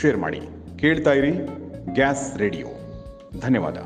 ಶೇರ್ 0.01 0.21
ಮಾಡಿ. 0.27 0.41
ಕೇಳ್ತಾ 0.83 1.15
ಇರಿ 1.23 1.33
ಗ್ಯಾಸ್ 1.99 2.27
ರೇಡಿಯೋ. 2.45 2.69
ಧನ್ಯವಾದ. 3.47 3.79